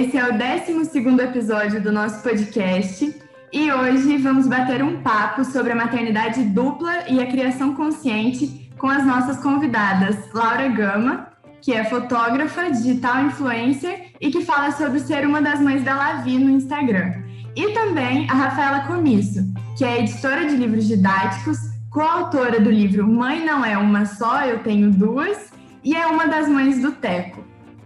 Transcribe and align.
esse 0.00 0.16
é 0.16 0.24
o 0.24 0.32
12 0.32 1.22
episódio 1.22 1.82
do 1.82 1.92
nosso 1.92 2.22
podcast 2.22 3.14
e 3.52 3.70
hoje 3.70 4.16
vamos 4.16 4.48
bater 4.48 4.82
um 4.82 5.02
papo 5.02 5.44
sobre 5.44 5.72
a 5.72 5.76
maternidade 5.76 6.42
dupla 6.42 7.06
e 7.06 7.20
a 7.20 7.26
criação 7.26 7.74
consciente 7.74 8.70
com 8.78 8.88
as 8.88 9.04
nossas 9.04 9.42
convidadas, 9.42 10.16
Laura 10.32 10.68
Gama, 10.68 11.28
que 11.60 11.74
é 11.74 11.84
fotógrafa, 11.84 12.70
digital 12.70 13.26
influencer 13.26 14.12
e 14.18 14.30
que 14.30 14.42
fala 14.42 14.72
sobre 14.72 15.00
ser 15.00 15.26
uma 15.26 15.42
das 15.42 15.60
mães 15.60 15.84
da 15.84 15.94
Lavi 15.94 16.38
no 16.38 16.48
Instagram. 16.48 17.12
E 17.54 17.72
também 17.74 18.26
a 18.30 18.34
Rafaela 18.34 18.86
Comisso, 18.86 19.44
que 19.76 19.84
é 19.84 20.00
editora 20.00 20.46
de 20.46 20.56
livros 20.56 20.88
didáticos, 20.88 21.58
coautora 21.90 22.58
do 22.58 22.70
livro 22.70 23.06
Mãe 23.06 23.44
Não 23.44 23.62
É 23.62 23.76
Uma 23.76 24.06
Só, 24.06 24.46
Eu 24.46 24.60
Tenho 24.60 24.90
Duas, 24.90 25.52
e 25.84 25.94
é 25.94 26.06
uma 26.06 26.26
das 26.26 26.48
mães 26.48 26.80
do 26.80 26.90
Teco. 26.92 27.44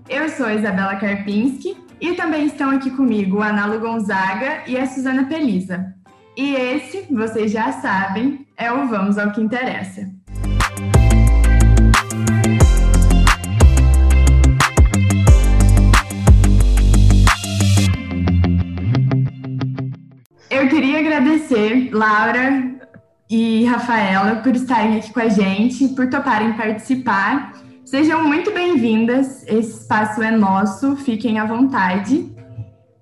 Eu 0.09 0.29
sou 0.29 0.49
Isabela 0.49 0.95
Karpinski 0.95 1.83
e 2.01 2.15
também 2.15 2.47
estão 2.47 2.71
aqui 2.71 2.91
comigo 2.91 3.41
a 3.41 3.49
Analo 3.49 3.81
Gonzaga 3.81 4.63
e 4.67 4.77
a 4.77 4.87
Suzana 4.87 5.27
Pelisa. 5.27 5.95
E 6.37 6.55
esse, 6.55 7.07
vocês 7.13 7.53
já 7.53 7.73
sabem, 7.73 8.47
é 8.57 8.71
o 8.73 8.89
Vamos 8.89 9.19
ao 9.19 9.31
que 9.31 9.41
Interessa. 9.41 10.11
Eu 20.51 20.69
queria 20.69 20.99
agradecer 20.99 21.91
Laura 21.93 22.75
e 23.31 23.65
Rafaela 23.65 24.37
por 24.37 24.55
estarem 24.55 24.99
aqui 24.99 25.13
com 25.13 25.21
a 25.21 25.29
gente, 25.29 25.89
por 25.89 26.09
toparem 26.09 26.53
participar 26.55 27.64
Sejam 27.95 28.25
muito 28.25 28.51
bem-vindas, 28.51 29.45
esse 29.47 29.83
espaço 29.83 30.21
é 30.21 30.29
nosso, 30.29 30.97
fiquem 30.97 31.39
à 31.39 31.45
vontade. 31.45 32.29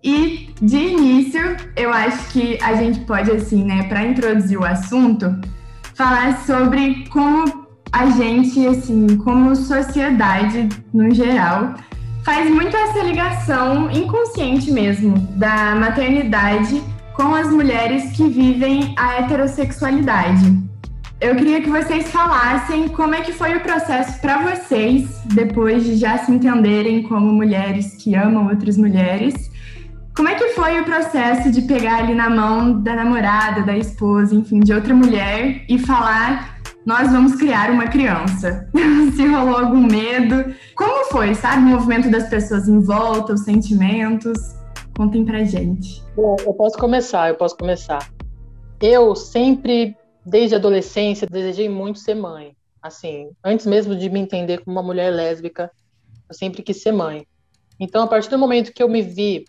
E 0.05 0.51
de 0.61 0.77
início, 0.77 1.41
eu 1.75 1.91
acho 1.91 2.31
que 2.31 2.63
a 2.63 2.75
gente 2.75 3.01
pode, 3.07 3.31
assim, 3.31 3.65
né, 3.65 3.85
para 3.85 4.05
introduzir 4.05 4.59
o 4.59 4.67
assunto, 4.67 5.35
falar 5.95 6.45
sobre 6.45 7.09
como 7.09 7.67
a 7.91 8.11
gente, 8.11 8.67
assim, 8.67 9.17
como 9.17 9.57
sociedade 9.57 10.69
no 10.93 11.11
geral, 11.11 11.73
faz 12.23 12.51
muito 12.51 12.77
essa 12.77 13.03
ligação 13.03 13.91
inconsciente 13.91 14.71
mesmo 14.71 15.17
da 15.39 15.75
maternidade 15.75 16.83
com 17.17 17.35
as 17.35 17.51
mulheres 17.51 18.15
que 18.15 18.29
vivem 18.29 18.95
a 18.99 19.21
heterossexualidade. 19.21 20.71
Eu 21.23 21.37
queria 21.37 21.63
que 21.63 21.71
vocês 21.71 22.11
falassem 22.11 22.89
como 22.89 23.15
é 23.15 23.21
que 23.21 23.31
foi 23.31 23.57
o 23.57 23.61
processo 23.61 24.21
para 24.21 24.43
vocês, 24.43 25.23
depois 25.27 25.85
de 25.85 25.95
já 25.95 26.19
se 26.19 26.33
entenderem 26.33 27.05
como 27.05 27.33
mulheres 27.33 27.95
que 27.95 28.17
amam 28.17 28.49
outras 28.49 28.77
mulheres. 28.77 29.49
Como 30.17 30.29
é 30.29 30.35
que 30.35 30.49
foi 30.49 30.81
o 30.81 30.85
processo 30.85 31.49
de 31.53 31.63
pegar 31.63 31.99
ali 31.99 32.13
na 32.13 32.29
mão 32.29 32.83
da 32.83 32.97
namorada, 32.97 33.63
da 33.63 33.79
esposa, 33.79 34.35
enfim, 34.35 34.59
de 34.59 34.75
outra 34.75 34.97
mulher 34.97 35.65
e 35.69 35.79
falar: 35.79 36.61
nós 36.85 37.13
vamos 37.13 37.37
criar 37.37 37.71
uma 37.71 37.87
criança? 37.87 38.69
se 39.15 39.25
rolou 39.25 39.59
algum 39.59 39.87
medo? 39.87 40.53
Como 40.75 41.05
foi, 41.05 41.37
sabe? 41.37 41.59
O 41.59 41.67
movimento 41.69 42.11
das 42.11 42.29
pessoas 42.29 42.67
em 42.67 42.81
volta, 42.81 43.35
os 43.35 43.45
sentimentos? 43.45 44.57
Contem 44.97 45.25
pra 45.25 45.45
gente. 45.45 46.03
Bom, 46.17 46.35
eu 46.45 46.53
posso 46.55 46.77
começar, 46.77 47.29
eu 47.29 47.37
posso 47.37 47.57
começar. 47.57 48.11
Eu 48.81 49.15
sempre 49.15 49.97
desde 50.25 50.55
a 50.55 50.59
adolescência, 50.59 51.27
desejei 51.27 51.69
muito 51.69 51.99
ser 51.99 52.15
mãe. 52.15 52.55
Assim, 52.83 53.31
antes 53.45 53.67
mesmo 53.67 53.95
de 53.95 54.09
me 54.09 54.21
entender 54.21 54.65
como 54.65 54.77
uma 54.77 54.83
mulher 54.83 55.13
lésbica, 55.13 55.71
eu 56.29 56.35
sempre 56.35 56.63
quis 56.63 56.83
ser 56.83 56.93
mãe. 56.93 57.27
Então, 57.79 58.03
a 58.03 58.07
partir 58.07 58.31
do 58.31 58.39
momento 58.39 58.73
que 58.73 58.83
eu 58.83 58.89
me 58.89 59.03
vi 59.03 59.45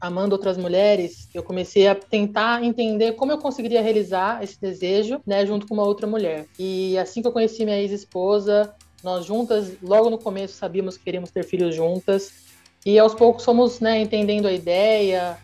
amando 0.00 0.34
outras 0.34 0.56
mulheres, 0.56 1.28
eu 1.34 1.42
comecei 1.42 1.88
a 1.88 1.94
tentar 1.94 2.62
entender 2.62 3.12
como 3.12 3.32
eu 3.32 3.38
conseguiria 3.38 3.82
realizar 3.82 4.42
esse 4.42 4.60
desejo, 4.60 5.20
né, 5.26 5.44
junto 5.44 5.66
com 5.66 5.74
uma 5.74 5.84
outra 5.84 6.06
mulher. 6.06 6.46
E 6.58 6.96
assim 6.98 7.20
que 7.20 7.26
eu 7.26 7.32
conheci 7.32 7.64
minha 7.64 7.80
ex-esposa, 7.80 8.72
nós 9.02 9.24
juntas, 9.24 9.76
logo 9.82 10.08
no 10.10 10.18
começo, 10.18 10.54
sabíamos 10.54 10.96
que 10.96 11.04
queríamos 11.04 11.30
ter 11.30 11.44
filhos 11.44 11.74
juntas. 11.74 12.30
E 12.86 12.98
aos 12.98 13.14
poucos 13.14 13.44
fomos, 13.44 13.80
né, 13.80 14.00
entendendo 14.00 14.46
a 14.46 14.52
ideia, 14.52 15.36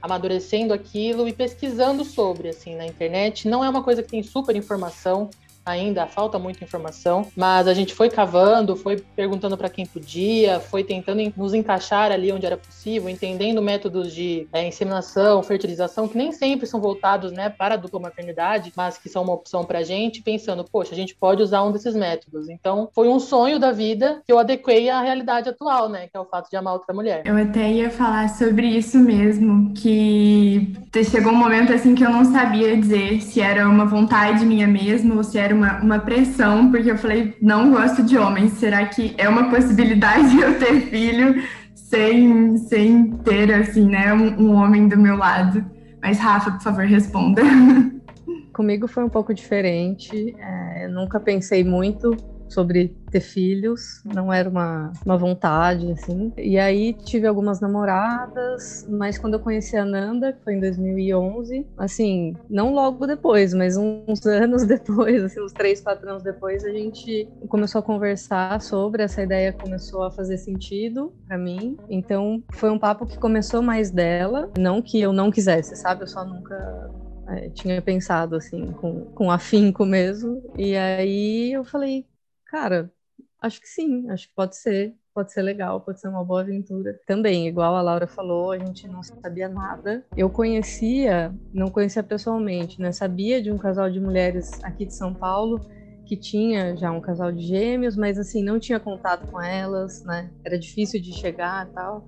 amadurecendo 0.00 0.72
aquilo 0.72 1.28
e 1.28 1.32
pesquisando 1.32 2.04
sobre, 2.04 2.48
assim, 2.48 2.76
na 2.76 2.86
internet. 2.86 3.48
Não 3.48 3.64
é 3.64 3.68
uma 3.68 3.82
coisa 3.82 4.02
que 4.02 4.08
tem 4.08 4.22
super 4.22 4.56
informação, 4.56 5.30
ainda 5.64 6.06
falta 6.06 6.38
muita 6.38 6.64
informação, 6.64 7.26
mas 7.36 7.68
a 7.68 7.74
gente 7.74 7.94
foi 7.94 8.08
cavando, 8.08 8.76
foi 8.76 8.96
perguntando 9.14 9.56
para 9.56 9.68
quem 9.68 9.86
podia, 9.86 10.60
foi 10.60 10.82
tentando 10.82 11.20
nos 11.36 11.54
encaixar 11.54 12.10
ali 12.10 12.32
onde 12.32 12.46
era 12.46 12.56
possível, 12.56 13.08
entendendo 13.08 13.60
métodos 13.60 14.12
de 14.12 14.48
é, 14.52 14.66
inseminação, 14.66 15.42
fertilização, 15.42 16.08
que 16.08 16.16
nem 16.16 16.32
sempre 16.32 16.66
são 16.66 16.80
voltados 16.80 17.32
né, 17.32 17.48
para 17.50 17.74
a 17.74 17.76
dupla 17.76 18.00
maternidade, 18.00 18.72
mas 18.76 18.96
que 18.98 19.08
são 19.08 19.22
uma 19.22 19.34
opção 19.34 19.64
para 19.64 19.80
a 19.80 19.82
gente, 19.82 20.22
pensando, 20.22 20.64
poxa, 20.64 20.92
a 20.92 20.96
gente 20.96 21.14
pode 21.14 21.42
usar 21.42 21.62
um 21.62 21.72
desses 21.72 21.94
métodos. 21.94 22.48
Então, 22.48 22.88
foi 22.94 23.08
um 23.08 23.20
sonho 23.20 23.58
da 23.58 23.72
vida 23.72 24.22
que 24.26 24.32
eu 24.32 24.38
adequei 24.38 24.88
à 24.88 25.00
realidade 25.00 25.48
atual, 25.48 25.88
né, 25.88 26.08
que 26.08 26.16
é 26.16 26.20
o 26.20 26.24
fato 26.24 26.50
de 26.50 26.56
amar 26.56 26.74
outra 26.74 26.94
mulher. 26.94 27.22
Eu 27.24 27.36
até 27.36 27.70
ia 27.70 27.90
falar 27.90 28.28
sobre 28.28 28.66
isso 28.66 28.98
mesmo, 28.98 29.72
que 29.74 30.72
chegou 31.10 31.32
um 31.32 31.36
momento 31.36 31.72
assim 31.72 31.94
que 31.94 32.04
eu 32.04 32.10
não 32.10 32.24
sabia 32.24 32.76
dizer 32.76 33.20
se 33.20 33.40
era 33.40 33.68
uma 33.68 33.84
vontade 33.84 34.44
minha 34.44 34.66
mesmo 34.66 35.16
ou 35.16 35.24
se 35.24 35.38
era 35.38 35.49
uma, 35.54 35.80
uma 35.80 35.98
pressão, 35.98 36.70
porque 36.70 36.90
eu 36.90 36.98
falei, 36.98 37.36
não 37.40 37.70
gosto 37.70 38.02
de 38.02 38.16
homens. 38.18 38.52
Será 38.52 38.84
que 38.86 39.14
é 39.18 39.28
uma 39.28 39.50
possibilidade 39.50 40.36
eu 40.40 40.58
ter 40.58 40.80
filho 40.82 41.42
sem, 41.74 42.58
sem 42.58 43.12
ter, 43.18 43.52
assim, 43.52 43.86
né, 43.86 44.12
um, 44.12 44.48
um 44.48 44.54
homem 44.54 44.88
do 44.88 44.98
meu 44.98 45.16
lado? 45.16 45.64
Mas, 46.02 46.18
Rafa, 46.18 46.52
por 46.52 46.62
favor, 46.62 46.84
responda. 46.84 47.42
Comigo 48.52 48.88
foi 48.88 49.04
um 49.04 49.08
pouco 49.08 49.32
diferente. 49.32 50.34
É, 50.38 50.88
nunca 50.88 51.20
pensei 51.20 51.64
muito 51.64 52.16
sobre 52.50 52.88
ter 53.10 53.20
filhos, 53.20 54.02
não 54.04 54.32
era 54.32 54.48
uma, 54.48 54.92
uma 55.04 55.16
vontade, 55.16 55.90
assim. 55.92 56.32
E 56.36 56.58
aí 56.58 56.92
tive 56.92 57.26
algumas 57.26 57.60
namoradas, 57.60 58.86
mas 58.88 59.18
quando 59.18 59.34
eu 59.34 59.40
conheci 59.40 59.76
a 59.76 59.84
Nanda, 59.84 60.32
que 60.32 60.42
foi 60.44 60.54
em 60.54 60.60
2011, 60.60 61.66
assim, 61.78 62.36
não 62.48 62.74
logo 62.74 63.06
depois, 63.06 63.54
mas 63.54 63.76
uns 63.76 64.24
anos 64.26 64.64
depois, 64.64 65.22
assim, 65.22 65.40
uns 65.40 65.52
três, 65.52 65.80
quatro 65.80 66.08
anos 66.08 66.22
depois, 66.22 66.64
a 66.64 66.70
gente 66.70 67.28
começou 67.48 67.78
a 67.78 67.82
conversar 67.82 68.60
sobre, 68.60 69.02
essa 69.02 69.22
ideia 69.22 69.52
começou 69.52 70.02
a 70.02 70.10
fazer 70.10 70.36
sentido 70.36 71.12
para 71.26 71.38
mim. 71.38 71.76
Então, 71.88 72.42
foi 72.52 72.70
um 72.70 72.78
papo 72.78 73.06
que 73.06 73.18
começou 73.18 73.62
mais 73.62 73.90
dela, 73.90 74.50
não 74.58 74.82
que 74.82 75.00
eu 75.00 75.12
não 75.12 75.30
quisesse, 75.30 75.76
sabe? 75.76 76.02
Eu 76.02 76.06
só 76.06 76.24
nunca 76.24 76.90
é, 77.30 77.48
tinha 77.50 77.80
pensado 77.80 78.36
assim, 78.36 78.72
com, 78.72 79.04
com 79.14 79.30
afinco 79.30 79.84
mesmo. 79.84 80.42
E 80.56 80.76
aí 80.76 81.52
eu 81.52 81.64
falei, 81.64 82.04
Cara, 82.50 82.92
acho 83.40 83.60
que 83.60 83.68
sim, 83.68 84.10
acho 84.10 84.28
que 84.28 84.34
pode 84.34 84.56
ser. 84.56 84.94
Pode 85.14 85.32
ser 85.32 85.42
legal, 85.42 85.80
pode 85.80 86.00
ser 86.00 86.08
uma 86.08 86.24
boa 86.24 86.40
aventura. 86.40 86.98
Também, 87.06 87.46
igual 87.46 87.76
a 87.76 87.82
Laura 87.82 88.06
falou, 88.06 88.52
a 88.52 88.58
gente 88.58 88.88
não 88.88 89.02
sabia 89.02 89.48
nada. 89.48 90.04
Eu 90.16 90.30
conhecia, 90.30 91.32
não 91.52 91.68
conhecia 91.70 92.02
pessoalmente, 92.02 92.80
né? 92.80 92.90
Sabia 92.92 93.40
de 93.42 93.52
um 93.52 93.58
casal 93.58 93.90
de 93.90 94.00
mulheres 94.00 94.58
aqui 94.64 94.84
de 94.84 94.94
São 94.94 95.14
Paulo 95.14 95.60
que 96.06 96.16
tinha 96.16 96.76
já 96.76 96.90
um 96.90 97.00
casal 97.00 97.30
de 97.30 97.42
gêmeos, 97.42 97.96
mas 97.96 98.18
assim, 98.18 98.42
não 98.42 98.58
tinha 98.58 98.80
contato 98.80 99.30
com 99.30 99.40
elas, 99.40 100.02
né? 100.04 100.30
Era 100.44 100.58
difícil 100.58 101.00
de 101.00 101.12
chegar 101.12 101.68
e 101.68 101.72
tal. 101.72 102.04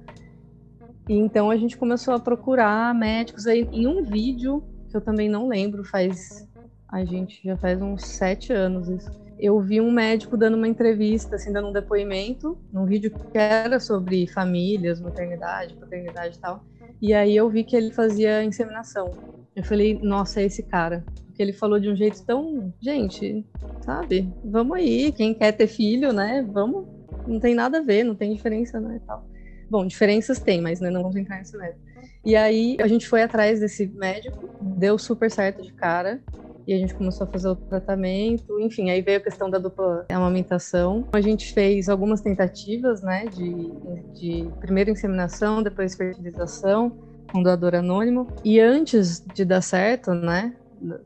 E 1.09 1.14
então 1.14 1.50
a 1.50 1.56
gente 1.56 1.76
começou 1.76 2.14
a 2.14 2.20
procurar 2.20 2.92
médicos 2.94 3.47
aí 3.47 3.69
em 3.72 3.86
um 3.86 4.04
vídeo 4.04 4.62
que 4.91 4.97
eu 4.97 5.00
também 5.00 5.28
não 5.28 5.47
lembro, 5.47 5.84
faz 5.84 6.48
a 6.88 7.04
gente 7.04 7.41
já 7.44 7.56
faz 7.56 7.80
uns 7.80 8.03
sete 8.03 8.53
anos 8.53 8.88
isso 8.88 9.22
eu 9.42 9.60
vi 9.60 9.80
um 9.80 9.91
médico 9.91 10.36
dando 10.36 10.56
uma 10.56 10.69
entrevista, 10.69 11.34
assim, 11.34 11.53
dando 11.53 11.69
um 11.69 11.72
depoimento, 11.72 12.56
num 12.72 12.86
vídeo 12.86 13.10
que 13.10 13.36
era 13.36 13.80
sobre 13.80 14.24
famílias, 14.28 15.00
maternidade, 15.00 15.74
paternidade 15.74 16.36
e 16.36 16.41
tal. 16.41 16.65
E 17.00 17.12
aí 17.12 17.36
eu 17.36 17.50
vi 17.50 17.65
que 17.65 17.74
ele 17.74 17.91
fazia 17.91 18.44
inseminação. 18.44 19.10
Eu 19.56 19.65
falei, 19.65 19.98
nossa, 20.00 20.41
é 20.41 20.44
esse 20.44 20.62
cara. 20.62 21.04
Porque 21.27 21.42
ele 21.42 21.53
falou 21.53 21.80
de 21.80 21.91
um 21.91 21.97
jeito 21.97 22.24
tão. 22.24 22.72
Gente, 22.80 23.44
sabe? 23.84 24.33
Vamos 24.44 24.77
aí, 24.77 25.10
quem 25.10 25.34
quer 25.34 25.50
ter 25.50 25.66
filho, 25.66 26.12
né? 26.12 26.47
Vamos. 26.48 26.86
Não 27.27 27.41
tem 27.41 27.53
nada 27.53 27.78
a 27.78 27.83
ver, 27.83 28.04
não 28.04 28.15
tem 28.15 28.33
diferença, 28.33 28.78
né? 28.78 29.00
E 29.03 29.06
tal. 29.06 29.27
Bom, 29.68 29.84
diferenças 29.84 30.39
tem, 30.39 30.60
mas 30.60 30.80
né, 30.80 30.89
não 30.89 31.03
vamos 31.03 31.16
entrar 31.16 31.39
nesse 31.39 31.56
método. 31.56 31.80
E 32.24 32.36
aí 32.36 32.77
a 32.80 32.86
gente 32.86 33.09
foi 33.09 33.22
atrás 33.22 33.59
desse 33.59 33.86
médico, 33.86 34.48
deu 34.60 34.97
super 34.98 35.28
certo 35.28 35.62
de 35.62 35.72
cara 35.72 36.21
e 36.66 36.72
a 36.72 36.78
gente 36.78 36.94
começou 36.94 37.26
a 37.26 37.30
fazer 37.30 37.48
o 37.48 37.56
tratamento, 37.56 38.60
enfim, 38.60 38.91
aí 38.91 39.03
veio 39.03 39.18
a 39.18 39.22
questão 39.22 39.50
da 39.50 39.59
dupla 39.59 40.06
amamentação. 40.10 41.06
A 41.12 41.20
gente 41.20 41.53
fez 41.53 41.88
algumas 41.88 42.20
tentativas, 42.20 43.03
né, 43.03 43.26
de, 43.26 43.70
de 44.14 44.50
primeiro 44.60 44.91
inseminação, 44.91 45.62
depois 45.62 45.94
fertilização, 45.94 46.92
com 47.30 47.42
doador 47.42 47.74
anônimo, 47.74 48.28
e 48.44 48.60
antes 48.60 49.24
de 49.34 49.44
dar 49.44 49.62
certo, 49.62 50.12
né, 50.12 50.54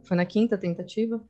foi 0.03 0.17
na 0.17 0.25
quinta 0.25 0.59
tentativa, 0.59 1.21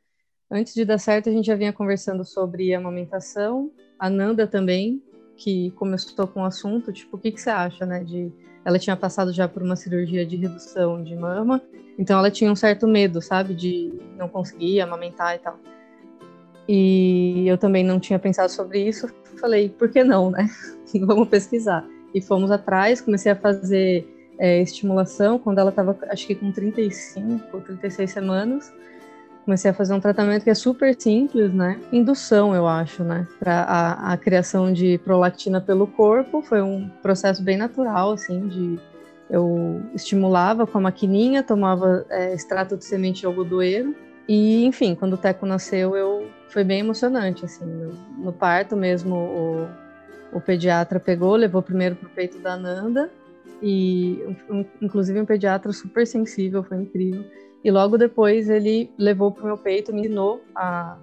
antes 0.50 0.74
de 0.74 0.84
dar 0.84 0.98
certo 0.98 1.28
a 1.28 1.32
gente 1.32 1.46
já 1.46 1.54
vinha 1.54 1.72
conversando 1.72 2.24
sobre 2.24 2.74
amamentação, 2.74 3.70
a 3.98 4.08
Nanda 4.08 4.46
também 4.46 5.02
que 5.36 5.70
começou 5.72 6.26
com 6.26 6.40
o 6.40 6.44
assunto, 6.44 6.92
tipo, 6.92 7.16
o 7.16 7.20
que, 7.20 7.30
que 7.30 7.40
você 7.40 7.50
acha, 7.50 7.84
né? 7.84 8.02
De 8.02 8.32
ela 8.64 8.78
tinha 8.78 8.96
passado 8.96 9.32
já 9.32 9.46
por 9.46 9.62
uma 9.62 9.76
cirurgia 9.76 10.26
de 10.26 10.34
redução 10.36 11.02
de 11.02 11.14
mama, 11.14 11.62
então 11.98 12.18
ela 12.18 12.30
tinha 12.30 12.50
um 12.50 12.56
certo 12.56 12.86
medo, 12.86 13.22
sabe, 13.22 13.54
de 13.54 13.92
não 14.16 14.28
conseguir 14.28 14.80
amamentar 14.80 15.34
e 15.34 15.38
tal. 15.38 15.58
E 16.68 17.46
eu 17.46 17.56
também 17.56 17.84
não 17.84 18.00
tinha 18.00 18.18
pensado 18.18 18.50
sobre 18.50 18.80
isso. 18.80 19.08
Falei, 19.40 19.68
por 19.68 19.88
que 19.88 20.02
não, 20.02 20.30
né? 20.30 20.48
Vamos 21.02 21.28
pesquisar. 21.28 21.84
E 22.14 22.20
fomos 22.20 22.50
atrás, 22.50 23.00
comecei 23.00 23.30
a 23.32 23.36
fazer 23.36 24.06
é, 24.38 24.60
estimulação 24.60 25.38
quando 25.38 25.58
ela 25.58 25.70
estava, 25.70 25.96
acho 26.10 26.26
que 26.26 26.34
com 26.34 26.50
35 26.50 27.56
ou 27.56 27.60
36 27.60 28.10
semanas. 28.10 28.72
Comecei 29.44 29.70
a 29.70 29.74
fazer 29.74 29.94
um 29.94 30.00
tratamento 30.00 30.42
que 30.42 30.50
é 30.50 30.54
super 30.54 31.00
simples, 31.00 31.54
né? 31.54 31.80
Indução, 31.92 32.52
eu 32.52 32.66
acho, 32.66 33.04
né? 33.04 33.28
Para 33.38 33.62
a, 33.62 34.12
a, 34.12 34.16
criação 34.16 34.72
de 34.72 34.98
prolactina 34.98 35.60
pelo 35.60 35.86
corpo. 35.86 36.42
Foi 36.42 36.60
um 36.60 36.88
processo 37.00 37.44
bem 37.44 37.56
natural, 37.56 38.10
assim, 38.10 38.48
de 38.48 38.80
eu 39.28 39.82
estimulava 39.94 40.66
com 40.66 40.78
a 40.78 40.80
maquininha, 40.80 41.42
tomava 41.42 42.06
é, 42.08 42.32
extrato 42.32 42.76
de 42.76 42.84
semente 42.84 43.20
de 43.20 43.26
algodoeiro. 43.26 43.94
E, 44.28 44.64
enfim, 44.64 44.94
quando 44.94 45.14
o 45.14 45.16
Teco 45.16 45.46
nasceu, 45.46 45.96
eu 45.96 46.28
foi 46.48 46.64
bem 46.64 46.80
emocionante, 46.80 47.44
assim. 47.44 47.64
No, 47.64 47.92
no 48.18 48.32
parto 48.32 48.76
mesmo, 48.76 49.14
o, 49.14 49.68
o 50.36 50.40
pediatra 50.40 50.98
pegou, 51.00 51.34
levou 51.36 51.62
primeiro 51.62 51.96
para 51.96 52.06
o 52.06 52.10
peito 52.10 52.38
da 52.38 52.56
Nanda. 52.56 53.10
E, 53.62 54.22
um, 54.48 54.64
inclusive, 54.80 55.20
um 55.20 55.24
pediatra 55.24 55.72
super 55.72 56.06
sensível, 56.06 56.62
foi 56.62 56.78
incrível. 56.78 57.24
E 57.64 57.70
logo 57.70 57.98
depois 57.98 58.48
ele 58.48 58.90
levou 58.96 59.32
para 59.32 59.42
o 59.42 59.46
meu 59.46 59.58
peito, 59.58 59.92
me 59.92 60.02
ensinou 60.02 60.40
a, 60.54 60.96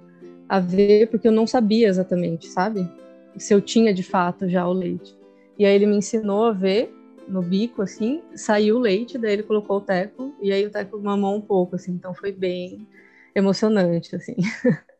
a 0.48 0.60
ver, 0.60 1.10
porque 1.10 1.28
eu 1.28 1.32
não 1.32 1.46
sabia 1.46 1.90
exatamente, 1.90 2.48
sabe? 2.48 2.90
Se 3.38 3.54
eu 3.54 3.60
tinha 3.60 3.94
de 3.94 4.04
fato 4.04 4.48
já 4.48 4.66
o 4.66 4.72
leite. 4.72 5.18
E 5.60 5.66
aí 5.66 5.76
ele 5.76 5.86
me 5.86 5.98
ensinou 5.98 6.46
a 6.46 6.52
ver 6.52 6.94
no 7.28 7.42
bico, 7.42 7.82
assim, 7.82 8.22
saiu 8.36 8.78
o 8.78 8.80
leite, 8.80 9.18
daí 9.18 9.34
ele 9.34 9.44
colocou 9.44 9.78
o 9.78 9.82
teco, 9.82 10.34
e 10.42 10.52
aí 10.52 10.66
o 10.66 10.72
teco 10.72 11.00
mamou 11.00 11.36
um 11.36 11.42
pouco, 11.42 11.76
assim, 11.76 11.92
então 11.92 12.14
foi 12.14 12.32
bem 12.32 12.88
emocionante, 13.36 14.16
assim. 14.16 14.36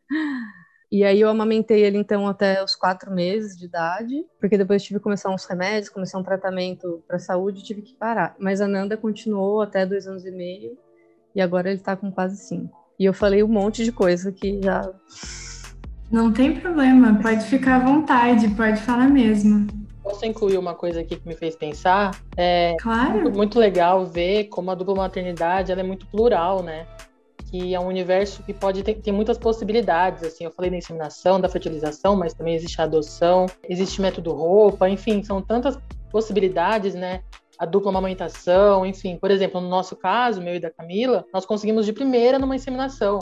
E 0.94 1.02
aí 1.02 1.20
eu 1.20 1.28
amamentei 1.28 1.82
ele 1.82 1.98
então 1.98 2.28
até 2.28 2.62
os 2.62 2.76
quatro 2.76 3.10
meses 3.10 3.58
de 3.58 3.64
idade, 3.64 4.24
porque 4.38 4.56
depois 4.56 4.80
tive 4.80 5.00
que 5.00 5.02
começar 5.02 5.28
uns 5.28 5.44
remédios, 5.44 5.88
começar 5.88 6.18
um 6.18 6.22
tratamento 6.22 7.02
para 7.08 7.18
saúde, 7.18 7.64
tive 7.64 7.82
que 7.82 7.94
parar. 7.94 8.36
Mas 8.38 8.60
a 8.60 8.68
Nanda 8.68 8.96
continuou 8.96 9.60
até 9.60 9.84
dois 9.84 10.06
anos 10.06 10.24
e 10.24 10.30
meio 10.30 10.78
e 11.34 11.40
agora 11.40 11.68
ele 11.68 11.80
tá 11.80 11.96
com 11.96 12.12
quase 12.12 12.36
cinco. 12.36 12.78
E 12.96 13.04
eu 13.04 13.12
falei 13.12 13.42
um 13.42 13.48
monte 13.48 13.82
de 13.82 13.90
coisa 13.90 14.30
que 14.30 14.62
já. 14.62 14.88
Não 16.12 16.32
tem 16.32 16.60
problema, 16.60 17.18
pode 17.20 17.44
ficar 17.46 17.76
à 17.76 17.84
vontade, 17.84 18.48
pode 18.50 18.80
falar 18.82 19.08
mesmo. 19.08 19.66
Posso 20.04 20.26
incluir 20.26 20.58
uma 20.58 20.74
coisa 20.74 21.00
aqui 21.00 21.16
que 21.16 21.26
me 21.26 21.34
fez 21.34 21.56
pensar? 21.56 22.20
É 22.36 22.76
claro. 22.78 23.22
muito, 23.22 23.36
muito 23.36 23.58
legal 23.58 24.04
ver 24.04 24.44
como 24.44 24.70
a 24.70 24.74
dupla 24.74 24.94
maternidade 24.94 25.72
ela 25.72 25.80
é 25.80 25.84
muito 25.84 26.06
plural, 26.06 26.62
né? 26.62 26.86
Que 27.50 27.74
é 27.74 27.80
um 27.80 27.86
universo 27.86 28.42
que 28.42 28.52
pode 28.52 28.82
ter, 28.82 28.96
ter 28.96 29.12
muitas 29.12 29.38
possibilidades. 29.38 30.22
Assim, 30.22 30.44
eu 30.44 30.50
falei 30.50 30.70
da 30.70 30.76
inseminação, 30.76 31.40
da 31.40 31.48
fertilização, 31.48 32.14
mas 32.14 32.34
também 32.34 32.54
existe 32.54 32.78
a 32.82 32.84
adoção, 32.84 33.46
existe 33.66 34.02
método 34.02 34.32
roupa, 34.32 34.90
enfim, 34.90 35.22
são 35.22 35.40
tantas 35.40 35.78
possibilidades, 36.10 36.94
né? 36.94 37.22
a 37.58 37.64
dupla 37.64 37.90
amamentação, 37.90 38.84
enfim. 38.84 39.16
Por 39.16 39.30
exemplo, 39.30 39.60
no 39.60 39.68
nosso 39.68 39.96
caso, 39.96 40.42
meu 40.42 40.56
e 40.56 40.60
da 40.60 40.70
Camila, 40.70 41.24
nós 41.32 41.46
conseguimos 41.46 41.86
de 41.86 41.92
primeira 41.92 42.38
numa 42.38 42.56
inseminação. 42.56 43.18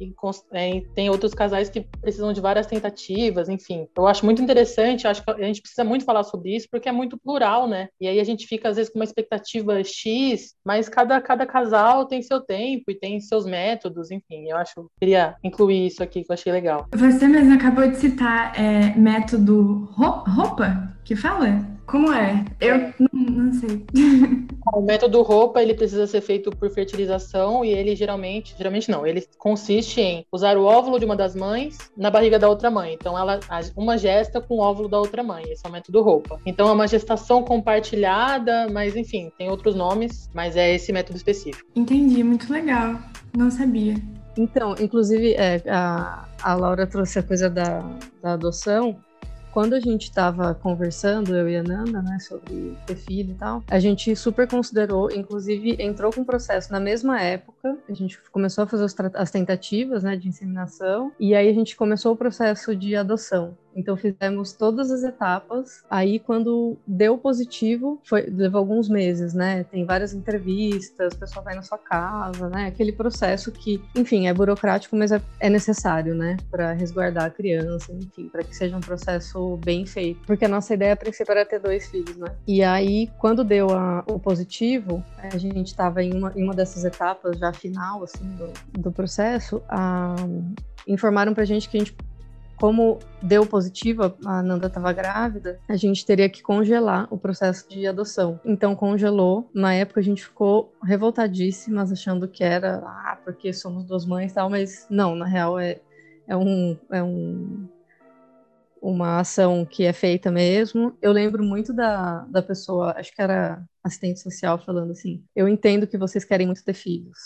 E 0.00 0.12
é, 0.52 0.82
tem 0.94 1.10
outros 1.10 1.34
casais 1.34 1.68
que 1.68 1.82
precisam 2.00 2.32
de 2.32 2.40
várias 2.40 2.66
tentativas, 2.66 3.48
enfim. 3.48 3.86
Eu 3.96 4.06
acho 4.06 4.24
muito 4.24 4.42
interessante, 4.42 5.06
acho 5.06 5.24
que 5.24 5.30
a 5.30 5.46
gente 5.46 5.60
precisa 5.60 5.84
muito 5.84 6.04
falar 6.04 6.24
sobre 6.24 6.54
isso, 6.54 6.68
porque 6.70 6.88
é 6.88 6.92
muito 6.92 7.18
plural, 7.18 7.68
né? 7.68 7.88
E 8.00 8.08
aí 8.08 8.20
a 8.20 8.24
gente 8.24 8.46
fica, 8.46 8.68
às 8.68 8.76
vezes, 8.76 8.90
com 8.92 8.98
uma 8.98 9.04
expectativa 9.04 9.82
X, 9.82 10.54
mas 10.64 10.88
cada, 10.88 11.20
cada 11.20 11.46
casal 11.46 12.06
tem 12.06 12.22
seu 12.22 12.40
tempo 12.40 12.90
e 12.90 12.94
tem 12.94 13.20
seus 13.20 13.46
métodos, 13.46 14.10
enfim. 14.10 14.48
Eu 14.48 14.56
acho, 14.56 14.90
queria 14.98 15.36
incluir 15.42 15.86
isso 15.86 16.02
aqui, 16.02 16.22
que 16.22 16.30
eu 16.30 16.34
achei 16.34 16.52
legal. 16.52 16.86
Você 16.94 17.26
mesmo 17.26 17.54
acabou 17.54 17.86
de 17.88 17.96
citar 17.96 18.58
é, 18.58 18.96
método 18.96 19.88
roupa, 19.92 20.94
que 21.04 21.14
fala? 21.14 21.74
Como 21.86 22.12
é? 22.12 22.44
Eu 22.60 22.92
não, 22.98 23.08
não 23.12 23.52
sei. 23.52 23.84
O 24.72 24.80
método 24.80 25.20
roupa 25.20 25.62
ele 25.62 25.74
precisa 25.74 26.06
ser 26.06 26.22
feito 26.22 26.50
por 26.50 26.70
fertilização 26.70 27.64
e 27.64 27.68
ele 27.68 27.94
geralmente, 27.94 28.54
geralmente 28.56 28.90
não, 28.90 29.06
ele 29.06 29.22
consiste 29.36 30.00
em 30.00 30.26
usar 30.32 30.56
o 30.56 30.64
óvulo 30.64 30.98
de 30.98 31.04
uma 31.04 31.14
das 31.14 31.36
mães 31.36 31.76
na 31.96 32.10
barriga 32.10 32.38
da 32.38 32.48
outra 32.48 32.70
mãe. 32.70 32.94
Então 32.94 33.16
ela 33.16 33.38
uma 33.76 33.98
gesta 33.98 34.40
com 34.40 34.54
o 34.56 34.60
óvulo 34.60 34.88
da 34.88 34.98
outra 34.98 35.22
mãe. 35.22 35.44
Esse 35.50 35.66
é 35.66 35.68
o 35.68 35.72
método 35.72 36.02
roupa. 36.02 36.40
Então 36.46 36.66
é 36.68 36.72
uma 36.72 36.88
gestação 36.88 37.42
compartilhada, 37.42 38.66
mas 38.72 38.96
enfim, 38.96 39.30
tem 39.36 39.50
outros 39.50 39.74
nomes, 39.74 40.30
mas 40.32 40.56
é 40.56 40.74
esse 40.74 40.92
método 40.92 41.18
específico. 41.18 41.68
Entendi, 41.76 42.24
muito 42.24 42.50
legal. 42.50 42.98
Não 43.36 43.50
sabia. 43.50 43.96
Então, 44.36 44.74
inclusive, 44.80 45.34
é, 45.34 45.62
a, 45.68 46.26
a 46.42 46.54
Laura 46.54 46.86
trouxe 46.86 47.18
a 47.18 47.22
coisa 47.22 47.48
da, 47.48 47.84
da 48.22 48.32
adoção 48.32 48.96
quando 49.54 49.74
a 49.74 49.80
gente 49.80 50.02
estava 50.02 50.52
conversando, 50.52 51.36
eu 51.36 51.48
e 51.48 51.56
a 51.56 51.62
Nanda, 51.62 52.02
né, 52.02 52.18
sobre 52.18 52.76
ter 52.84 52.96
filho 52.96 53.30
e 53.30 53.34
tal, 53.34 53.62
a 53.68 53.78
gente 53.78 54.14
super 54.16 54.48
considerou, 54.48 55.12
inclusive 55.12 55.76
entrou 55.80 56.12
com 56.12 56.22
o 56.22 56.24
processo 56.24 56.72
na 56.72 56.80
mesma 56.80 57.20
época, 57.20 57.78
a 57.88 57.94
gente 57.94 58.18
começou 58.32 58.64
a 58.64 58.66
fazer 58.66 58.84
as 59.14 59.30
tentativas, 59.30 60.02
né, 60.02 60.16
de 60.16 60.26
inseminação, 60.28 61.12
e 61.20 61.36
aí 61.36 61.48
a 61.48 61.52
gente 61.52 61.76
começou 61.76 62.14
o 62.14 62.16
processo 62.16 62.74
de 62.74 62.96
adoção. 62.96 63.56
Então 63.74 63.96
fizemos 63.96 64.52
todas 64.52 64.90
as 64.90 65.02
etapas. 65.02 65.82
Aí 65.90 66.18
quando 66.18 66.76
deu 66.86 67.18
positivo, 67.18 68.00
foi 68.04 68.22
levou 68.22 68.58
alguns 68.58 68.88
meses, 68.88 69.34
né? 69.34 69.64
Tem 69.64 69.84
várias 69.84 70.12
entrevistas, 70.12 71.14
o 71.14 71.18
pessoal 71.18 71.44
vai 71.44 71.54
na 71.54 71.62
sua 71.62 71.78
casa, 71.78 72.48
né? 72.48 72.66
Aquele 72.66 72.92
processo 72.92 73.50
que, 73.50 73.82
enfim, 73.94 74.26
é 74.26 74.34
burocrático, 74.34 74.96
mas 74.96 75.12
é, 75.12 75.20
é 75.40 75.50
necessário, 75.50 76.14
né? 76.14 76.36
Para 76.50 76.72
resguardar 76.72 77.24
a 77.24 77.30
criança, 77.30 77.92
enfim, 77.92 78.28
para 78.28 78.42
que 78.42 78.54
seja 78.54 78.76
um 78.76 78.80
processo 78.80 79.56
bem 79.64 79.86
feito. 79.86 80.20
Porque 80.26 80.44
a 80.44 80.48
nossa 80.48 80.74
ideia 80.74 80.92
a 80.92 80.96
princípio 80.96 81.32
era 81.32 81.44
ter 81.44 81.58
dois 81.58 81.88
filhos, 81.88 82.16
né? 82.16 82.28
E 82.46 82.62
aí 82.62 83.10
quando 83.18 83.44
deu 83.44 83.70
a, 83.70 84.04
o 84.06 84.18
positivo, 84.18 85.02
a 85.18 85.36
gente 85.38 85.68
estava 85.68 86.02
em 86.02 86.14
uma, 86.14 86.32
em 86.36 86.42
uma 86.42 86.54
dessas 86.54 86.84
etapas 86.84 87.38
já 87.38 87.52
final, 87.52 88.02
assim, 88.02 88.24
do, 88.36 88.80
do 88.80 88.92
processo, 88.92 89.62
a, 89.68 90.14
informaram 90.86 91.34
pra 91.34 91.44
gente 91.44 91.68
que 91.68 91.76
a 91.76 91.80
gente 91.80 91.96
como 92.64 92.98
deu 93.20 93.44
positivo, 93.44 94.16
a 94.24 94.42
Nanda 94.42 94.68
estava 94.68 94.90
grávida, 94.90 95.60
a 95.68 95.76
gente 95.76 96.06
teria 96.06 96.30
que 96.30 96.40
congelar 96.42 97.06
o 97.10 97.18
processo 97.18 97.68
de 97.68 97.86
adoção. 97.86 98.40
Então 98.42 98.74
congelou. 98.74 99.50
Na 99.52 99.74
época 99.74 100.00
a 100.00 100.02
gente 100.02 100.24
ficou 100.24 100.72
revoltadíssimas, 100.82 101.92
achando 101.92 102.26
que 102.26 102.42
era 102.42 102.76
ah, 102.78 103.18
porque 103.22 103.52
somos 103.52 103.84
duas 103.84 104.06
mães 104.06 104.32
e 104.32 104.34
tal, 104.36 104.48
mas 104.48 104.86
não, 104.88 105.14
na 105.14 105.26
real 105.26 105.58
é, 105.58 105.78
é 106.26 106.34
um. 106.34 106.74
É 106.90 107.02
um 107.02 107.68
uma 108.80 109.20
ação 109.20 109.66
que 109.66 109.84
é 109.84 109.92
feita 109.92 110.30
mesmo. 110.30 110.96
Eu 111.02 111.12
lembro 111.12 111.44
muito 111.44 111.70
da, 111.70 112.20
da 112.30 112.42
pessoa, 112.42 112.94
acho 112.96 113.14
que 113.14 113.20
era 113.20 113.62
assistente 113.82 114.20
social, 114.20 114.56
falando 114.58 114.92
assim: 114.92 115.22
Eu 115.36 115.46
entendo 115.46 115.86
que 115.86 115.98
vocês 115.98 116.24
querem 116.24 116.46
muito 116.46 116.64
ter 116.64 116.72
filhos, 116.72 117.18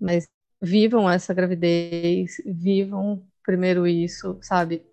mas 0.00 0.26
vivam 0.58 1.10
essa 1.10 1.34
gravidez, 1.34 2.36
vivam 2.46 3.22
primeiro 3.46 3.86
isso, 3.86 4.36
sabe? 4.42 4.84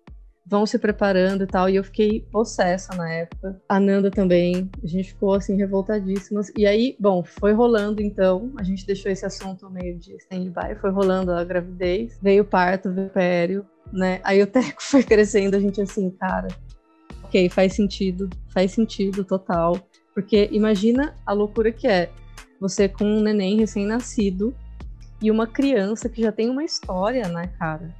Vão 0.46 0.66
se 0.66 0.78
preparando 0.78 1.44
e 1.44 1.46
tal. 1.46 1.68
E 1.68 1.76
eu 1.76 1.84
fiquei 1.84 2.20
possessa 2.30 2.94
na 2.94 3.10
época. 3.10 3.60
A 3.68 3.80
Nanda 3.80 4.10
também. 4.10 4.70
A 4.82 4.86
gente 4.86 5.08
ficou 5.08 5.34
assim, 5.34 5.56
revoltadíssimas. 5.56 6.52
E 6.56 6.66
aí, 6.66 6.96
bom, 7.00 7.24
foi 7.24 7.52
rolando 7.52 8.02
então. 8.02 8.52
A 8.58 8.62
gente 8.62 8.86
deixou 8.86 9.10
esse 9.10 9.24
assunto 9.24 9.70
meio 9.70 9.98
de 9.98 10.14
stand-by. 10.16 10.74
Foi 10.80 10.90
rolando 10.90 11.32
a 11.32 11.42
gravidez. 11.44 12.18
Veio 12.20 12.42
o 12.42 12.46
parto, 12.46 12.92
veio 12.92 13.06
o 13.06 13.10
pério, 13.10 13.66
né? 13.92 14.20
Aí 14.22 14.42
o 14.42 14.46
teco 14.46 14.80
foi 14.82 15.02
crescendo. 15.02 15.56
A 15.56 15.60
gente 15.60 15.80
assim, 15.80 16.10
cara, 16.10 16.48
ok, 17.24 17.48
faz 17.48 17.72
sentido. 17.72 18.28
Faz 18.52 18.72
sentido 18.72 19.24
total. 19.24 19.78
Porque 20.14 20.48
imagina 20.52 21.14
a 21.26 21.32
loucura 21.32 21.72
que 21.72 21.88
é 21.88 22.10
você 22.60 22.88
com 22.88 23.04
um 23.04 23.20
neném 23.20 23.58
recém-nascido 23.58 24.54
e 25.20 25.30
uma 25.30 25.46
criança 25.46 26.08
que 26.08 26.22
já 26.22 26.30
tem 26.30 26.50
uma 26.50 26.62
história, 26.62 27.28
né, 27.28 27.46
cara? 27.58 27.94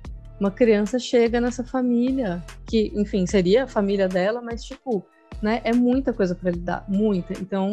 Uma 0.44 0.50
criança 0.50 0.98
chega 0.98 1.40
nessa 1.40 1.64
família, 1.64 2.44
que, 2.66 2.92
enfim, 2.94 3.26
seria 3.26 3.64
a 3.64 3.66
família 3.66 4.06
dela, 4.06 4.42
mas, 4.42 4.62
tipo, 4.62 5.02
né, 5.40 5.62
é 5.64 5.72
muita 5.72 6.12
coisa 6.12 6.34
para 6.34 6.50
lidar, 6.50 6.84
muita. 6.86 7.32
Então, 7.32 7.72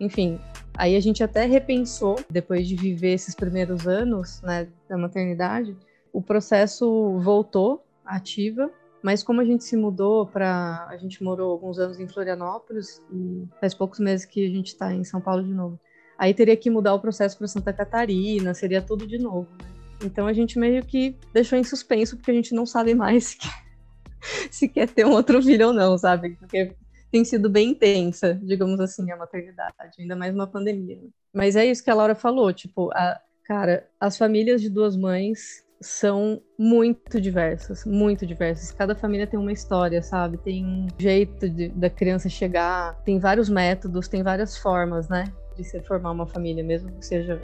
enfim, 0.00 0.40
aí 0.76 0.96
a 0.96 1.00
gente 1.00 1.22
até 1.22 1.46
repensou, 1.46 2.18
depois 2.28 2.66
de 2.66 2.74
viver 2.74 3.12
esses 3.12 3.36
primeiros 3.36 3.86
anos, 3.86 4.42
né, 4.42 4.66
da 4.88 4.98
maternidade, 4.98 5.76
o 6.12 6.20
processo 6.20 7.20
voltou 7.20 7.84
ativa, 8.04 8.68
mas 9.00 9.22
como 9.22 9.40
a 9.40 9.44
gente 9.44 9.62
se 9.62 9.76
mudou 9.76 10.26
para, 10.26 10.88
a 10.90 10.96
gente 10.96 11.22
morou 11.22 11.52
alguns 11.52 11.78
anos 11.78 12.00
em 12.00 12.08
Florianópolis 12.08 13.00
e 13.12 13.46
faz 13.60 13.74
poucos 13.74 14.00
meses 14.00 14.26
que 14.26 14.44
a 14.44 14.50
gente 14.50 14.68
está 14.68 14.92
em 14.92 15.04
São 15.04 15.20
Paulo 15.20 15.44
de 15.44 15.54
novo. 15.54 15.78
Aí 16.18 16.34
teria 16.34 16.56
que 16.56 16.68
mudar 16.68 16.94
o 16.94 17.00
processo 17.00 17.38
para 17.38 17.46
Santa 17.46 17.72
Catarina, 17.72 18.54
seria 18.54 18.82
tudo 18.82 19.06
de 19.06 19.18
novo, 19.18 19.48
né? 19.52 19.81
Então 20.04 20.26
a 20.26 20.32
gente 20.32 20.58
meio 20.58 20.84
que 20.84 21.16
deixou 21.32 21.58
em 21.58 21.64
suspenso, 21.64 22.16
porque 22.16 22.30
a 22.30 22.34
gente 22.34 22.54
não 22.54 22.66
sabe 22.66 22.94
mais 22.94 23.36
se 24.50 24.68
quer 24.68 24.88
ter 24.88 25.06
um 25.06 25.12
outro 25.12 25.42
filho 25.42 25.68
ou 25.68 25.72
não, 25.72 25.96
sabe? 25.98 26.36
Porque 26.38 26.74
tem 27.10 27.24
sido 27.24 27.50
bem 27.50 27.70
intensa, 27.70 28.40
digamos 28.42 28.80
assim, 28.80 29.10
a 29.10 29.16
maternidade, 29.16 29.72
ainda 29.98 30.16
mais 30.16 30.34
uma 30.34 30.46
pandemia. 30.46 30.98
Mas 31.32 31.56
é 31.56 31.66
isso 31.66 31.84
que 31.84 31.90
a 31.90 31.94
Laura 31.94 32.14
falou, 32.14 32.52
tipo, 32.52 32.90
a, 32.92 33.20
cara, 33.44 33.86
as 34.00 34.16
famílias 34.16 34.62
de 34.62 34.70
duas 34.70 34.96
mães 34.96 35.62
são 35.82 36.40
muito 36.58 37.20
diversas, 37.20 37.84
muito 37.84 38.24
diversas. 38.24 38.70
Cada 38.72 38.94
família 38.94 39.26
tem 39.26 39.38
uma 39.38 39.52
história, 39.52 40.00
sabe? 40.00 40.38
Tem 40.38 40.64
um 40.64 40.86
jeito 40.98 41.48
de, 41.48 41.68
da 41.68 41.90
criança 41.90 42.28
chegar, 42.28 42.94
tem 43.04 43.18
vários 43.18 43.48
métodos, 43.48 44.08
tem 44.08 44.22
várias 44.22 44.56
formas, 44.56 45.08
né? 45.08 45.24
De 45.56 45.64
se 45.64 45.80
formar 45.80 46.12
uma 46.12 46.26
família, 46.26 46.62
mesmo 46.64 46.90
que 46.92 47.04
seja 47.04 47.40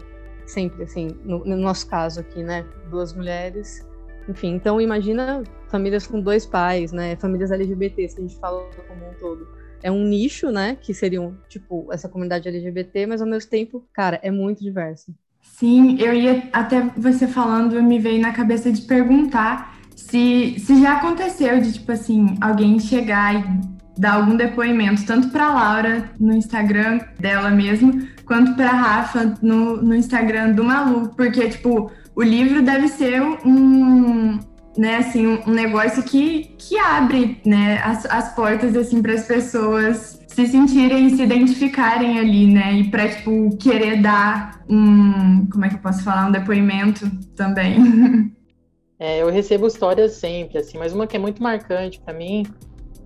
sempre 0.48 0.82
assim, 0.82 1.08
no, 1.24 1.44
no 1.44 1.56
nosso 1.56 1.86
caso 1.86 2.20
aqui, 2.20 2.42
né? 2.42 2.64
Duas 2.90 3.12
mulheres. 3.14 3.86
Enfim, 4.28 4.54
então 4.54 4.80
imagina 4.80 5.42
famílias 5.68 6.06
com 6.06 6.20
dois 6.20 6.44
pais, 6.44 6.92
né? 6.92 7.16
Famílias 7.16 7.50
LGBTs, 7.50 8.14
que 8.14 8.22
a 8.22 8.26
gente 8.26 8.38
fala 8.40 8.68
como 8.86 9.08
um 9.08 9.14
todo. 9.14 9.46
É 9.82 9.90
um 9.90 10.04
nicho, 10.04 10.50
né? 10.50 10.76
Que 10.80 10.92
seriam, 10.92 11.36
tipo, 11.48 11.92
essa 11.92 12.08
comunidade 12.08 12.48
LGBT, 12.48 13.06
mas 13.06 13.20
ao 13.20 13.28
mesmo 13.28 13.48
tempo, 13.48 13.86
cara, 13.92 14.18
é 14.22 14.30
muito 14.30 14.62
diverso. 14.62 15.14
Sim, 15.40 15.98
eu 15.98 16.12
ia 16.12 16.48
até 16.52 16.82
você 16.96 17.26
falando, 17.26 17.82
me 17.82 17.98
veio 17.98 18.20
na 18.20 18.32
cabeça 18.32 18.70
de 18.70 18.82
perguntar 18.82 19.78
se, 19.94 20.58
se 20.58 20.80
já 20.80 20.96
aconteceu 20.96 21.60
de, 21.60 21.72
tipo 21.72 21.90
assim, 21.92 22.36
alguém 22.40 22.78
chegar 22.78 23.34
e 23.34 23.78
dar 23.98 24.14
algum 24.14 24.36
depoimento, 24.36 25.04
tanto 25.04 25.28
para 25.30 25.52
Laura 25.52 26.10
no 26.20 26.32
Instagram 26.32 27.00
dela 27.18 27.50
mesmo, 27.50 28.06
quanto 28.28 28.54
para 28.54 28.70
Rafa 28.70 29.34
no, 29.42 29.78
no 29.78 29.94
Instagram 29.94 30.52
do 30.52 30.62
Malu, 30.62 31.08
porque, 31.16 31.48
tipo, 31.48 31.90
o 32.14 32.22
livro 32.22 32.62
deve 32.62 32.86
ser 32.88 33.20
um, 33.22 34.38
né, 34.76 34.98
assim, 34.98 35.26
um, 35.26 35.50
negócio 35.50 36.02
que, 36.02 36.54
que 36.58 36.78
abre, 36.78 37.40
né, 37.44 37.80
as, 37.82 38.04
as 38.06 38.34
portas, 38.34 38.76
assim, 38.76 39.00
para 39.00 39.14
as 39.14 39.26
pessoas 39.26 40.20
se 40.28 40.46
sentirem, 40.46 41.08
se 41.10 41.22
identificarem 41.22 42.18
ali, 42.20 42.46
né? 42.46 42.74
E 42.74 42.90
para 42.90 43.08
tipo 43.08 43.56
querer 43.56 44.00
dar 44.00 44.62
um, 44.68 45.48
como 45.50 45.64
é 45.64 45.68
que 45.68 45.74
eu 45.74 45.80
posso 45.80 46.04
falar, 46.04 46.28
um 46.28 46.32
depoimento 46.32 47.10
também. 47.34 48.30
É, 49.00 49.22
eu 49.22 49.30
recebo 49.30 49.68
histórias 49.68 50.14
sempre, 50.14 50.58
assim, 50.58 50.76
mas 50.76 50.92
uma 50.92 51.06
que 51.06 51.14
é 51.14 51.20
muito 51.20 51.40
marcante 51.40 52.00
para 52.00 52.12
mim 52.12 52.44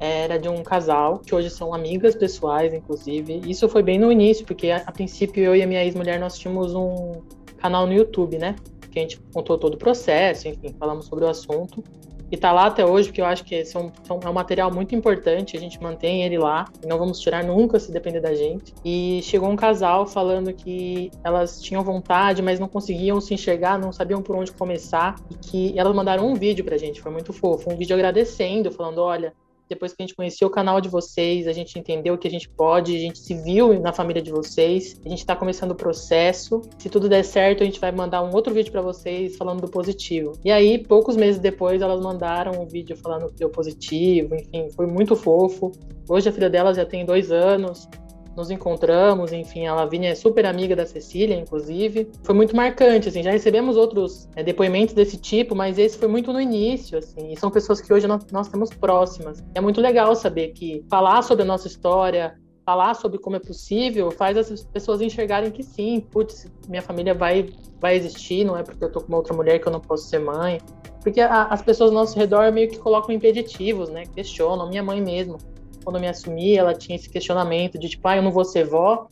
era 0.04 0.36
de 0.36 0.48
um 0.48 0.64
casal 0.64 1.20
que 1.20 1.32
hoje 1.32 1.48
são 1.48 1.72
amigas 1.72 2.16
pessoais, 2.16 2.74
inclusive. 2.74 3.40
Isso 3.46 3.68
foi 3.68 3.84
bem 3.84 4.00
no 4.00 4.10
início, 4.10 4.44
porque 4.44 4.70
a, 4.70 4.78
a 4.78 4.90
princípio 4.90 5.44
eu 5.44 5.54
e 5.54 5.62
a 5.62 5.66
minha 5.66 5.84
ex-mulher 5.84 6.18
nós 6.18 6.36
tínhamos 6.36 6.74
um 6.74 7.22
canal 7.58 7.86
no 7.86 7.92
YouTube, 7.92 8.36
né? 8.36 8.56
Que 8.90 8.98
a 8.98 9.02
gente 9.02 9.20
contou 9.32 9.56
todo 9.56 9.74
o 9.74 9.78
processo, 9.78 10.48
enfim, 10.48 10.74
falamos 10.76 11.06
sobre 11.06 11.24
o 11.24 11.28
assunto 11.28 11.84
e 12.32 12.36
tá 12.38 12.50
lá 12.50 12.64
até 12.64 12.82
hoje, 12.82 13.08
porque 13.08 13.20
eu 13.20 13.26
acho 13.26 13.44
que 13.44 13.54
esse 13.54 13.76
é 13.76 13.80
um, 13.80 13.92
é 14.24 14.28
um 14.28 14.32
material 14.32 14.72
muito 14.72 14.94
importante, 14.94 15.54
a 15.54 15.60
gente 15.60 15.80
mantém 15.82 16.24
ele 16.24 16.38
lá, 16.38 16.64
não 16.82 16.96
vamos 16.96 17.20
tirar 17.20 17.44
nunca 17.44 17.78
se 17.78 17.92
depender 17.92 18.20
da 18.20 18.34
gente. 18.34 18.72
E 18.82 19.20
chegou 19.22 19.50
um 19.50 19.54
casal 19.54 20.06
falando 20.06 20.50
que 20.50 21.10
elas 21.22 21.60
tinham 21.60 21.84
vontade, 21.84 22.40
mas 22.40 22.58
não 22.58 22.68
conseguiam 22.68 23.20
se 23.20 23.34
enxergar, 23.34 23.78
não 23.78 23.92
sabiam 23.92 24.22
por 24.22 24.34
onde 24.34 24.50
começar, 24.50 25.14
e 25.30 25.34
que 25.34 25.78
elas 25.78 25.94
mandaram 25.94 26.26
um 26.26 26.34
vídeo 26.34 26.64
pra 26.64 26.78
gente, 26.78 27.02
foi 27.02 27.12
muito 27.12 27.34
fofo, 27.34 27.70
um 27.70 27.76
vídeo 27.76 27.94
agradecendo, 27.94 28.72
falando, 28.72 29.02
olha, 29.02 29.34
depois 29.72 29.92
que 29.92 30.02
a 30.02 30.06
gente 30.06 30.14
conheceu 30.14 30.48
o 30.48 30.50
canal 30.50 30.80
de 30.80 30.88
vocês, 30.88 31.48
a 31.48 31.52
gente 31.52 31.78
entendeu 31.78 32.18
que 32.18 32.28
a 32.28 32.30
gente 32.30 32.48
pode, 32.48 32.94
a 32.94 32.98
gente 32.98 33.18
se 33.18 33.34
viu 33.34 33.78
na 33.80 33.92
família 33.92 34.22
de 34.22 34.30
vocês, 34.30 35.00
a 35.04 35.08
gente 35.08 35.20
está 35.20 35.34
começando 35.34 35.70
o 35.70 35.74
processo. 35.74 36.60
Se 36.78 36.90
tudo 36.90 37.08
der 37.08 37.24
certo, 37.24 37.62
a 37.62 37.66
gente 37.66 37.80
vai 37.80 37.90
mandar 37.90 38.22
um 38.22 38.34
outro 38.34 38.52
vídeo 38.52 38.70
para 38.70 38.82
vocês 38.82 39.36
falando 39.36 39.62
do 39.62 39.68
positivo. 39.68 40.32
E 40.44 40.50
aí, 40.50 40.78
poucos 40.78 41.16
meses 41.16 41.40
depois, 41.40 41.80
elas 41.80 42.02
mandaram 42.02 42.62
um 42.62 42.66
vídeo 42.66 42.96
falando 42.96 43.28
que 43.28 43.36
deu 43.36 43.48
positivo, 43.48 44.34
enfim, 44.34 44.68
foi 44.70 44.86
muito 44.86 45.16
fofo. 45.16 45.72
Hoje 46.08 46.28
a 46.28 46.32
filha 46.32 46.50
delas 46.50 46.76
já 46.76 46.84
tem 46.84 47.06
dois 47.06 47.30
anos, 47.30 47.88
nos 48.36 48.50
encontramos, 48.50 49.32
enfim, 49.32 49.66
a 49.66 49.74
Lavínia 49.74 50.10
é 50.10 50.14
super 50.14 50.46
amiga 50.46 50.74
da 50.74 50.86
Cecília, 50.86 51.36
inclusive. 51.36 52.10
Foi 52.22 52.34
muito 52.34 52.56
marcante, 52.56 53.08
assim, 53.08 53.22
já 53.22 53.30
recebemos 53.30 53.76
outros 53.76 54.28
é, 54.34 54.42
depoimentos 54.42 54.94
desse 54.94 55.16
tipo, 55.16 55.54
mas 55.54 55.78
esse 55.78 55.98
foi 55.98 56.08
muito 56.08 56.32
no 56.32 56.40
início, 56.40 56.98
assim, 56.98 57.32
e 57.32 57.38
são 57.38 57.50
pessoas 57.50 57.80
que 57.80 57.92
hoje 57.92 58.06
nós, 58.06 58.24
nós 58.32 58.48
temos 58.48 58.70
próximas. 58.70 59.42
É 59.54 59.60
muito 59.60 59.80
legal 59.80 60.14
saber 60.14 60.48
que 60.48 60.84
falar 60.88 61.22
sobre 61.22 61.42
a 61.42 61.46
nossa 61.46 61.66
história, 61.66 62.34
falar 62.64 62.94
sobre 62.94 63.18
como 63.18 63.36
é 63.36 63.40
possível, 63.40 64.10
faz 64.10 64.36
as 64.36 64.62
pessoas 64.64 65.00
enxergarem 65.00 65.50
que 65.50 65.62
sim, 65.62 66.00
putz, 66.00 66.46
minha 66.68 66.82
família 66.82 67.12
vai, 67.12 67.50
vai 67.80 67.96
existir, 67.96 68.44
não 68.44 68.56
é 68.56 68.62
porque 68.62 68.84
eu 68.84 68.90
tô 68.90 69.00
com 69.00 69.08
uma 69.08 69.18
outra 69.18 69.34
mulher 69.34 69.58
que 69.58 69.66
eu 69.66 69.72
não 69.72 69.80
posso 69.80 70.08
ser 70.08 70.20
mãe. 70.20 70.60
Porque 71.02 71.20
a, 71.20 71.44
as 71.44 71.60
pessoas 71.60 71.90
ao 71.90 71.94
nosso 71.94 72.16
redor 72.16 72.52
meio 72.52 72.70
que 72.70 72.78
colocam 72.78 73.12
impeditivos, 73.12 73.88
né? 73.88 74.04
Questionam, 74.14 74.68
minha 74.68 74.82
mãe 74.82 75.00
mesmo 75.00 75.36
quando 75.82 75.96
eu 75.96 76.00
me 76.00 76.08
assumi, 76.08 76.56
ela 76.56 76.74
tinha 76.74 76.96
esse 76.96 77.10
questionamento 77.10 77.78
de 77.78 77.88
tipo, 77.88 78.06
ah, 78.08 78.16
eu 78.16 78.22
não 78.22 78.30
vou 78.30 78.44
ser 78.44 78.64
vó, 78.64 79.08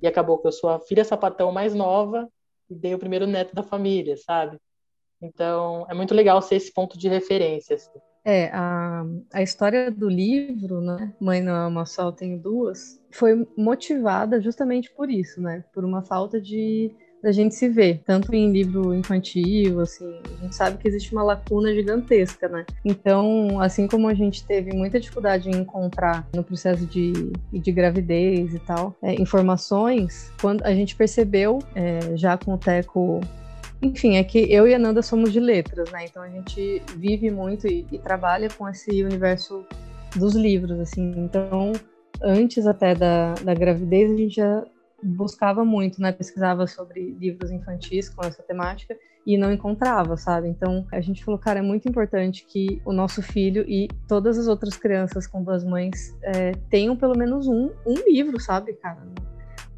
e 0.00 0.06
acabou 0.06 0.38
que 0.38 0.46
eu 0.46 0.52
sou 0.52 0.70
a 0.70 0.80
filha 0.80 1.04
sapatão 1.04 1.52
mais 1.52 1.74
nova 1.74 2.28
e 2.68 2.74
dei 2.74 2.94
o 2.94 2.98
primeiro 2.98 3.26
neto 3.26 3.54
da 3.54 3.62
família, 3.62 4.16
sabe? 4.16 4.58
Então, 5.20 5.86
é 5.88 5.94
muito 5.94 6.12
legal 6.12 6.42
ser 6.42 6.56
esse 6.56 6.72
ponto 6.72 6.98
de 6.98 7.08
referência. 7.08 7.76
Assim. 7.76 7.90
É, 8.24 8.50
a, 8.52 9.04
a 9.32 9.42
história 9.42 9.90
do 9.90 10.08
livro, 10.08 10.80
né, 10.80 11.14
Mãe 11.20 11.40
Não 11.40 11.54
é 11.54 11.66
uma 11.66 11.86
só, 11.86 12.10
tenho 12.10 12.40
duas, 12.40 13.00
foi 13.10 13.46
motivada 13.56 14.40
justamente 14.40 14.92
por 14.92 15.08
isso, 15.10 15.40
né? 15.40 15.64
Por 15.72 15.84
uma 15.84 16.02
falta 16.02 16.40
de 16.40 16.94
da 17.22 17.30
gente 17.30 17.54
se 17.54 17.68
ver, 17.68 18.02
tanto 18.04 18.34
em 18.34 18.50
livro 18.50 18.92
infantil, 18.92 19.80
assim, 19.80 20.12
a 20.24 20.42
gente 20.42 20.54
sabe 20.54 20.78
que 20.78 20.88
existe 20.88 21.12
uma 21.12 21.22
lacuna 21.22 21.72
gigantesca, 21.72 22.48
né? 22.48 22.66
Então, 22.84 23.60
assim 23.60 23.86
como 23.86 24.08
a 24.08 24.14
gente 24.14 24.44
teve 24.44 24.74
muita 24.74 24.98
dificuldade 24.98 25.48
em 25.48 25.54
encontrar 25.54 26.26
no 26.34 26.42
processo 26.42 26.84
de, 26.84 27.32
de 27.52 27.72
gravidez 27.72 28.52
e 28.54 28.58
tal, 28.58 28.96
é, 29.00 29.14
informações, 29.14 30.32
quando 30.40 30.64
a 30.64 30.74
gente 30.74 30.96
percebeu, 30.96 31.60
é, 31.74 32.16
já 32.16 32.36
com 32.36 32.54
o 32.54 32.58
Teco 32.58 33.20
enfim, 33.80 34.16
é 34.16 34.22
que 34.22 34.38
eu 34.38 34.68
e 34.68 34.74
a 34.74 34.78
Nanda 34.78 35.02
somos 35.02 35.32
de 35.32 35.40
letras, 35.40 35.90
né? 35.90 36.04
Então 36.04 36.22
a 36.22 36.28
gente 36.28 36.80
vive 36.96 37.30
muito 37.30 37.66
e, 37.66 37.84
e, 37.90 37.98
trabalha 37.98 38.48
com 38.48 38.68
esse 38.68 39.02
universo 39.02 39.66
dos 40.14 40.34
livros, 40.34 40.78
assim. 40.78 41.12
Então, 41.16 41.72
antes 42.22 42.64
até 42.64 42.94
da, 42.94 43.34
da 43.34 43.52
gravidez, 43.54 44.08
a 44.12 44.16
gente 44.16 44.36
já 44.36 44.64
buscava 45.02 45.64
muito, 45.64 46.00
né? 46.00 46.12
Pesquisava 46.12 46.66
sobre 46.66 47.16
livros 47.18 47.50
infantis 47.50 48.08
com 48.08 48.24
essa 48.24 48.42
temática 48.42 48.96
e 49.26 49.36
não 49.36 49.52
encontrava, 49.52 50.16
sabe? 50.16 50.48
Então 50.48 50.86
a 50.92 51.00
gente 51.00 51.24
falou, 51.24 51.38
cara, 51.38 51.60
é 51.60 51.62
muito 51.62 51.88
importante 51.88 52.44
que 52.46 52.80
o 52.84 52.92
nosso 52.92 53.22
filho 53.22 53.64
e 53.68 53.88
todas 54.08 54.38
as 54.38 54.48
outras 54.48 54.76
crianças 54.76 55.26
com 55.26 55.42
duas 55.42 55.64
mães 55.64 56.16
é, 56.22 56.52
tenham 56.70 56.96
pelo 56.96 57.16
menos 57.16 57.46
um, 57.46 57.70
um 57.86 57.94
livro, 58.06 58.40
sabe, 58.40 58.72
cara? 58.74 59.02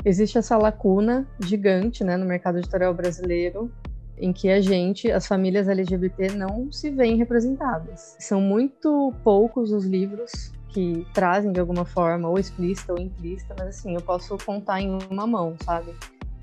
Existe 0.05 0.37
essa 0.37 0.57
lacuna 0.57 1.27
gigante, 1.41 2.05
né, 2.05 2.17
no 2.17 2.27
mercado 2.27 2.59
editorial 2.59 2.93
brasileiro, 2.93 3.73
em 4.19 4.33
que 4.33 4.51
a 4.51 4.61
gente, 4.61 5.11
as 5.11 5.27
famílias 5.27 5.67
LGBT, 5.67 6.33
não 6.33 6.71
se 6.71 6.91
veem 6.91 7.17
representadas. 7.17 8.17
São 8.21 8.41
muito 8.41 9.13
poucos 9.25 9.73
os 9.73 9.85
livros 9.85 10.53
que 10.75 11.07
trazem 11.15 11.53
de 11.53 11.61
alguma 11.61 11.85
forma, 11.85 12.29
ou 12.29 12.37
explícita 12.37 12.93
ou 12.93 12.99
implícita, 12.99 13.55
mas 13.57 13.69
assim, 13.69 13.95
eu 13.95 14.03
posso 14.03 14.37
contar 14.39 14.81
em 14.81 14.99
uma 15.09 15.27
mão, 15.27 15.55
sabe? 15.65 15.95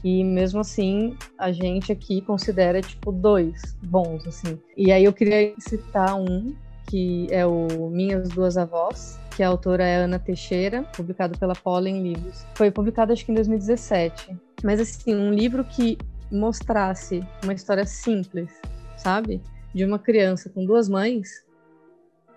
E 0.04 0.24
mesmo 0.24 0.62
assim, 0.62 1.16
a 1.38 1.52
gente 1.52 1.92
aqui 1.92 2.22
considera 2.22 2.82
tipo 2.82 3.12
dois 3.12 3.78
bons, 3.84 4.26
assim. 4.26 4.58
E 4.76 4.92
aí 4.92 5.04
eu 5.04 5.14
queria 5.14 5.54
citar 5.60 6.16
um 6.16 6.56
que 6.88 7.28
é 7.30 7.46
o 7.46 7.90
Minhas 7.90 8.30
Duas 8.30 8.58
Avós, 8.58 9.20
que 9.36 9.44
a 9.44 9.48
autora 9.48 9.84
é 9.84 9.98
Ana 9.98 10.20
Teixeira, 10.20 10.84
publicado 10.96 11.38
pela 11.38 11.54
Pollen 11.54 12.02
Livros. 12.02 12.46
Foi 12.56 12.72
publicado 12.72 13.14
acho 13.14 13.26
que 13.26 13.32
em 13.32 13.36
2017. 13.36 14.36
Mas 14.64 14.80
assim, 14.80 15.16
um 15.16 15.32
livro 15.32 15.64
que 15.64 15.98
mostrasse 16.32 17.24
uma 17.44 17.54
história 17.54 17.86
simples, 17.86 18.50
sabe? 18.98 19.42
De 19.74 19.86
uma 19.86 20.00
criança 20.00 20.50
com 20.50 20.66
duas 20.66 20.90
mães 20.90 21.46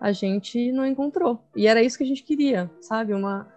a 0.00 0.12
gente 0.12 0.72
não 0.72 0.86
encontrou. 0.86 1.42
E 1.56 1.66
era 1.66 1.82
isso 1.82 1.98
que 1.98 2.04
a 2.04 2.06
gente 2.06 2.22
queria, 2.22 2.70
sabe? 2.80 3.14
Uma 3.14 3.48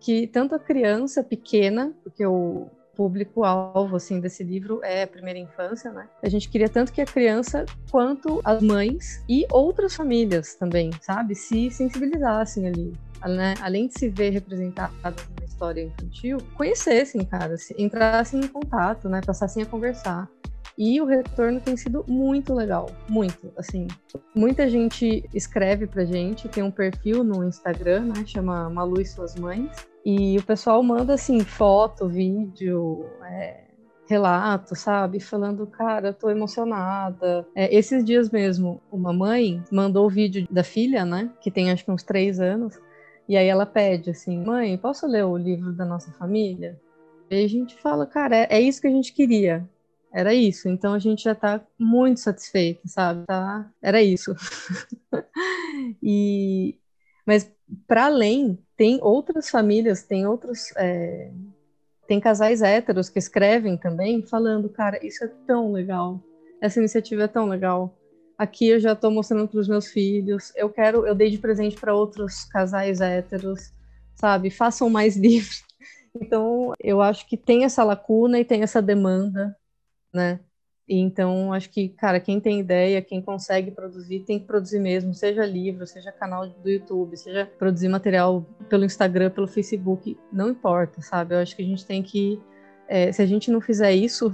que 0.00 0.26
tanto 0.26 0.54
a 0.54 0.58
criança 0.58 1.22
pequena, 1.22 1.94
porque 2.02 2.24
o 2.26 2.68
público 2.94 3.44
alvo 3.44 3.96
assim 3.96 4.20
desse 4.20 4.42
livro 4.44 4.80
é 4.82 5.02
a 5.02 5.06
primeira 5.06 5.38
infância, 5.38 5.90
né? 5.90 6.08
A 6.22 6.28
gente 6.28 6.48
queria 6.48 6.68
tanto 6.68 6.92
que 6.92 7.00
a 7.00 7.06
criança 7.06 7.64
quanto 7.90 8.40
as 8.44 8.62
mães 8.62 9.22
e 9.28 9.46
outras 9.50 9.94
famílias 9.94 10.54
também, 10.54 10.90
sabe, 11.00 11.34
se 11.34 11.70
sensibilizassem 11.70 12.66
ali. 12.66 12.92
Né? 13.26 13.54
Além 13.62 13.88
de 13.88 13.98
se 13.98 14.08
ver 14.10 14.30
representadas 14.30 15.26
na 15.38 15.46
história 15.46 15.82
infantil, 15.82 16.36
conhecessem, 16.54 17.24
cara, 17.24 17.56
entrassem 17.78 18.40
em 18.40 18.46
contato, 18.46 19.08
né? 19.08 19.22
Passassem 19.24 19.62
a 19.62 19.66
conversar. 19.66 20.28
E 20.76 21.00
o 21.00 21.04
retorno 21.04 21.60
tem 21.60 21.76
sido 21.76 22.04
muito 22.08 22.52
legal, 22.52 22.90
muito, 23.08 23.52
assim. 23.56 23.86
Muita 24.34 24.68
gente 24.68 25.24
escreve 25.32 25.86
pra 25.86 26.04
gente, 26.04 26.48
tem 26.48 26.64
um 26.64 26.70
perfil 26.70 27.22
no 27.22 27.44
Instagram, 27.44 28.06
né, 28.06 28.24
chama 28.26 28.68
Malu 28.68 29.00
e 29.00 29.06
Suas 29.06 29.36
Mães, 29.36 29.70
e 30.04 30.36
o 30.36 30.42
pessoal 30.42 30.82
manda, 30.82 31.14
assim, 31.14 31.40
foto, 31.40 32.08
vídeo, 32.08 33.06
é, 33.22 33.64
relato, 34.06 34.74
sabe? 34.76 35.20
Falando, 35.20 35.66
cara, 35.66 36.08
eu 36.08 36.14
tô 36.14 36.28
emocionada. 36.28 37.46
É, 37.54 37.74
esses 37.74 38.04
dias 38.04 38.30
mesmo, 38.30 38.80
uma 38.92 39.12
mãe 39.12 39.62
mandou 39.70 40.06
o 40.06 40.10
vídeo 40.10 40.46
da 40.50 40.62
filha, 40.62 41.04
né? 41.04 41.30
Que 41.40 41.50
tem 41.50 41.70
acho 41.70 41.84
que 41.84 41.90
uns 41.90 42.02
três 42.02 42.40
anos. 42.40 42.78
E 43.28 43.36
aí 43.36 43.46
ela 43.46 43.64
pede 43.64 44.10
assim, 44.10 44.44
mãe, 44.44 44.76
posso 44.76 45.06
ler 45.06 45.24
o 45.24 45.36
livro 45.36 45.72
da 45.72 45.84
nossa 45.84 46.12
família? 46.12 46.78
E 47.30 47.42
a 47.42 47.48
gente 47.48 47.74
fala, 47.80 48.06
cara, 48.06 48.36
é, 48.36 48.46
é 48.50 48.60
isso 48.60 48.80
que 48.80 48.86
a 48.86 48.90
gente 48.90 49.12
queria. 49.12 49.66
Era 50.14 50.32
isso. 50.32 50.68
Então 50.68 50.94
a 50.94 50.98
gente 51.00 51.24
já 51.24 51.34
tá 51.34 51.60
muito 51.76 52.20
satisfeito, 52.20 52.86
sabe? 52.86 53.26
Tá? 53.26 53.68
Era 53.82 54.00
isso. 54.00 54.32
e 56.00 56.78
mas 57.26 57.50
para 57.86 58.06
além 58.06 58.58
tem 58.76 59.00
outras 59.02 59.50
famílias, 59.50 60.04
tem 60.04 60.26
outros 60.26 60.70
é, 60.76 61.32
tem 62.06 62.20
casais 62.20 62.62
héteros 62.62 63.08
que 63.08 63.18
escrevem 63.18 63.76
também 63.76 64.22
falando, 64.22 64.68
cara, 64.68 65.04
isso 65.04 65.24
é 65.24 65.28
tão 65.46 65.72
legal. 65.72 66.22
Essa 66.60 66.78
iniciativa 66.78 67.24
é 67.24 67.28
tão 67.28 67.48
legal. 67.48 67.98
Aqui 68.38 68.68
eu 68.68 68.80
já 68.80 68.92
estou 68.92 69.10
mostrando 69.10 69.48
para 69.48 69.60
os 69.60 69.68
meus 69.68 69.88
filhos. 69.88 70.52
Eu 70.54 70.70
quero, 70.70 71.06
eu 71.06 71.14
dei 71.14 71.30
de 71.30 71.38
presente 71.38 71.76
para 71.76 71.94
outros 71.94 72.44
casais 72.44 73.00
héteros, 73.00 73.72
sabe? 74.14 74.50
Façam 74.50 74.88
mais 74.88 75.16
livros. 75.18 75.62
Então, 76.14 76.72
eu 76.78 77.00
acho 77.00 77.26
que 77.26 77.36
tem 77.36 77.64
essa 77.64 77.82
lacuna 77.82 78.38
e 78.38 78.44
tem 78.44 78.62
essa 78.62 78.80
demanda, 78.80 79.56
né? 80.14 80.40
E 80.86 80.98
então, 80.98 81.52
acho 81.52 81.70
que, 81.70 81.88
cara, 81.88 82.20
quem 82.20 82.38
tem 82.38 82.60
ideia, 82.60 83.00
quem 83.00 83.22
consegue 83.22 83.70
produzir, 83.70 84.20
tem 84.20 84.38
que 84.38 84.46
produzir 84.46 84.78
mesmo, 84.78 85.14
seja 85.14 85.44
livro, 85.44 85.86
seja 85.86 86.12
canal 86.12 86.46
do 86.46 86.68
YouTube, 86.68 87.16
seja 87.16 87.50
produzir 87.58 87.88
material 87.88 88.46
pelo 88.68 88.84
Instagram, 88.84 89.30
pelo 89.30 89.48
Facebook, 89.48 90.18
não 90.30 90.50
importa, 90.50 91.00
sabe? 91.00 91.34
Eu 91.34 91.38
acho 91.38 91.56
que 91.56 91.62
a 91.62 91.64
gente 91.64 91.86
tem 91.86 92.02
que, 92.02 92.40
é, 92.86 93.10
se 93.10 93.22
a 93.22 93.26
gente 93.26 93.50
não 93.50 93.62
fizer 93.62 93.92
isso, 93.92 94.30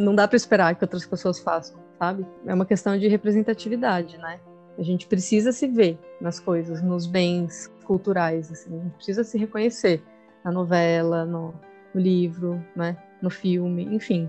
não 0.00 0.12
dá 0.12 0.26
para 0.26 0.36
esperar 0.36 0.74
que 0.74 0.84
outras 0.84 1.06
pessoas 1.06 1.38
façam, 1.38 1.78
sabe? 1.98 2.26
É 2.44 2.52
uma 2.52 2.66
questão 2.66 2.98
de 2.98 3.06
representatividade, 3.06 4.18
né? 4.18 4.40
A 4.76 4.82
gente 4.82 5.06
precisa 5.06 5.52
se 5.52 5.68
ver 5.68 5.98
nas 6.20 6.40
coisas, 6.40 6.82
nos 6.82 7.06
bens 7.06 7.72
culturais, 7.84 8.50
assim, 8.50 8.76
a 8.76 8.82
gente 8.82 8.94
precisa 8.94 9.22
se 9.22 9.38
reconhecer 9.38 10.02
na 10.44 10.50
novela, 10.50 11.24
no, 11.24 11.54
no 11.94 12.00
livro, 12.00 12.60
né? 12.74 12.96
No 13.22 13.30
filme, 13.30 13.84
enfim 13.84 14.28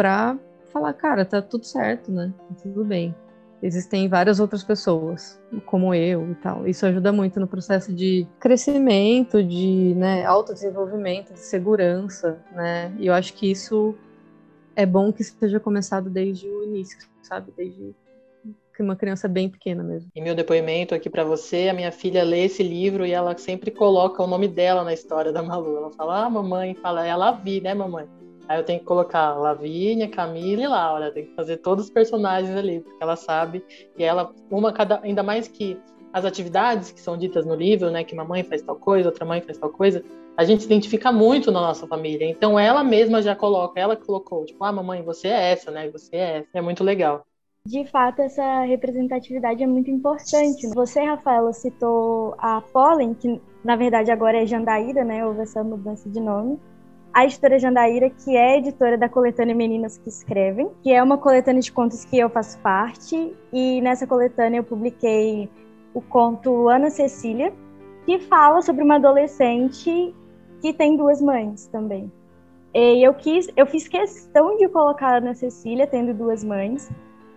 para 0.00 0.38
falar, 0.72 0.94
cara, 0.94 1.26
tá 1.26 1.42
tudo 1.42 1.66
certo, 1.66 2.10
né? 2.10 2.32
Tá 2.48 2.54
tudo 2.62 2.82
bem. 2.82 3.14
Existem 3.62 4.08
várias 4.08 4.40
outras 4.40 4.64
pessoas, 4.64 5.38
como 5.66 5.92
eu 5.92 6.30
e 6.30 6.34
tal. 6.36 6.66
Isso 6.66 6.86
ajuda 6.86 7.12
muito 7.12 7.38
no 7.38 7.46
processo 7.46 7.92
de 7.92 8.26
crescimento, 8.38 9.44
de 9.44 9.94
né, 9.94 10.24
autodesenvolvimento, 10.24 11.34
de 11.34 11.40
segurança, 11.40 12.38
né? 12.52 12.90
E 12.98 13.08
eu 13.08 13.12
acho 13.12 13.34
que 13.34 13.50
isso 13.50 13.94
é 14.74 14.86
bom 14.86 15.12
que 15.12 15.22
seja 15.22 15.60
começado 15.60 16.08
desde 16.08 16.48
o 16.48 16.64
início, 16.64 16.96
sabe? 17.20 17.52
Desde 17.54 17.94
uma 18.82 18.96
criança 18.96 19.28
bem 19.28 19.48
pequena 19.48 19.82
mesmo. 19.82 20.10
Em 20.14 20.22
meu 20.22 20.34
depoimento 20.34 20.94
aqui 20.94 21.08
para 21.08 21.24
você, 21.24 21.68
a 21.68 21.74
minha 21.74 21.92
filha 21.92 22.22
lê 22.22 22.44
esse 22.44 22.62
livro 22.62 23.06
e 23.06 23.12
ela 23.12 23.36
sempre 23.36 23.70
coloca 23.70 24.22
o 24.22 24.26
nome 24.26 24.48
dela 24.48 24.84
na 24.84 24.92
história 24.92 25.32
da 25.32 25.42
Malu. 25.42 25.76
Ela 25.76 25.90
fala, 25.90 26.24
ah, 26.24 26.30
mamãe, 26.30 26.74
fala, 26.74 27.06
ela 27.06 27.32
vi, 27.32 27.60
né, 27.60 27.74
mamãe? 27.74 28.06
Aí 28.50 28.58
eu 28.58 28.64
tenho 28.64 28.80
que 28.80 28.84
colocar 28.84 29.38
Lavínia, 29.38 30.08
Camila 30.08 30.62
e 30.62 30.66
Laura. 30.66 31.12
Tem 31.12 31.24
que 31.24 31.34
fazer 31.36 31.58
todos 31.58 31.84
os 31.84 31.90
personagens 31.90 32.56
ali, 32.56 32.80
porque 32.80 33.00
ela 33.00 33.14
sabe. 33.14 33.64
E 33.96 34.02
ela, 34.02 34.32
uma 34.50 34.72
cada. 34.72 35.00
Ainda 35.04 35.22
mais 35.22 35.46
que 35.46 35.78
as 36.12 36.24
atividades 36.24 36.90
que 36.90 37.00
são 37.00 37.16
ditas 37.16 37.46
no 37.46 37.54
livro, 37.54 37.90
né? 37.90 38.02
Que 38.02 38.12
mamãe 38.12 38.42
faz 38.42 38.60
tal 38.62 38.74
coisa, 38.74 39.08
outra 39.08 39.24
mãe 39.24 39.40
faz 39.40 39.56
tal 39.56 39.70
coisa, 39.70 40.02
a 40.36 40.44
gente 40.44 40.62
se 40.62 40.66
identifica 40.66 41.12
muito 41.12 41.52
na 41.52 41.60
nossa 41.60 41.86
família. 41.86 42.26
Então 42.28 42.58
ela 42.58 42.82
mesma 42.82 43.22
já 43.22 43.36
coloca, 43.36 43.78
ela 43.78 43.96
colocou, 43.96 44.44
tipo, 44.44 44.64
ah, 44.64 44.72
mamãe, 44.72 45.02
você 45.02 45.28
é 45.28 45.52
essa, 45.52 45.70
né? 45.70 45.88
Você 45.90 46.16
é 46.16 46.38
essa. 46.38 46.48
É 46.54 46.60
muito 46.60 46.82
legal. 46.82 47.24
De 47.66 47.84
fato, 47.86 48.22
essa 48.22 48.62
representatividade 48.62 49.62
é 49.62 49.66
muito 49.66 49.90
importante. 49.90 50.66
Você, 50.74 51.02
Rafaela, 51.02 51.52
citou 51.52 52.34
a 52.38 52.60
Pollen, 52.60 53.14
que 53.14 53.40
na 53.62 53.76
verdade 53.76 54.10
agora 54.10 54.42
é 54.42 54.46
Jandaíra, 54.46 55.04
né? 55.04 55.24
Houve 55.26 55.42
essa 55.42 55.62
mudança 55.62 56.08
de 56.08 56.20
nome 56.20 56.58
a 57.12 57.24
editora 57.24 57.58
Jandaíra, 57.58 58.08
que 58.10 58.36
é 58.36 58.58
editora 58.58 58.96
da 58.96 59.08
coletânea 59.08 59.54
Meninas 59.54 59.98
que 59.98 60.08
Escrevem, 60.08 60.70
que 60.82 60.92
é 60.92 61.02
uma 61.02 61.18
coletânea 61.18 61.60
de 61.60 61.72
contos 61.72 62.04
que 62.04 62.18
eu 62.18 62.30
faço 62.30 62.58
parte, 62.60 63.34
e 63.52 63.80
nessa 63.80 64.06
coletânea 64.06 64.58
eu 64.58 64.64
publiquei 64.64 65.48
o 65.92 66.00
conto 66.00 66.68
Ana 66.68 66.88
Cecília, 66.88 67.52
que 68.06 68.18
fala 68.20 68.62
sobre 68.62 68.84
uma 68.84 68.96
adolescente 68.96 70.14
que 70.60 70.72
tem 70.72 70.96
duas 70.96 71.20
mães 71.20 71.66
também. 71.66 72.10
E 72.72 73.04
eu 73.04 73.12
quis, 73.14 73.48
eu 73.56 73.66
fiz 73.66 73.88
questão 73.88 74.56
de 74.56 74.68
colocar 74.68 75.14
a 75.14 75.16
Ana 75.16 75.34
Cecília 75.34 75.88
tendo 75.88 76.14
duas 76.14 76.44
mães, 76.44 76.88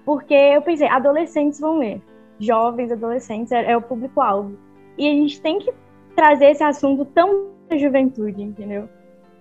porque 0.05 0.33
eu 0.33 0.61
pensei, 0.61 0.87
adolescentes 0.87 1.59
vão 1.59 1.77
ler, 1.77 2.01
jovens, 2.39 2.91
adolescentes, 2.91 3.51
é, 3.51 3.71
é 3.71 3.77
o 3.77 3.81
público-alvo. 3.81 4.57
E 4.97 5.07
a 5.07 5.13
gente 5.13 5.41
tem 5.41 5.59
que 5.59 5.73
trazer 6.15 6.51
esse 6.51 6.63
assunto 6.63 7.05
tão 7.05 7.51
da 7.69 7.77
juventude, 7.77 8.41
entendeu? 8.41 8.87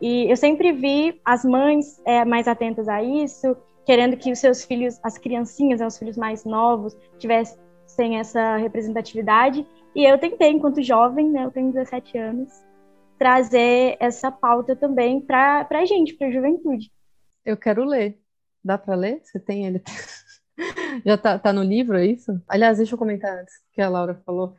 E 0.01 0.31
eu 0.31 0.37
sempre 0.37 0.73
vi 0.73 1.21
as 1.25 1.45
mães 1.45 2.01
é, 2.05 2.25
mais 2.25 2.49
atentas 2.49 2.89
a 2.89 3.03
isso, 3.03 3.57
querendo 3.85 4.17
que 4.17 4.33
os 4.33 4.39
seus 4.39 4.65
filhos, 4.65 4.99
as 5.03 5.19
criancinhas, 5.19 5.81
né, 5.81 5.87
os 5.87 5.99
filhos 5.99 6.17
mais 6.17 6.45
novos, 6.45 6.97
tivessem 7.19 8.19
essa 8.19 8.57
representatividade. 8.57 9.67
E 9.95 10.05
eu 10.05 10.19
tentei, 10.19 10.51
enquanto 10.51 10.83
jovem, 10.83 11.31
né, 11.31 11.45
eu 11.45 11.51
tenho 11.51 11.73
17 11.73 12.19
anos, 12.19 12.53
trazer 13.19 13.97
essa 14.01 14.33
pauta 14.33 14.75
também 14.75 15.21
para 15.21 15.67
a 15.71 15.85
gente, 15.85 16.15
para 16.15 16.27
a 16.27 16.33
juventude. 16.33 16.91
Eu 17.45 17.57
quero 17.57 17.85
ler. 17.85 18.19
Dá 18.65 18.79
para 18.79 18.95
ler? 18.95 19.21
Você 19.23 19.39
tem 19.39 19.67
ele? 19.67 19.83
Já 21.05 21.17
tá, 21.17 21.39
tá 21.39 21.53
no 21.53 21.63
livro, 21.63 21.97
é 21.97 22.07
isso? 22.07 22.41
Aliás, 22.49 22.79
deixa 22.79 22.95
eu 22.95 22.99
comentar 22.99 23.39
antes, 23.39 23.55
que 23.73 23.81
a 23.81 23.89
Laura 23.89 24.15
falou 24.27 24.55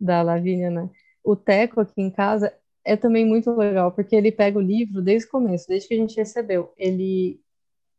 da 0.00 0.22
Lavínia, 0.22 0.70
né? 0.70 0.88
O 1.24 1.36
Teco 1.36 1.80
aqui 1.80 2.00
em 2.00 2.10
casa 2.10 2.52
é 2.84 2.96
também 2.96 3.24
muito 3.24 3.50
legal, 3.52 3.92
porque 3.92 4.16
ele 4.16 4.32
pega 4.32 4.58
o 4.58 4.62
livro 4.62 5.02
desde 5.02 5.28
o 5.28 5.30
começo, 5.30 5.68
desde 5.68 5.88
que 5.88 5.94
a 5.94 5.98
gente 5.98 6.16
recebeu. 6.16 6.72
Ele 6.76 7.40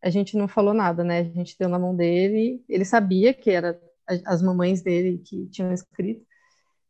a 0.01 0.09
gente 0.09 0.37
não 0.37 0.47
falou 0.47 0.73
nada, 0.73 1.03
né? 1.03 1.19
A 1.19 1.23
gente 1.23 1.57
deu 1.59 1.67
na 1.67 1.77
mão 1.77 1.95
dele, 1.95 2.63
ele 2.69 2.85
sabia 2.85 3.33
que 3.33 3.51
era 3.51 3.79
as 4.25 4.41
mamães 4.41 4.81
dele 4.81 5.21
que 5.23 5.45
tinham 5.47 5.73
escrito, 5.73 6.25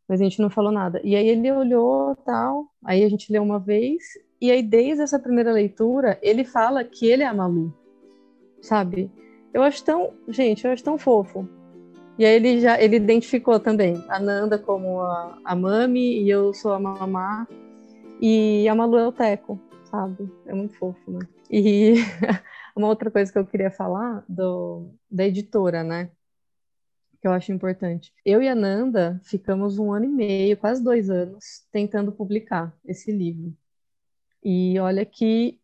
mas 0.08 0.22
a 0.22 0.24
gente 0.24 0.42
não 0.42 0.50
falou 0.50 0.72
nada. 0.72 1.02
E 1.04 1.16
aí 1.16 1.28
ele 1.28 1.52
olhou, 1.52 2.16
tal, 2.18 2.68
aí 2.86 3.04
a 3.04 3.10
gente 3.10 3.32
leu 3.32 3.44
uma 3.44 3.60
vez, 3.60 4.04
e 4.40 4.52
aí 4.52 4.62
desde 4.62 5.04
essa 5.04 5.20
primeira 5.20 5.52
leitura, 5.52 6.20
ele 6.22 6.46
fala 6.46 6.84
que 6.84 7.08
ele 7.08 7.24
é 7.24 7.26
a 7.26 7.34
Malu. 7.34 7.74
Sabe? 8.62 9.12
Eu 9.54 9.64
acho 9.64 9.84
tão, 9.84 10.14
gente, 10.28 10.66
eu 10.66 10.72
acho 10.72 10.84
tão 10.84 10.98
fofo. 10.98 11.48
E 12.18 12.26
aí 12.26 12.36
ele 12.36 12.60
já 12.60 12.82
ele 12.82 12.98
identificou 12.98 13.60
também 13.60 14.04
a 14.10 14.20
Nanda 14.20 14.60
como 14.60 15.02
a, 15.02 15.40
a 15.44 15.56
mami 15.56 16.22
e 16.22 16.30
eu 16.30 16.54
sou 16.54 16.74
a 16.74 16.80
mamá. 16.80 17.48
E 18.22 18.68
a 18.68 18.76
Malu 18.76 18.98
é 18.98 19.08
o 19.08 19.12
Teco, 19.12 19.58
sabe? 19.86 20.30
É 20.46 20.54
muito 20.54 20.76
fofo, 20.76 21.12
né? 21.12 21.20
E 21.50 21.96
uma 22.76 22.88
outra 22.88 23.10
coisa 23.10 23.32
que 23.32 23.38
eu 23.40 23.46
queria 23.46 23.72
falar 23.72 24.24
do, 24.28 24.90
da 25.10 25.26
editora, 25.26 25.84
né? 25.84 26.12
Que 27.22 27.28
eu 27.28 27.32
acho 27.32 27.52
importante. 27.52 28.14
Eu 28.26 28.42
e 28.42 28.48
a 28.48 28.56
Nanda 28.56 29.20
ficamos 29.24 29.80
um 29.80 29.94
ano 29.94 30.06
e 30.06 30.10
meio, 30.10 30.58
quase 30.58 30.84
dois 30.84 31.10
anos, 31.10 31.66
tentando 31.72 32.12
publicar 32.12 32.74
esse 32.86 33.12
livro. 33.12 33.56
E 34.44 34.80
olha 34.80 35.06
que 35.06 35.59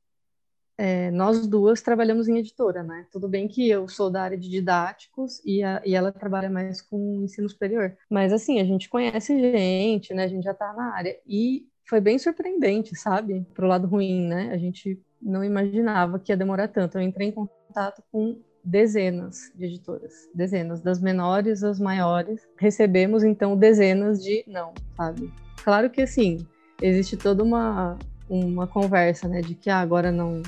é, 0.77 1.09
nós 1.11 1.47
duas 1.47 1.81
trabalhamos 1.81 2.27
em 2.27 2.37
editora, 2.37 2.83
né? 2.83 3.05
Tudo 3.11 3.27
bem 3.27 3.47
que 3.47 3.69
eu 3.69 3.87
sou 3.87 4.09
da 4.09 4.21
área 4.21 4.37
de 4.37 4.49
didáticos 4.49 5.41
e, 5.45 5.63
a, 5.63 5.81
e 5.85 5.95
ela 5.95 6.11
trabalha 6.11 6.49
mais 6.49 6.81
com 6.81 7.21
ensino 7.23 7.49
superior. 7.49 7.95
Mas 8.09 8.33
assim, 8.33 8.59
a 8.59 8.63
gente 8.63 8.89
conhece 8.89 9.39
gente, 9.39 10.13
né? 10.13 10.23
A 10.23 10.27
gente 10.27 10.43
já 10.43 10.53
tá 10.53 10.73
na 10.73 10.93
área. 10.93 11.17
E 11.25 11.65
foi 11.85 12.01
bem 12.01 12.19
surpreendente, 12.19 12.95
sabe? 12.95 13.45
Pro 13.53 13.67
lado 13.67 13.87
ruim, 13.87 14.27
né? 14.27 14.49
A 14.51 14.57
gente 14.57 15.01
não 15.21 15.43
imaginava 15.43 16.19
que 16.19 16.31
ia 16.31 16.37
demorar 16.37 16.67
tanto. 16.67 16.97
Eu 16.97 17.01
entrei 17.01 17.29
em 17.29 17.31
contato 17.31 18.03
com 18.11 18.37
dezenas 18.63 19.51
de 19.55 19.65
editoras, 19.65 20.27
dezenas, 20.33 20.81
das 20.81 20.99
menores 20.99 21.63
às 21.63 21.79
maiores. 21.79 22.41
Recebemos 22.57 23.23
então 23.23 23.55
dezenas 23.55 24.21
de 24.21 24.43
não, 24.47 24.73
sabe? 24.97 25.31
Claro 25.63 25.89
que 25.89 26.01
assim, 26.01 26.45
existe 26.81 27.15
toda 27.15 27.43
uma 27.43 27.97
uma 28.29 28.67
conversa, 28.67 29.27
né, 29.27 29.41
de 29.41 29.55
que 29.55 29.69
ah, 29.69 29.79
agora 29.79 30.11
não 30.11 30.41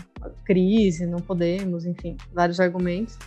crise, 0.44 1.06
não 1.06 1.20
podemos, 1.20 1.86
enfim, 1.86 2.18
vários 2.34 2.60
argumentos. 2.60 3.18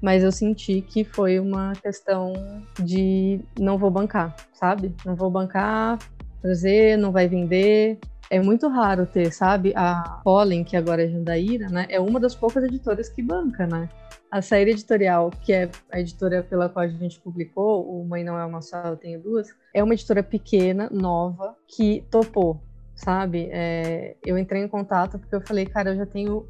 Mas 0.00 0.22
eu 0.22 0.30
senti 0.30 0.80
que 0.80 1.02
foi 1.02 1.40
uma 1.40 1.72
questão 1.74 2.32
de 2.80 3.40
não 3.58 3.76
vou 3.76 3.90
bancar, 3.90 4.34
sabe? 4.52 4.94
Não 5.04 5.16
vou 5.16 5.28
bancar 5.28 5.98
trazer, 6.40 6.96
não 6.96 7.10
vai 7.10 7.28
vender. 7.28 7.98
É 8.30 8.40
muito 8.40 8.68
raro 8.68 9.06
ter, 9.06 9.32
sabe? 9.32 9.72
A 9.74 10.20
Pollen, 10.22 10.62
que 10.62 10.76
agora 10.76 11.02
é 11.02 11.08
Jandaíra, 11.08 11.68
né? 11.68 11.86
É 11.88 11.98
uma 11.98 12.20
das 12.20 12.34
poucas 12.34 12.62
editoras 12.62 13.08
que 13.08 13.22
banca, 13.22 13.66
né? 13.66 13.88
A 14.30 14.42
Saíra 14.42 14.70
Editorial, 14.70 15.30
que 15.42 15.52
é 15.52 15.70
a 15.90 15.98
editora 15.98 16.42
pela 16.42 16.68
qual 16.68 16.84
a 16.84 16.88
gente 16.88 17.18
publicou, 17.18 17.90
o 17.90 18.06
Mãe 18.06 18.22
Não 18.22 18.38
É 18.38 18.44
Uma 18.44 18.60
Só, 18.60 18.76
Eu 18.82 18.96
Tenho 18.96 19.20
Duas, 19.20 19.48
é 19.72 19.82
uma 19.82 19.94
editora 19.94 20.22
pequena, 20.22 20.88
nova, 20.92 21.56
que 21.66 22.04
topou, 22.10 22.60
sabe? 22.98 23.48
É, 23.52 24.16
eu 24.26 24.36
entrei 24.36 24.62
em 24.62 24.68
contato 24.68 25.18
porque 25.18 25.34
eu 25.34 25.40
falei, 25.40 25.64
cara, 25.64 25.90
eu 25.90 25.96
já 25.96 26.06
tenho 26.06 26.46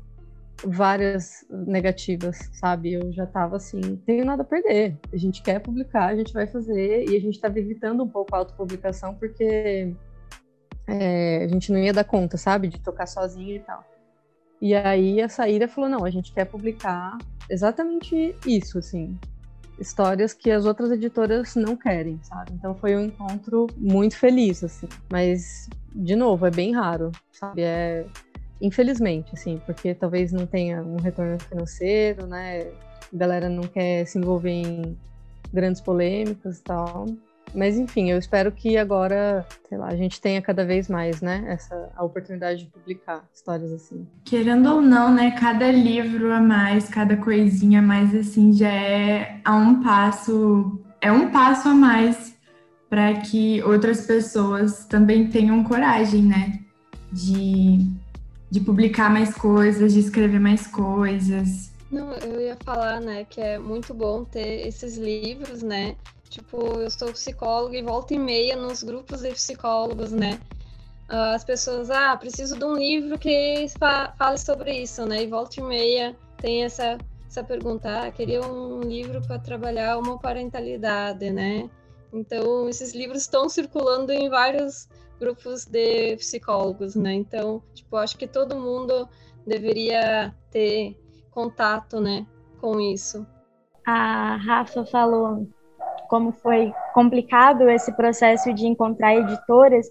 várias 0.65 1.47
negativas, 1.51 2.39
sabe? 2.53 2.95
Eu 2.95 3.13
já 3.13 3.27
tava 3.27 3.57
assim, 3.57 3.81
tenho 4.07 4.25
nada 4.25 4.43
a 4.43 4.47
perder. 4.47 4.97
A 5.13 5.17
gente 5.17 5.43
quer 5.43 5.61
publicar, 5.61 6.07
a 6.07 6.17
gente 6.17 6.33
vai 6.33 6.47
fazer, 6.47 7.05
e 7.09 7.17
a 7.17 7.21
gente 7.21 7.35
estava 7.35 7.59
evitando 7.59 8.03
um 8.03 8.09
pouco 8.09 8.35
a 8.35 8.39
autopublicação 8.39 9.15
porque 9.15 9.95
é, 10.87 11.45
a 11.45 11.49
gente 11.49 11.71
não 11.71 11.79
ia 11.79 11.93
dar 11.93 12.05
conta, 12.05 12.37
sabe? 12.39 12.69
De 12.69 12.81
tocar 12.81 13.07
sozinho 13.07 13.57
e 13.57 13.61
tal. 13.61 13.85
E 14.61 14.75
aí 14.75 15.21
a 15.21 15.29
Saíra 15.29 15.69
falou: 15.69 15.91
não, 15.91 16.05
a 16.05 16.11
gente 16.11 16.33
quer 16.33 16.47
publicar 16.47 17.17
exatamente 17.49 18.35
isso, 18.47 18.79
assim. 18.79 19.17
Histórias 19.79 20.35
que 20.35 20.51
as 20.51 20.65
outras 20.65 20.91
editoras 20.91 21.55
não 21.55 21.77
querem, 21.77 22.19
sabe? 22.23 22.53
Então 22.53 22.75
foi 22.75 22.97
um 22.97 23.01
encontro 23.07 23.67
muito 23.77 24.17
feliz, 24.17 24.65
assim. 24.65 24.89
Mas, 25.11 25.69
de 25.95 26.17
novo, 26.17 26.47
é 26.47 26.51
bem 26.51 26.75
raro, 26.75 27.13
sabe? 27.31 27.63
É 27.63 28.05
Infelizmente, 28.61 29.31
assim, 29.33 29.61
porque 29.65 29.95
talvez 29.95 30.33
não 30.33 30.45
tenha 30.45 30.83
um 30.83 30.97
retorno 30.97 31.39
financeiro, 31.39 32.27
né? 32.27 32.63
A 32.63 33.17
galera 33.17 33.49
não 33.49 33.63
quer 33.63 34.05
se 34.05 34.19
envolver 34.19 34.51
em 34.51 34.99
grandes 35.53 35.81
polêmicas 35.81 36.59
e 36.59 36.63
tal. 36.63 37.07
Mas 37.55 37.79
enfim, 37.79 38.11
eu 38.11 38.19
espero 38.19 38.53
que 38.53 38.77
agora, 38.77 39.47
sei 39.69 39.79
lá, 39.79 39.89
a 39.89 39.97
gente 39.97 40.21
tenha 40.21 40.41
cada 40.41 40.65
vez 40.65 40.89
mais, 40.89 41.21
né, 41.21 41.45
essa 41.49 41.91
a 41.97 42.05
oportunidade 42.05 42.65
de 42.65 42.71
publicar 42.71 43.25
histórias 43.35 43.73
assim. 43.73 44.07
Querendo 44.25 44.75
ou 44.75 44.81
não, 44.81 45.13
né, 45.13 45.31
cada 45.33 45.71
livro 45.71 46.33
a 46.33 46.41
mais, 46.41 46.89
cada 46.89 47.17
coisinha 47.17 47.81
a 47.81 47.83
mais 47.83 48.15
assim 48.15 48.53
já 48.53 48.73
é 48.73 49.41
a 49.45 49.57
um 49.57 49.83
passo, 49.83 50.79
é 51.01 51.11
um 51.11 51.31
passo 51.31 51.69
a 51.69 51.75
mais 51.75 52.37
para 52.89 53.15
que 53.15 53.63
outras 53.63 54.07
pessoas 54.07 54.87
também 54.87 55.29
tenham 55.29 55.63
coragem, 55.65 56.23
né, 56.23 56.61
de 57.13 57.99
de 58.51 58.61
publicar 58.61 59.11
mais 59.11 59.35
coisas, 59.35 59.93
de 59.93 60.01
escrever 60.01 60.41
mais 60.41 60.67
coisas. 60.67 61.71
Não, 61.91 62.13
eu 62.15 62.41
ia 62.41 62.57
falar, 62.65 63.01
né, 63.01 63.25
que 63.25 63.41
é 63.41 63.59
muito 63.59 63.95
bom 63.95 64.25
ter 64.25 64.67
esses 64.67 64.97
livros, 64.97 65.63
né? 65.63 65.97
Tipo, 66.39 66.81
eu 66.81 66.89
sou 66.89 67.13
psicóloga 67.13 67.77
e 67.77 67.83
volta 67.83 68.15
e 68.15 68.19
meia 68.19 68.55
nos 68.55 68.85
grupos 68.85 69.23
de 69.23 69.33
psicólogos, 69.33 70.13
né? 70.13 70.41
Ah, 71.09 71.35
as 71.35 71.43
pessoas, 71.43 71.91
ah, 71.91 72.17
preciso 72.17 72.57
de 72.57 72.65
um 72.65 72.77
livro 72.77 73.19
que 73.19 73.67
fale 74.17 74.39
sobre 74.39 74.71
isso, 74.73 75.05
né? 75.05 75.25
E 75.25 75.27
volta 75.27 75.59
e 75.59 75.63
meia 75.65 76.17
tem 76.41 76.63
essa, 76.65 76.97
essa 77.27 77.43
pergunta, 77.43 78.05
ah, 78.05 78.11
queria 78.13 78.41
um 78.41 78.81
livro 78.81 79.21
para 79.21 79.41
trabalhar 79.41 79.99
uma 79.99 80.17
parentalidade, 80.17 81.29
né? 81.29 81.69
Então, 82.13 82.69
esses 82.69 82.95
livros 82.95 83.23
estão 83.23 83.49
circulando 83.49 84.13
em 84.13 84.31
vários 84.31 84.89
grupos 85.19 85.65
de 85.65 86.17
psicólogos, 86.19 86.95
né? 86.95 87.15
Então, 87.15 87.61
tipo, 87.75 87.97
acho 87.97 88.17
que 88.17 88.29
todo 88.29 88.55
mundo 88.55 89.09
deveria 89.45 90.33
ter 90.53 90.97
contato, 91.33 92.01
né, 92.01 92.25
com 92.61 92.81
isso. 92.81 93.27
A 93.85 94.37
Rafa 94.37 94.85
falou 94.87 95.49
como 96.09 96.33
foi 96.33 96.73
complicado 96.95 97.69
esse 97.69 97.93
processo 97.93 98.53
de 98.53 98.67
encontrar 98.67 99.15
editoras, 99.15 99.87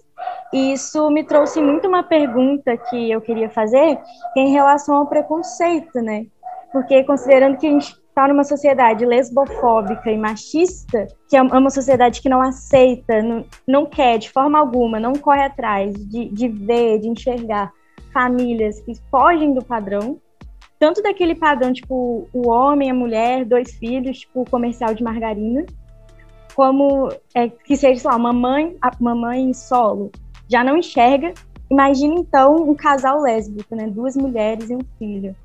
e 0.52 0.72
isso 0.72 1.10
me 1.10 1.24
trouxe 1.24 1.60
muito 1.60 1.88
uma 1.88 2.02
pergunta 2.02 2.76
que 2.76 3.10
eu 3.10 3.20
queria 3.20 3.48
fazer, 3.48 3.98
que 4.34 4.40
é 4.40 4.42
em 4.42 4.52
relação 4.52 4.96
ao 4.96 5.06
preconceito, 5.06 6.00
né? 6.00 6.26
Porque 6.72 7.04
considerando 7.04 7.56
que 7.56 7.66
a 7.66 7.70
gente 7.70 7.96
está 8.18 8.26
numa 8.26 8.44
sociedade 8.44 9.06
lesbofóbica 9.06 10.10
e 10.10 10.18
machista, 10.18 11.06
que 11.28 11.36
é 11.36 11.42
uma 11.42 11.70
sociedade 11.70 12.20
que 12.20 12.28
não 12.28 12.42
aceita, 12.42 13.22
não, 13.22 13.44
não 13.66 13.86
quer 13.86 14.18
de 14.18 14.30
forma 14.30 14.58
alguma, 14.58 14.98
não 14.98 15.12
corre 15.12 15.42
atrás 15.42 15.94
de, 15.94 16.28
de 16.28 16.48
ver, 16.48 16.98
de 16.98 17.08
enxergar 17.08 17.72
famílias 18.12 18.80
que 18.80 18.94
fogem 19.10 19.54
do 19.54 19.64
padrão, 19.64 20.20
tanto 20.78 21.02
daquele 21.02 21.34
padrão, 21.34 21.72
tipo, 21.72 22.28
o 22.32 22.48
homem, 22.48 22.90
a 22.90 22.94
mulher, 22.94 23.44
dois 23.44 23.72
filhos, 23.74 24.20
tipo, 24.20 24.48
comercial 24.48 24.94
de 24.94 25.02
margarina, 25.02 25.64
como 26.58 27.08
é, 27.36 27.48
que 27.48 27.76
seja, 27.76 28.00
sei 28.00 28.10
lá, 28.10 28.16
uma 28.16 28.32
mãe, 28.32 28.76
uma 28.98 29.14
mãe 29.14 29.54
solo, 29.54 30.10
já 30.48 30.64
não 30.64 30.76
enxerga. 30.76 31.32
Imagina, 31.70 32.16
então, 32.16 32.56
um 32.68 32.74
casal 32.74 33.20
lésbico, 33.20 33.76
né? 33.76 33.86
Duas 33.86 34.16
mulheres 34.16 34.68
e 34.68 34.74
um 34.74 34.80
filho. 34.98 35.36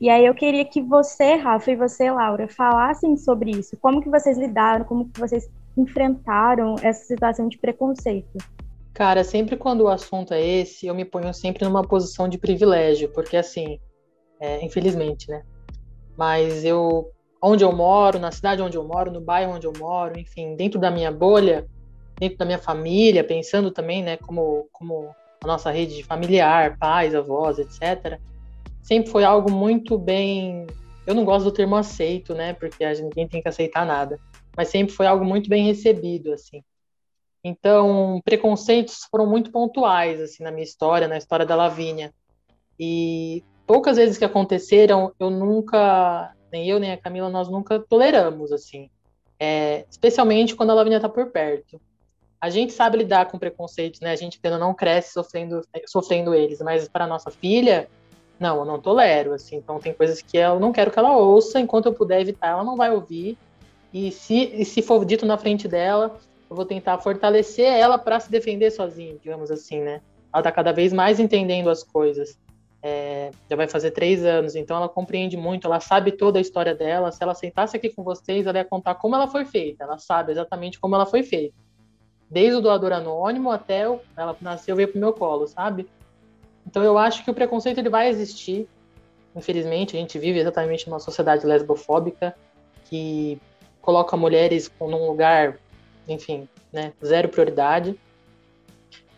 E 0.00 0.08
aí 0.08 0.24
eu 0.24 0.34
queria 0.34 0.64
que 0.64 0.80
você, 0.80 1.34
Rafa, 1.34 1.70
e 1.70 1.76
você, 1.76 2.10
Laura, 2.10 2.48
falassem 2.48 3.14
sobre 3.18 3.50
isso. 3.50 3.76
Como 3.76 4.00
que 4.00 4.08
vocês 4.08 4.38
lidaram, 4.38 4.86
como 4.86 5.06
que 5.06 5.20
vocês 5.20 5.46
enfrentaram 5.76 6.76
essa 6.80 7.04
situação 7.04 7.46
de 7.46 7.58
preconceito? 7.58 8.38
Cara, 8.94 9.22
sempre 9.22 9.58
quando 9.58 9.82
o 9.82 9.88
assunto 9.88 10.32
é 10.32 10.40
esse, 10.42 10.86
eu 10.86 10.94
me 10.94 11.04
ponho 11.04 11.34
sempre 11.34 11.62
numa 11.66 11.86
posição 11.86 12.26
de 12.26 12.38
privilégio, 12.38 13.10
porque 13.10 13.36
assim, 13.36 13.78
é, 14.40 14.64
infelizmente, 14.64 15.28
né? 15.28 15.42
Mas 16.16 16.64
eu, 16.64 17.10
onde 17.44 17.64
eu 17.64 17.72
moro, 17.72 18.18
na 18.18 18.32
cidade 18.32 18.62
onde 18.62 18.76
eu 18.76 18.84
moro, 18.84 19.10
no 19.10 19.20
bairro 19.20 19.54
onde 19.54 19.66
eu 19.66 19.72
moro, 19.78 20.18
enfim, 20.18 20.56
dentro 20.56 20.80
da 20.80 20.90
minha 20.90 21.12
bolha, 21.12 21.66
dentro 22.18 22.38
da 22.38 22.44
minha 22.44 22.58
família, 22.58 23.22
pensando 23.22 23.70
também, 23.70 24.02
né, 24.02 24.16
como, 24.16 24.68
como 24.72 25.14
a 25.42 25.46
nossa 25.46 25.70
rede 25.70 26.02
familiar, 26.02 26.78
pais, 26.78 27.14
avós, 27.14 27.58
etc 27.58 28.18
sempre 28.84 29.10
foi 29.10 29.24
algo 29.24 29.50
muito 29.50 29.98
bem. 29.98 30.66
Eu 31.06 31.14
não 31.14 31.24
gosto 31.24 31.46
do 31.46 31.52
termo 31.52 31.74
aceito, 31.74 32.34
né? 32.34 32.52
Porque 32.52 32.84
a 32.84 32.94
gente, 32.94 33.06
ninguém 33.06 33.26
tem 33.26 33.42
que 33.42 33.48
aceitar 33.48 33.84
nada. 33.84 34.20
Mas 34.56 34.68
sempre 34.68 34.94
foi 34.94 35.06
algo 35.06 35.24
muito 35.24 35.48
bem 35.48 35.64
recebido, 35.64 36.32
assim. 36.32 36.62
Então, 37.42 38.20
preconceitos 38.24 39.06
foram 39.10 39.26
muito 39.26 39.50
pontuais, 39.50 40.20
assim, 40.20 40.42
na 40.44 40.50
minha 40.50 40.62
história, 40.62 41.08
na 41.08 41.16
história 41.16 41.44
da 41.44 41.56
Lavínia. 41.56 42.12
E 42.78 43.42
poucas 43.66 43.96
vezes 43.96 44.16
que 44.16 44.24
aconteceram, 44.24 45.12
eu 45.18 45.30
nunca, 45.30 46.32
nem 46.54 46.68
eu 46.68 46.78
nem 46.78 46.92
a 46.92 46.96
Camila, 46.96 47.28
nós 47.28 47.48
nunca 47.48 47.80
toleramos, 47.80 48.52
assim. 48.52 48.88
É, 49.40 49.84
especialmente 49.90 50.54
quando 50.54 50.70
a 50.70 50.74
Lavínia 50.74 50.96
está 50.96 51.08
por 51.08 51.26
perto. 51.26 51.80
A 52.40 52.48
gente 52.48 52.72
sabe 52.72 52.98
lidar 52.98 53.26
com 53.26 53.38
preconceitos, 53.38 54.00
né? 54.00 54.12
A 54.12 54.16
gente 54.16 54.38
ainda 54.42 54.56
não 54.56 54.72
cresce 54.72 55.12
sofrendo, 55.12 55.62
sofrendo 55.86 56.32
eles, 56.32 56.60
mas 56.60 56.86
para 56.86 57.06
nossa 57.06 57.30
filha, 57.30 57.88
não, 58.38 58.58
eu 58.58 58.64
não 58.64 58.80
tolero, 58.80 59.32
assim. 59.32 59.56
Então 59.56 59.80
tem 59.80 59.92
coisas 59.92 60.22
que 60.22 60.36
eu 60.36 60.60
não 60.60 60.72
quero 60.72 60.92
que 60.92 60.98
ela 60.98 61.16
ouça, 61.16 61.58
enquanto 61.58 61.86
eu 61.86 61.92
puder 61.92 62.20
evitar, 62.20 62.48
ela 62.48 62.62
não 62.62 62.76
vai 62.76 62.92
ouvir. 62.92 63.36
E 63.92 64.12
se, 64.12 64.52
e 64.54 64.64
se 64.64 64.80
for 64.80 65.04
dito 65.04 65.26
na 65.26 65.36
frente 65.36 65.66
dela, 65.66 66.18
eu 66.48 66.54
vou 66.54 66.64
tentar 66.64 66.98
fortalecer 66.98 67.66
ela 67.66 67.98
para 67.98 68.20
se 68.20 68.30
defender 68.30 68.70
sozinha, 68.70 69.16
digamos 69.20 69.50
assim, 69.50 69.80
né? 69.80 70.00
Ela 70.32 70.40
está 70.40 70.52
cada 70.52 70.72
vez 70.72 70.92
mais 70.92 71.18
entendendo 71.18 71.68
as 71.68 71.82
coisas. 71.82 72.38
É, 72.86 73.30
já 73.48 73.56
vai 73.56 73.66
fazer 73.66 73.92
três 73.92 74.22
anos, 74.26 74.54
então 74.54 74.76
ela 74.76 74.90
compreende 74.90 75.38
muito, 75.38 75.66
ela 75.66 75.80
sabe 75.80 76.12
toda 76.12 76.38
a 76.38 76.42
história 76.42 76.74
dela. 76.74 77.10
Se 77.10 77.22
ela 77.22 77.34
sentasse 77.34 77.74
aqui 77.74 77.88
com 77.88 78.04
vocês, 78.04 78.46
ela 78.46 78.58
ia 78.58 78.64
contar 78.64 78.96
como 78.96 79.14
ela 79.14 79.26
foi 79.26 79.46
feita. 79.46 79.84
Ela 79.84 79.96
sabe 79.96 80.32
exatamente 80.32 80.78
como 80.78 80.94
ela 80.94 81.06
foi 81.06 81.22
feita. 81.22 81.54
Desde 82.28 82.56
o 82.56 82.60
doador 82.60 82.92
anônimo 82.92 83.50
até 83.50 83.84
ela 84.14 84.36
nasceu 84.38 84.74
e 84.74 84.76
veio 84.76 84.88
pro 84.88 85.00
meu 85.00 85.14
colo, 85.14 85.46
sabe? 85.46 85.88
Então 86.66 86.82
eu 86.82 86.98
acho 86.98 87.24
que 87.24 87.30
o 87.30 87.34
preconceito 87.34 87.78
ele 87.78 87.88
vai 87.88 88.08
existir. 88.08 88.68
Infelizmente, 89.34 89.96
a 89.96 90.00
gente 90.00 90.18
vive 90.18 90.38
exatamente 90.38 90.86
numa 90.86 91.00
sociedade 91.00 91.46
lesbofóbica 91.46 92.36
que 92.84 93.40
coloca 93.80 94.14
mulheres 94.14 94.70
num 94.78 95.06
lugar, 95.06 95.58
enfim, 96.06 96.46
né, 96.70 96.92
zero 97.02 97.30
prioridade. 97.30 97.98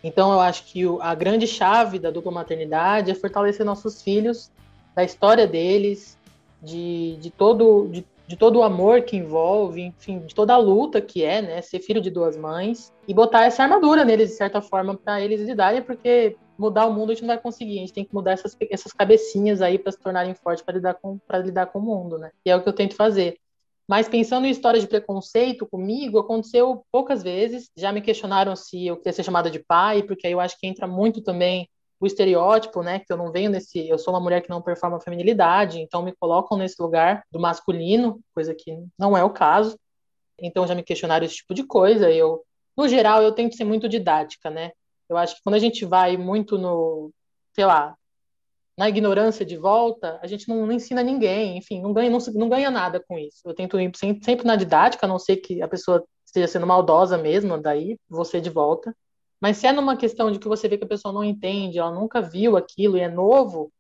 Então 0.06 0.32
eu 0.32 0.38
acho 0.38 0.64
que 0.66 0.82
a 1.00 1.14
grande 1.16 1.48
chave 1.48 1.98
da 1.98 2.12
dupla 2.12 2.30
maternidade 2.30 3.10
é 3.10 3.14
fortalecer 3.14 3.66
nossos 3.66 4.00
filhos, 4.00 4.52
da 4.94 5.02
história 5.02 5.48
deles, 5.48 6.16
de, 6.62 7.16
de 7.16 7.28
todo 7.28 7.88
de, 7.88 8.06
de 8.24 8.36
todo 8.36 8.60
o 8.60 8.62
amor 8.62 9.02
que 9.02 9.16
envolve, 9.16 9.82
enfim, 9.82 10.20
de 10.20 10.32
toda 10.32 10.54
a 10.54 10.58
luta 10.58 11.00
que 11.00 11.24
é, 11.24 11.42
né, 11.42 11.60
ser 11.60 11.80
filho 11.80 12.00
de 12.00 12.08
duas 12.08 12.36
mães 12.36 12.92
e 13.08 13.12
botar 13.12 13.46
essa 13.46 13.64
armadura 13.64 14.04
neles 14.04 14.30
de 14.30 14.36
certa 14.36 14.62
forma 14.62 14.96
para 14.96 15.20
eles 15.20 15.40
lidarem, 15.40 15.82
porque 15.82 16.36
mudar 16.56 16.86
o 16.86 16.92
mundo 16.92 17.10
a 17.10 17.14
gente 17.14 17.22
não 17.22 17.34
vai 17.34 17.42
conseguir, 17.42 17.78
a 17.78 17.80
gente 17.80 17.92
tem 17.92 18.04
que 18.04 18.14
mudar 18.14 18.30
essas, 18.30 18.56
essas 18.70 18.92
cabecinhas 18.92 19.60
aí 19.60 19.76
para 19.76 19.90
se 19.90 19.98
tornarem 19.98 20.34
fortes 20.34 20.64
para 20.64 20.74
lidar 20.74 20.96
para 21.26 21.38
lidar 21.38 21.66
com 21.66 21.80
o 21.80 21.82
mundo, 21.82 22.16
né? 22.16 22.30
E 22.44 22.50
é 22.50 22.54
o 22.54 22.62
que 22.62 22.68
eu 22.68 22.72
tento 22.72 22.94
fazer. 22.94 23.40
Mas 23.88 24.09
pensando 24.09 24.46
em 24.46 24.51
história 24.51 24.81
de 24.81 24.88
preconceito 24.88 25.66
comigo, 25.66 26.18
aconteceu 26.18 26.85
poucas 26.90 27.22
vezes. 27.22 27.70
Já 27.77 27.92
me 27.92 28.01
questionaram 28.01 28.57
se 28.57 28.87
eu 28.87 28.96
queria 28.96 29.12
ser 29.12 29.22
chamada 29.22 29.51
de 29.51 29.61
pai, 29.61 30.03
porque 30.03 30.27
aí 30.27 30.33
eu 30.33 30.40
acho 30.40 30.59
que 30.59 30.66
entra 30.66 30.87
muito 30.87 31.22
também 31.22 31.68
o 32.01 32.07
estereótipo, 32.07 32.83
né? 32.83 32.99
Que 32.99 33.12
eu 33.12 33.16
não 33.16 33.31
venho 33.31 33.51
nesse. 33.51 33.88
Eu 33.88 33.99
sou 33.99 34.12
uma 34.12 34.20
mulher 34.20 34.42
que 34.42 34.51
não 34.51 34.61
performa 34.61 34.96
a 34.96 35.01
feminilidade, 35.01 35.81
então 35.81 36.03
me 36.03 36.12
colocam 36.12 36.59
nesse 36.59 36.81
lugar 36.83 37.25
do 37.31 37.38
masculino, 37.38 38.20
coisa 38.35 38.55
que 38.55 38.77
não 38.99 39.16
é 39.16 39.22
o 39.22 39.31
caso. 39.31 39.79
Então 40.38 40.66
já 40.66 40.75
me 40.75 40.83
questionaram 40.83 41.25
esse 41.25 41.37
tipo 41.37 41.55
de 41.55 41.62
coisa. 41.62 42.11
Eu, 42.11 42.42
no 42.77 42.88
geral, 42.88 43.22
eu 43.22 43.33
tento 43.33 43.57
ser 43.57 43.64
muito 43.64 43.88
didática, 43.88 44.51
né? 44.51 44.72
Eu 45.09 45.16
acho 45.16 45.37
que 45.37 45.42
quando 45.42 45.55
a 45.55 45.61
gente 45.61 45.85
vai 45.85 46.16
muito 46.16 46.59
no, 46.59 47.12
sei 47.55 47.64
lá, 47.64 47.96
na 48.76 48.88
ignorância 48.88 49.44
de 49.44 49.56
volta, 49.56 50.18
a 50.22 50.26
gente 50.26 50.48
não, 50.48 50.66
não 50.66 50.72
ensina 50.72 51.02
ninguém, 51.02 51.56
enfim, 51.56 51.80
não 51.80 51.92
ganha, 51.92 52.10
não, 52.10 52.18
não, 52.34 52.48
ganha 52.48 52.70
nada 52.70 53.02
com 53.08 53.18
isso. 53.18 53.40
Eu 53.44 53.54
tento 53.54 53.80
ir 53.80 53.90
sempre, 53.96 54.46
na 54.46 54.54
didática, 54.54 55.06
a 55.06 55.08
não 55.08 55.18
ser 55.18 55.38
que 55.38 55.62
a 55.62 55.68
pessoa 55.68 56.04
esteja 56.24 56.46
sendo 56.46 56.66
maldosa 56.66 57.16
mesmo, 57.16 57.56
daí 57.56 57.98
você 58.08 58.40
de 58.40 58.50
volta. 58.50 58.94
Mas 59.40 59.56
se 59.58 59.66
é 59.66 59.72
numa 59.72 59.96
questão 59.96 60.30
de 60.30 60.38
que 60.38 60.48
você 60.48 60.68
vê 60.68 60.76
que 60.76 60.84
a 60.84 60.88
pessoa 60.88 61.12
não 61.12 61.24
entende, 61.24 61.78
ela 61.78 61.90
nunca 61.90 62.20
viu 62.20 62.56
aquilo 62.56 62.96
e 62.96 63.00
é 63.00 63.08
novo, 63.08 63.72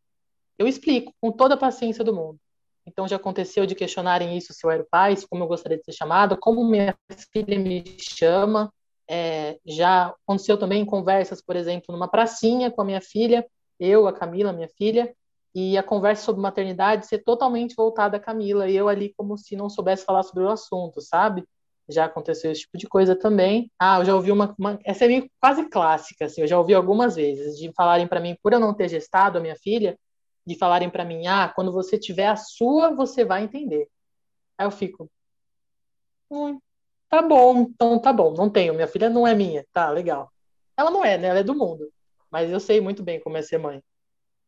Eu 0.58 0.66
explico 0.66 1.12
com 1.20 1.30
toda 1.30 1.54
a 1.54 1.58
paciência 1.58 2.02
do 2.02 2.14
mundo. 2.14 2.38
Então 2.86 3.06
já 3.08 3.16
aconteceu 3.16 3.66
de 3.66 3.74
questionarem 3.74 4.38
isso 4.38 4.54
se 4.54 4.64
eu 4.64 4.70
era 4.70 4.82
o 4.82 4.86
pai, 4.88 5.14
como 5.28 5.44
eu 5.44 5.48
gostaria 5.48 5.76
de 5.76 5.84
ser 5.84 5.92
chamada, 5.92 6.36
como 6.36 6.64
minha 6.64 6.96
filha 7.32 7.58
me 7.58 7.84
chama. 8.00 8.72
É, 9.08 9.58
já 9.66 10.14
aconteceu 10.24 10.56
também 10.56 10.82
em 10.82 10.86
conversas, 10.86 11.42
por 11.42 11.56
exemplo, 11.56 11.92
numa 11.92 12.08
pracinha 12.08 12.70
com 12.70 12.82
a 12.82 12.84
minha 12.84 13.00
filha, 13.00 13.46
eu, 13.78 14.06
a 14.06 14.12
Camila, 14.12 14.52
minha 14.52 14.68
filha, 14.68 15.14
e 15.54 15.78
a 15.78 15.82
conversa 15.82 16.22
sobre 16.22 16.42
maternidade 16.42 17.06
ser 17.06 17.24
totalmente 17.24 17.74
voltada 17.74 18.18
à 18.18 18.20
Camila, 18.20 18.68
e 18.68 18.76
eu 18.76 18.88
ali 18.88 19.14
como 19.16 19.38
se 19.38 19.56
não 19.56 19.70
soubesse 19.70 20.04
falar 20.04 20.22
sobre 20.22 20.44
o 20.44 20.50
assunto, 20.50 21.00
sabe? 21.00 21.44
Já 21.88 22.04
aconteceu 22.04 22.52
esse 22.52 22.62
tipo 22.62 22.76
de 22.76 22.86
coisa 22.86 23.16
também. 23.16 23.70
Ah, 23.78 23.98
eu 24.00 24.04
já 24.04 24.14
ouvi 24.14 24.30
uma, 24.30 24.54
uma 24.58 24.78
essa 24.84 25.06
é 25.06 25.08
meio 25.08 25.30
quase 25.40 25.68
clássica, 25.70 26.26
assim, 26.26 26.42
eu 26.42 26.46
já 26.46 26.58
ouvi 26.58 26.74
algumas 26.74 27.16
vezes 27.16 27.56
de 27.56 27.72
falarem 27.72 28.06
para 28.06 28.20
mim 28.20 28.36
por 28.42 28.52
eu 28.52 28.60
não 28.60 28.74
ter 28.74 28.88
gestado 28.88 29.38
a 29.38 29.40
minha 29.40 29.56
filha, 29.56 29.98
de 30.46 30.56
falarem 30.58 30.90
para 30.90 31.04
mim, 31.04 31.26
ah, 31.26 31.48
quando 31.48 31.72
você 31.72 31.98
tiver 31.98 32.26
a 32.28 32.36
sua, 32.36 32.94
você 32.94 33.24
vai 33.24 33.42
entender. 33.42 33.88
Aí 34.58 34.66
eu 34.66 34.70
fico, 34.70 35.10
hum, 36.30 36.58
tá 37.08 37.22
bom, 37.22 37.62
então 37.62 37.98
tá 37.98 38.12
bom, 38.12 38.34
não 38.34 38.50
tenho, 38.50 38.74
minha 38.74 38.86
filha 38.86 39.08
não 39.08 39.26
é 39.26 39.34
minha, 39.34 39.64
tá, 39.72 39.88
legal. 39.90 40.30
Ela 40.76 40.90
não 40.90 41.04
é, 41.04 41.16
né? 41.16 41.28
Ela 41.28 41.38
é 41.40 41.42
do 41.42 41.54
mundo, 41.54 41.90
mas 42.30 42.50
eu 42.50 42.60
sei 42.60 42.80
muito 42.80 43.02
bem 43.02 43.20
como 43.20 43.36
é 43.36 43.42
ser 43.42 43.58
mãe. 43.58 43.82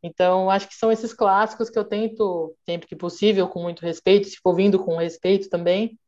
Então, 0.01 0.49
acho 0.49 0.67
que 0.67 0.75
são 0.75 0.91
esses 0.91 1.13
clássicos 1.13 1.69
que 1.69 1.77
eu 1.77 1.83
tento, 1.83 2.55
sempre 2.65 2.87
que 2.87 2.95
possível, 2.95 3.47
com 3.47 3.61
muito 3.61 3.81
respeito, 3.81 4.27
se 4.27 4.37
for 4.37 4.55
vindo 4.55 4.79
com 4.79 4.95
respeito 4.97 5.49
também, 5.49 5.99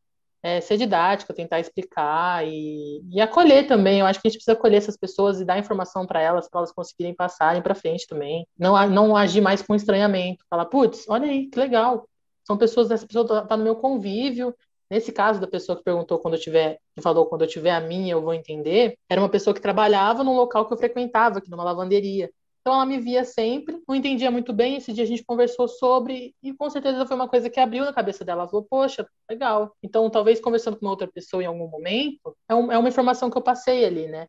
é, 0.44 0.60
ser 0.60 0.78
didático, 0.78 1.34
tentar 1.34 1.60
explicar 1.60 2.48
e, 2.48 3.02
e, 3.12 3.22
acolher 3.22 3.68
também. 3.68 4.00
Eu 4.00 4.06
acho 4.06 4.20
que 4.20 4.28
a 4.28 4.30
gente 4.30 4.40
precisa 4.40 4.58
acolher 4.58 4.78
essas 4.78 4.98
pessoas 4.98 5.40
e 5.40 5.46
dar 5.46 5.60
informação 5.60 6.06
para 6.06 6.22
elas, 6.22 6.50
para 6.50 6.62
elas 6.62 6.72
conseguirem 6.72 7.14
passarem 7.14 7.62
para 7.62 7.76
frente 7.76 8.08
também. 8.08 8.48
Não, 8.58 8.90
não 8.90 9.16
agir 9.16 9.42
mais 9.42 9.62
com 9.62 9.76
estranhamento. 9.76 10.44
Falar, 10.50 10.66
putz, 10.66 11.06
olha 11.08 11.28
aí, 11.28 11.48
que 11.48 11.60
legal. 11.60 12.08
São 12.44 12.58
pessoas, 12.58 12.90
essa 12.90 13.06
pessoa 13.06 13.24
está 13.24 13.46
tá 13.46 13.58
no 13.58 13.64
meu 13.64 13.76
convívio. 13.76 14.56
Nesse 14.92 15.14
caso 15.14 15.40
da 15.40 15.48
pessoa 15.48 15.78
que 15.78 15.86
perguntou 15.86 16.20
quando 16.20 16.34
eu 16.34 16.40
tiver, 16.40 16.78
que 16.94 17.02
falou 17.02 17.26
quando 17.26 17.44
eu 17.44 17.48
tiver 17.48 17.72
a 17.72 17.80
minha, 17.80 18.12
eu 18.12 18.22
vou 18.22 18.34
entender, 18.34 18.98
era 19.10 19.22
uma 19.22 19.30
pessoa 19.30 19.54
que 19.54 19.62
trabalhava 19.62 20.22
num 20.22 20.36
local 20.36 20.68
que 20.68 20.74
eu 20.74 20.78
frequentava, 20.78 21.38
aqui 21.38 21.50
numa 21.50 21.64
lavanderia. 21.64 22.30
Então 22.60 22.74
ela 22.74 22.86
me 22.86 23.00
via 23.00 23.24
sempre, 23.24 23.82
não 23.88 23.96
entendia 23.96 24.30
muito 24.30 24.52
bem. 24.52 24.76
Esse 24.76 24.92
dia 24.92 25.06
a 25.06 25.08
gente 25.08 25.24
conversou 25.24 25.66
sobre 25.70 26.36
e 26.44 26.54
com 26.54 26.70
certeza 26.70 27.06
foi 27.06 27.16
uma 27.16 27.30
coisa 27.30 27.50
que 27.50 27.58
abriu 27.58 27.86
na 27.86 27.94
cabeça 27.94 28.26
dela. 28.26 28.42
Ela 28.42 28.50
falou: 28.50 28.68
Poxa, 28.70 29.08
legal. 29.30 29.74
Então 29.82 30.10
talvez 30.10 30.42
conversando 30.42 30.76
com 30.76 30.86
uma 30.86 30.92
outra 30.92 31.08
pessoa 31.08 31.42
em 31.42 31.46
algum 31.46 31.70
momento, 31.70 32.36
é, 32.50 32.54
um, 32.54 32.70
é 32.70 32.78
uma 32.78 32.90
informação 32.90 33.32
que 33.32 33.38
eu 33.38 33.42
passei 33.42 33.86
ali, 33.86 34.08
né? 34.08 34.28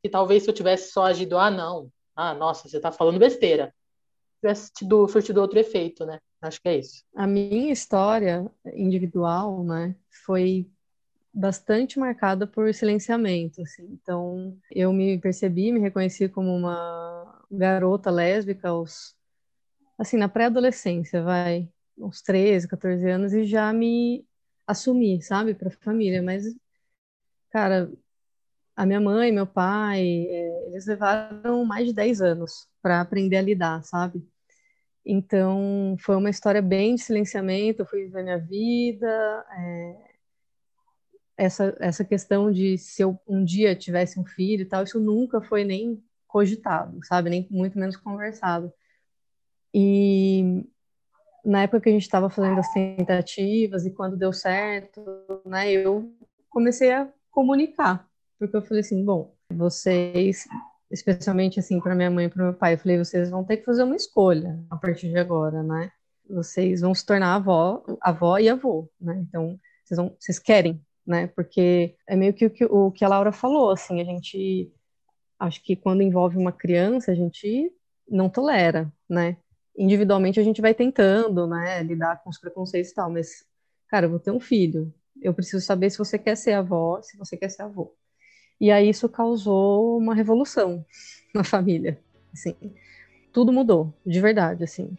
Que 0.00 0.08
talvez 0.08 0.44
se 0.44 0.48
eu 0.48 0.54
tivesse 0.54 0.92
só 0.92 1.06
agido, 1.06 1.36
ah, 1.36 1.50
não, 1.50 1.90
ah, 2.14 2.32
nossa, 2.32 2.68
você 2.68 2.78
tá 2.78 2.92
falando 2.92 3.18
besteira, 3.18 3.74
tivesse 4.40 4.72
tido, 4.72 5.08
surtido 5.08 5.40
outro 5.40 5.58
efeito, 5.58 6.06
né? 6.06 6.20
Acho 6.40 6.60
que 6.60 6.68
é 6.68 6.78
isso. 6.78 7.04
A 7.14 7.26
minha 7.26 7.72
história 7.72 8.50
individual, 8.74 9.64
né, 9.64 9.96
foi 10.24 10.70
bastante 11.32 11.98
marcada 11.98 12.46
por 12.46 12.72
silenciamento, 12.72 13.60
assim. 13.62 13.84
Então, 14.02 14.56
eu 14.70 14.92
me 14.92 15.18
percebi, 15.18 15.72
me 15.72 15.80
reconheci 15.80 16.28
como 16.28 16.54
uma 16.54 17.44
garota 17.50 18.10
lésbica 18.10 18.68
aos 18.68 19.14
assim, 19.98 20.16
na 20.16 20.28
pré-adolescência, 20.28 21.22
vai, 21.22 21.68
uns 21.98 22.22
13, 22.22 22.68
14 22.68 23.08
anos 23.10 23.32
e 23.32 23.44
já 23.44 23.72
me 23.72 24.26
assumi, 24.66 25.22
sabe, 25.22 25.54
para 25.54 25.68
a 25.68 25.70
família, 25.70 26.22
mas 26.22 26.44
cara, 27.50 27.90
a 28.76 28.86
minha 28.86 29.00
mãe, 29.00 29.32
meu 29.32 29.46
pai, 29.46 30.02
é, 30.28 30.68
eles 30.68 30.86
levaram 30.86 31.64
mais 31.64 31.86
de 31.86 31.94
10 31.94 32.20
anos 32.20 32.68
para 32.82 33.00
aprender 33.00 33.36
a 33.36 33.42
lidar, 33.42 33.82
sabe? 33.84 34.26
Então, 35.08 35.96
foi 36.00 36.16
uma 36.16 36.28
história 36.28 36.60
bem 36.60 36.96
de 36.96 37.02
silenciamento, 37.02 37.82
eu 37.82 37.86
fui 37.86 38.04
viver 38.06 38.24
minha 38.24 38.38
vida, 38.38 39.46
é, 39.56 39.96
essa, 41.36 41.76
essa 41.78 42.04
questão 42.04 42.50
de 42.50 42.76
se 42.76 43.02
eu 43.02 43.16
um 43.28 43.44
dia 43.44 43.76
tivesse 43.76 44.18
um 44.18 44.24
filho 44.24 44.62
e 44.62 44.64
tal, 44.64 44.82
isso 44.82 44.98
nunca 44.98 45.40
foi 45.40 45.62
nem 45.62 46.02
cogitado, 46.26 46.98
sabe? 47.04 47.30
Nem 47.30 47.46
muito 47.48 47.78
menos 47.78 47.96
conversado. 47.96 48.72
E 49.72 50.64
na 51.44 51.62
época 51.62 51.82
que 51.82 51.88
a 51.88 51.92
gente 51.92 52.02
estava 52.02 52.28
fazendo 52.28 52.58
as 52.58 52.72
tentativas 52.72 53.86
e 53.86 53.92
quando 53.92 54.16
deu 54.16 54.32
certo, 54.32 55.04
né, 55.44 55.70
eu 55.70 56.12
comecei 56.48 56.90
a 56.90 57.08
comunicar, 57.30 58.08
porque 58.40 58.56
eu 58.56 58.62
falei 58.62 58.80
assim, 58.80 59.04
bom, 59.04 59.32
vocês, 59.52 60.48
especialmente 60.90 61.60
assim 61.60 61.80
para 61.80 61.94
minha 61.94 62.10
mãe 62.10 62.26
e 62.26 62.28
para 62.28 62.44
meu 62.44 62.54
pai, 62.54 62.74
eu 62.74 62.78
falei, 62.78 62.98
vocês 62.98 63.30
vão 63.30 63.44
ter 63.44 63.58
que 63.58 63.64
fazer 63.64 63.82
uma 63.82 63.96
escolha 63.96 64.58
a 64.70 64.76
partir 64.76 65.08
de 65.08 65.18
agora, 65.18 65.62
né? 65.62 65.90
Vocês 66.28 66.80
vão 66.80 66.94
se 66.94 67.04
tornar 67.04 67.34
avó, 67.34 67.84
avó 68.00 68.38
e 68.38 68.48
avô, 68.48 68.90
né? 69.00 69.24
Então, 69.28 69.58
vocês, 69.84 69.96
vão, 69.96 70.16
vocês 70.18 70.38
querem 70.38 70.80
né? 71.06 71.28
Porque 71.28 71.96
é 72.06 72.16
meio 72.16 72.34
que 72.34 72.46
o, 72.46 72.50
que 72.50 72.64
o 72.64 72.90
que 72.90 73.04
a 73.04 73.08
Laura 73.08 73.30
falou, 73.30 73.70
assim, 73.70 74.00
a 74.00 74.04
gente 74.04 74.72
acho 75.38 75.62
que 75.62 75.76
quando 75.76 76.02
envolve 76.02 76.36
uma 76.36 76.52
criança, 76.52 77.12
a 77.12 77.14
gente 77.14 77.72
não 78.08 78.28
tolera, 78.28 78.92
né? 79.08 79.36
Individualmente 79.78 80.40
a 80.40 80.42
gente 80.42 80.60
vai 80.60 80.74
tentando, 80.74 81.46
né, 81.46 81.82
lidar 81.82 82.22
com 82.22 82.30
os 82.30 82.38
preconceitos 82.38 82.90
e 82.90 82.94
tal, 82.94 83.10
mas 83.10 83.44
cara, 83.88 84.06
eu 84.06 84.10
vou 84.10 84.18
ter 84.18 84.30
um 84.30 84.40
filho, 84.40 84.92
eu 85.20 85.34
preciso 85.34 85.64
saber 85.64 85.90
se 85.90 85.98
você 85.98 86.18
quer 86.18 86.36
ser 86.36 86.54
avó, 86.54 87.00
se 87.02 87.16
você 87.16 87.36
quer 87.36 87.50
ser 87.50 87.62
avô. 87.62 87.94
E 88.60 88.70
aí 88.70 88.88
isso 88.88 89.08
causou 89.08 89.98
uma 89.98 90.14
revolução 90.14 90.84
na 91.34 91.44
família, 91.44 91.98
assim. 92.32 92.54
Tudo 93.32 93.52
mudou, 93.52 93.92
de 94.04 94.20
verdade, 94.20 94.64
assim. 94.64 94.96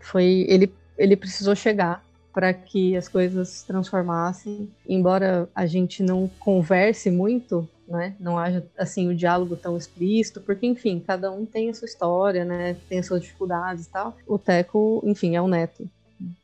Foi 0.00 0.46
ele 0.48 0.72
ele 0.98 1.14
precisou 1.14 1.54
chegar 1.54 2.02
para 2.32 2.52
que 2.52 2.96
as 2.96 3.08
coisas 3.08 3.48
se 3.48 3.66
transformassem. 3.66 4.70
Embora 4.88 5.48
a 5.54 5.66
gente 5.66 6.02
não 6.02 6.30
converse 6.38 7.10
muito, 7.10 7.68
né? 7.88 8.14
Não 8.18 8.38
haja 8.38 8.64
assim 8.76 9.08
o 9.08 9.14
diálogo 9.14 9.56
tão 9.56 9.76
explícito, 9.76 10.40
porque 10.40 10.66
enfim, 10.66 11.02
cada 11.06 11.30
um 11.30 11.46
tem 11.46 11.70
a 11.70 11.74
sua 11.74 11.86
história, 11.86 12.44
né? 12.44 12.76
Tem 12.88 12.98
as 12.98 13.06
suas 13.06 13.22
dificuldades 13.22 13.86
e 13.86 13.90
tal. 13.90 14.16
O 14.26 14.38
Teco, 14.38 15.02
enfim, 15.04 15.36
é 15.36 15.40
o 15.40 15.48
neto 15.48 15.88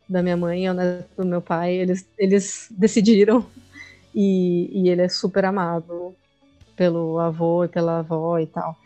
da 0.08 0.22
minha 0.22 0.36
mãe, 0.36 0.66
é 0.66 0.70
o 0.70 0.74
neto 0.74 1.08
do 1.16 1.24
meu 1.24 1.42
pai. 1.42 1.74
Eles 1.74 2.06
eles 2.16 2.68
decidiram 2.70 3.44
e, 4.14 4.70
e 4.72 4.88
ele 4.88 5.02
é 5.02 5.08
super 5.08 5.44
amado 5.44 6.14
pelo 6.82 7.18
avô 7.20 7.64
e 7.64 7.68
pela 7.68 8.00
avó 8.00 8.38
e 8.38 8.46
tal. 8.46 8.76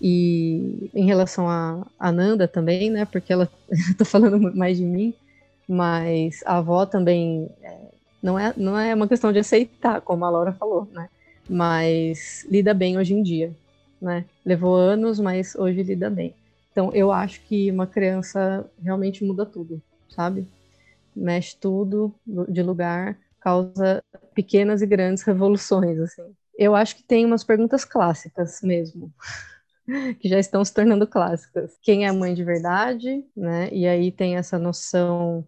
E 0.00 0.90
em 0.94 1.06
relação 1.06 1.48
a, 1.48 1.86
a 1.98 2.12
Nanda 2.12 2.46
também, 2.46 2.90
né? 2.90 3.06
Porque 3.06 3.32
ela 3.32 3.48
tá 3.96 4.04
falando 4.04 4.38
mais 4.54 4.76
de 4.76 4.84
mim 4.84 5.14
mas 5.68 6.42
a 6.44 6.58
avó 6.58 6.86
também 6.86 7.50
é, 7.62 7.78
não, 8.22 8.38
é, 8.38 8.54
não 8.56 8.78
é 8.78 8.94
uma 8.94 9.08
questão 9.08 9.32
de 9.32 9.38
aceitar, 9.40 10.00
como 10.00 10.24
a 10.24 10.30
Laura 10.30 10.52
falou, 10.52 10.88
né? 10.92 11.08
Mas 11.48 12.46
lida 12.50 12.72
bem 12.72 12.96
hoje 12.98 13.14
em 13.14 13.22
dia, 13.22 13.52
né? 14.00 14.24
Levou 14.44 14.76
anos, 14.76 15.18
mas 15.18 15.54
hoje 15.56 15.82
lida 15.82 16.08
bem. 16.08 16.34
Então 16.70 16.92
eu 16.92 17.10
acho 17.10 17.40
que 17.42 17.70
uma 17.70 17.86
criança 17.86 18.64
realmente 18.82 19.24
muda 19.24 19.44
tudo, 19.44 19.82
sabe? 20.08 20.46
Mexe 21.14 21.56
tudo 21.56 22.14
de 22.48 22.62
lugar, 22.62 23.18
causa 23.40 24.02
pequenas 24.34 24.82
e 24.82 24.86
grandes 24.86 25.22
revoluções, 25.24 25.98
assim. 25.98 26.22
Eu 26.58 26.74
acho 26.74 26.96
que 26.96 27.02
tem 27.02 27.24
umas 27.24 27.44
perguntas 27.44 27.84
clássicas 27.84 28.60
mesmo. 28.62 29.12
que 30.20 30.28
já 30.28 30.38
estão 30.38 30.64
se 30.64 30.74
tornando 30.74 31.06
clássicas. 31.06 31.78
Quem 31.82 32.06
é 32.06 32.12
mãe 32.12 32.34
de 32.34 32.44
verdade, 32.44 33.24
né? 33.36 33.68
E 33.72 33.86
aí 33.86 34.10
tem 34.10 34.36
essa 34.36 34.58
noção 34.58 35.46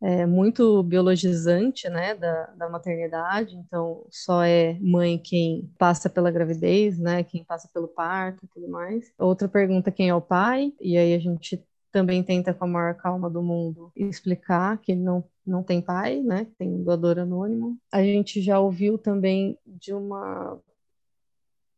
é, 0.00 0.26
muito 0.26 0.82
biologizante, 0.82 1.88
né, 1.88 2.14
da, 2.14 2.46
da 2.56 2.68
maternidade, 2.68 3.56
então 3.56 4.06
só 4.10 4.44
é 4.44 4.78
mãe 4.80 5.18
quem 5.18 5.72
passa 5.76 6.08
pela 6.08 6.30
gravidez, 6.30 6.98
né, 6.98 7.24
quem 7.24 7.44
passa 7.44 7.68
pelo 7.72 7.88
parto 7.88 8.44
e 8.44 8.48
tudo 8.48 8.68
mais. 8.68 9.12
Outra 9.18 9.48
pergunta, 9.48 9.90
quem 9.90 10.08
é 10.08 10.14
o 10.14 10.20
pai? 10.20 10.72
E 10.80 10.96
aí 10.96 11.14
a 11.14 11.18
gente 11.18 11.62
também 11.90 12.22
tenta, 12.22 12.54
com 12.54 12.64
a 12.64 12.68
maior 12.68 12.94
calma 12.94 13.28
do 13.28 13.42
mundo, 13.42 13.90
explicar 13.96 14.78
que 14.78 14.94
não, 14.94 15.24
não 15.48 15.62
tem 15.62 15.80
pai, 15.80 16.20
né, 16.20 16.46
tem 16.58 16.82
doador 16.82 17.18
anônimo. 17.18 17.78
A 17.90 18.02
gente 18.02 18.40
já 18.40 18.60
ouviu 18.60 18.98
também 18.98 19.58
de 19.66 19.92
uma 19.92 20.60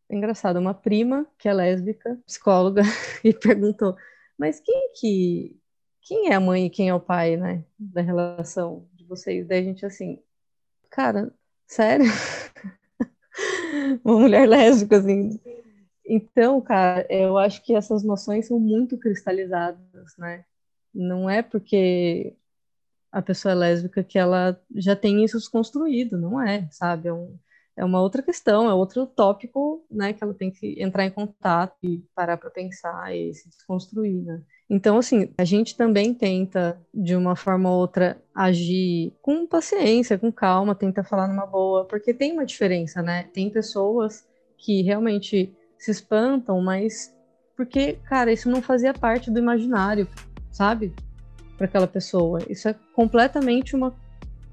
engraçado, 0.09 0.59
uma 0.59 0.75
prima 0.75 1.27
que 1.39 1.49
é 1.49 1.53
lésbica, 1.53 2.19
psicóloga, 2.27 2.83
e 3.25 3.33
perguntou: 3.33 3.97
mas 4.37 4.61
quem 4.61 4.93
que 4.95 5.57
quem 6.03 6.31
é 6.31 6.35
a 6.35 6.41
mãe 6.41 6.67
e 6.67 6.71
quem 6.71 6.89
é 6.89 6.95
o 6.95 7.01
pai, 7.01 7.37
né? 7.37 7.65
Da 7.79 8.01
relação 8.01 8.89
de 8.95 9.05
vocês. 9.05 9.47
Daí 9.47 9.61
a 9.61 9.63
gente 9.63 9.87
assim, 9.87 10.21
cara, 10.91 11.33
sério? 11.67 12.07
Uma 14.05 14.19
mulher 14.19 14.49
lésbica, 14.49 14.99
assim. 14.99 15.39
Então, 16.05 16.61
cara, 16.61 17.07
eu 17.09 17.39
acho 17.39 17.63
que 17.63 17.75
essas 17.75 18.03
noções 18.03 18.47
são 18.47 18.59
muito 18.59 18.99
cristalizadas, 18.99 20.17
né? 20.19 20.45
Não 20.93 21.31
é 21.31 21.43
porque 21.43 22.35
a 23.13 23.23
pessoa 23.23 23.53
é 23.53 23.55
lésbica 23.55 24.05
que 24.05 24.19
ela 24.19 24.61
já 24.75 24.95
tem 24.95 25.25
isso 25.25 25.39
construído, 25.51 26.19
não 26.19 26.41
é, 26.41 26.69
sabe? 26.71 27.09
É, 27.09 27.13
um, 27.13 27.37
é 27.77 27.85
uma 27.85 28.01
outra 28.01 28.23
questão, 28.23 28.69
é 28.69 28.75
outro 28.75 29.07
tópico, 29.07 29.85
né, 29.91 30.13
que 30.13 30.23
ela 30.23 30.35
tem 30.35 30.51
que 30.51 30.81
entrar 30.83 31.05
em 31.05 31.11
contato 31.11 31.77
e 31.83 32.05
parar 32.15 32.37
para 32.37 32.51
pensar 32.51 33.15
e 33.15 33.33
se 33.35 33.49
desconstruir, 33.49 34.23
né? 34.23 34.43
Então, 34.69 34.99
assim, 34.99 35.33
a 35.37 35.45
gente 35.45 35.77
também 35.77 36.15
tenta, 36.15 36.81
de 36.95 37.17
uma 37.17 37.35
forma 37.35 37.69
ou 37.69 37.81
outra, 37.81 38.23
agir 38.33 39.13
com 39.21 39.45
paciência, 39.45 40.17
com 40.17 40.31
calma, 40.31 40.77
tenta 40.77 41.03
falar 41.03 41.27
numa 41.27 41.45
boa, 41.45 41.85
porque 41.85 42.15
tem 42.15 42.33
uma 42.33 42.47
diferença, 42.47 43.03
né? 43.03 43.25
Tem 43.33 43.51
pessoas 43.51 44.25
que 44.57 44.83
realmente 44.83 45.53
se 45.77 45.91
espantam, 45.91 46.61
mas 46.61 47.13
porque, 47.57 47.95
cara, 48.05 48.33
isso 48.33 48.49
não 48.49 48.63
fazia 48.63 48.95
parte 48.95 49.31
do 49.31 49.39
imaginário, 49.39 50.07
sabe? 50.53 50.95
Para 51.61 51.67
aquela 51.67 51.87
pessoa. 51.87 52.39
Isso 52.49 52.71
é 52.71 52.75
completamente 52.95 53.77
uma 53.77 53.95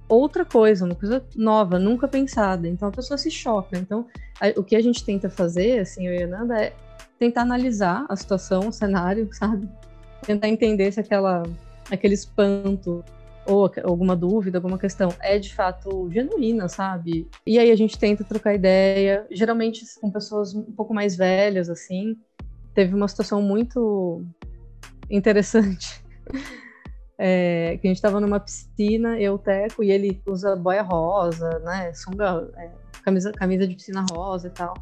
outra 0.10 0.44
coisa, 0.44 0.84
uma 0.84 0.94
coisa 0.94 1.26
nova, 1.38 1.80
nunca 1.80 2.06
pensada. 2.06 2.68
Então 2.68 2.90
a 2.90 2.92
pessoa 2.92 3.18
se 3.18 3.32
choca. 3.32 3.78
Então, 3.78 4.06
a, 4.42 4.60
o 4.60 4.64
que 4.64 4.76
a 4.76 4.82
gente 4.82 5.06
tenta 5.06 5.30
fazer, 5.30 5.80
assim, 5.80 6.06
eu 6.06 6.14
e 6.14 6.24
a 6.24 6.28
Nanda, 6.28 6.62
é 6.62 6.74
tentar 7.18 7.44
analisar 7.44 8.06
a 8.10 8.16
situação, 8.18 8.68
o 8.68 8.74
cenário, 8.74 9.30
sabe? 9.32 9.70
tentar 10.26 10.50
entender 10.50 10.92
se 10.92 11.00
aquela, 11.00 11.44
aquele 11.90 12.14
espanto 12.14 13.06
ou 13.46 13.72
alguma 13.86 14.18
dúvida, 14.18 14.58
alguma 14.58 14.78
questão 14.78 15.14
é 15.22 15.40
de 15.40 15.56
fato 15.56 16.10
genuína, 16.12 16.68
sabe? 16.68 17.30
E 17.46 17.58
aí 17.58 17.72
a 17.72 17.76
gente 17.78 17.98
tenta 17.98 18.26
trocar 18.26 18.54
ideia, 18.54 19.26
geralmente 19.32 19.86
com 20.02 20.12
pessoas 20.12 20.54
um 20.54 20.74
pouco 20.74 20.94
mais 20.94 21.16
velhas, 21.16 21.70
assim. 21.70 22.18
Teve 22.74 22.94
uma 22.94 23.08
situação 23.08 23.42
muito 23.42 24.26
interessante. 25.10 26.04
É, 27.20 27.78
que 27.82 27.88
a 27.88 27.90
gente 27.90 27.98
estava 27.98 28.20
numa 28.20 28.40
piscina, 28.40 29.20
eu, 29.20 29.38
Teco, 29.40 29.84
e 29.84 29.92
ele 29.92 30.22
usa 30.28 30.56
boia 30.56 30.84
rosa, 30.84 31.60
né? 31.60 31.92
Sunga, 31.94 32.50
é, 32.56 32.70
camisa, 33.04 33.32
camisa 33.32 33.68
de 33.68 33.76
piscina 33.76 34.06
rosa 34.12 34.48
e 34.48 34.52
tal. 34.52 34.76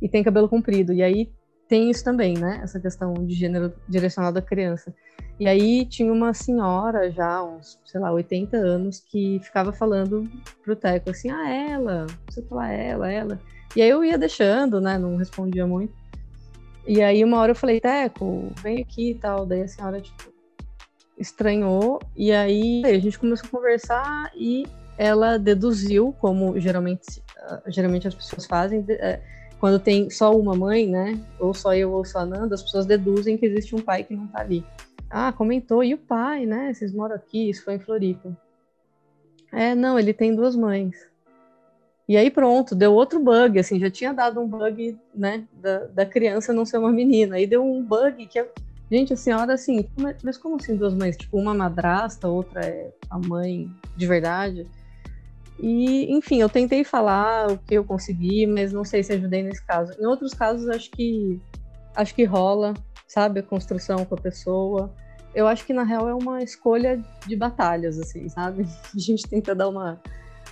E 0.00 0.08
tem 0.08 0.22
cabelo 0.22 0.48
comprido. 0.48 0.92
E 0.92 1.02
aí 1.02 1.32
tem 1.68 1.90
isso 1.90 2.04
também, 2.04 2.36
né? 2.36 2.60
Essa 2.62 2.78
questão 2.78 3.14
de 3.14 3.34
gênero 3.34 3.72
direcionado 3.88 4.38
à 4.38 4.42
criança. 4.42 4.94
E 5.40 5.48
aí 5.48 5.86
tinha 5.86 6.12
uma 6.12 6.34
senhora 6.34 7.10
já, 7.10 7.42
uns, 7.42 7.80
sei 7.84 8.00
lá, 8.00 8.12
80 8.12 8.56
anos, 8.56 9.00
que 9.00 9.40
ficava 9.42 9.72
falando 9.72 10.30
pro 10.62 10.76
Teco 10.76 11.10
assim, 11.10 11.30
ah, 11.30 11.48
ela, 11.48 12.06
você 12.28 12.42
falar 12.42 12.70
ela, 12.72 13.10
ela. 13.10 13.40
E 13.74 13.80
aí 13.80 13.88
eu 13.88 14.04
ia 14.04 14.18
deixando, 14.18 14.80
né? 14.80 14.98
Não 14.98 15.16
respondia 15.16 15.66
muito. 15.66 15.94
E 16.86 17.00
aí 17.00 17.24
uma 17.24 17.38
hora 17.38 17.52
eu 17.52 17.56
falei, 17.56 17.80
Teco, 17.80 18.52
vem 18.62 18.82
aqui 18.82 19.12
e 19.12 19.14
tal. 19.14 19.46
Daí 19.46 19.62
a 19.62 19.68
senhora, 19.68 20.00
tipo, 20.00 20.32
estranhou. 21.22 22.00
E 22.16 22.32
aí 22.32 22.82
a 22.84 22.98
gente 22.98 23.18
começou 23.18 23.46
a 23.46 23.50
conversar 23.50 24.30
e 24.36 24.66
ela 24.98 25.38
deduziu, 25.38 26.14
como 26.20 26.58
geralmente, 26.60 27.22
geralmente 27.68 28.06
as 28.06 28.14
pessoas 28.14 28.46
fazem, 28.46 28.84
é, 28.88 29.20
quando 29.58 29.78
tem 29.78 30.10
só 30.10 30.36
uma 30.36 30.54
mãe, 30.54 30.86
né? 30.86 31.18
Ou 31.38 31.54
só 31.54 31.74
eu 31.74 31.92
ou 31.92 32.04
só 32.04 32.20
a 32.20 32.26
Nanda, 32.26 32.54
as 32.54 32.62
pessoas 32.62 32.84
deduzem 32.84 33.38
que 33.38 33.46
existe 33.46 33.74
um 33.74 33.80
pai 33.80 34.04
que 34.04 34.14
não 34.14 34.26
tá 34.26 34.40
ali. 34.40 34.64
Ah, 35.08 35.32
comentou, 35.32 35.84
e 35.84 35.94
o 35.94 35.98
pai, 35.98 36.44
né? 36.44 36.72
Vocês 36.72 36.92
moram 36.92 37.14
aqui, 37.14 37.48
isso 37.50 37.64
foi 37.64 37.74
em 37.74 37.78
Floripa. 37.78 38.36
É, 39.52 39.74
não, 39.74 39.98
ele 39.98 40.12
tem 40.12 40.34
duas 40.34 40.56
mães. 40.56 40.96
E 42.08 42.16
aí 42.16 42.30
pronto, 42.30 42.74
deu 42.74 42.92
outro 42.92 43.20
bug, 43.20 43.58
assim, 43.58 43.78
já 43.78 43.90
tinha 43.90 44.12
dado 44.12 44.40
um 44.40 44.48
bug, 44.48 44.98
né, 45.14 45.44
da, 45.52 45.86
da 45.86 46.06
criança 46.06 46.52
não 46.52 46.64
ser 46.64 46.78
uma 46.78 46.90
menina. 46.90 47.36
Aí 47.36 47.46
deu 47.46 47.64
um 47.64 47.82
bug 47.82 48.26
que, 48.26 48.44
gente, 48.92 49.12
a 49.14 49.16
senhora, 49.16 49.54
assim, 49.54 49.88
mas 50.22 50.36
como 50.36 50.56
assim 50.56 50.76
duas 50.76 50.92
mães? 50.92 51.16
Tipo, 51.16 51.38
uma 51.38 51.54
madrasta, 51.54 52.28
outra 52.28 52.60
é 52.60 52.92
a 53.08 53.18
mãe 53.18 53.70
de 53.96 54.06
verdade? 54.06 54.66
E, 55.58 56.12
enfim, 56.12 56.40
eu 56.40 56.48
tentei 56.48 56.84
falar 56.84 57.50
o 57.50 57.58
que 57.58 57.74
eu 57.74 57.84
consegui, 57.84 58.46
mas 58.46 58.72
não 58.72 58.84
sei 58.84 59.02
se 59.02 59.12
ajudei 59.12 59.42
nesse 59.42 59.64
caso. 59.64 59.94
Em 59.98 60.04
outros 60.04 60.34
casos, 60.34 60.68
acho 60.68 60.90
que 60.90 61.40
acho 61.94 62.14
que 62.14 62.24
rola, 62.24 62.74
sabe, 63.06 63.40
a 63.40 63.42
construção 63.42 64.04
com 64.04 64.14
a 64.14 64.20
pessoa. 64.20 64.92
Eu 65.34 65.46
acho 65.46 65.64
que 65.64 65.72
na 65.72 65.84
real 65.84 66.08
é 66.08 66.14
uma 66.14 66.42
escolha 66.42 67.02
de 67.26 67.36
batalhas, 67.36 67.98
assim, 67.98 68.28
sabe? 68.28 68.66
A 68.94 68.98
gente 68.98 69.26
tenta 69.26 69.54
dar 69.54 69.68
uma 69.68 70.00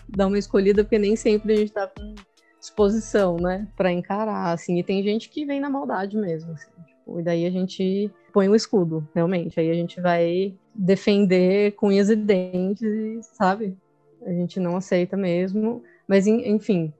dar 0.08 0.26
uma 0.26 0.38
escolhida 0.38 0.82
porque 0.82 0.98
nem 0.98 1.14
sempre 1.14 1.52
a 1.52 1.56
gente 1.56 1.72
tá 1.72 1.86
com 1.86 2.16
disposição, 2.58 3.36
né, 3.36 3.68
para 3.76 3.92
encarar, 3.92 4.52
assim. 4.52 4.78
E 4.78 4.82
tem 4.82 5.02
gente 5.02 5.28
que 5.28 5.44
vem 5.44 5.60
na 5.60 5.70
maldade 5.70 6.16
mesmo, 6.16 6.52
assim. 6.52 6.89
E 7.18 7.22
daí 7.22 7.46
a 7.46 7.50
gente 7.50 8.10
põe 8.32 8.48
o 8.48 8.54
escudo, 8.54 9.06
realmente. 9.14 9.58
Aí 9.58 9.70
a 9.70 9.74
gente 9.74 10.00
vai 10.00 10.54
defender 10.74 11.72
com 11.72 11.88
unhas 11.88 12.10
e 12.10 12.16
dentes, 12.16 13.26
sabe? 13.34 13.76
a 14.24 14.32
gente 14.32 14.60
não 14.60 14.76
aceita 14.76 15.16
mesmo. 15.16 15.82
Mas, 16.06 16.26
enfim, 16.26 16.92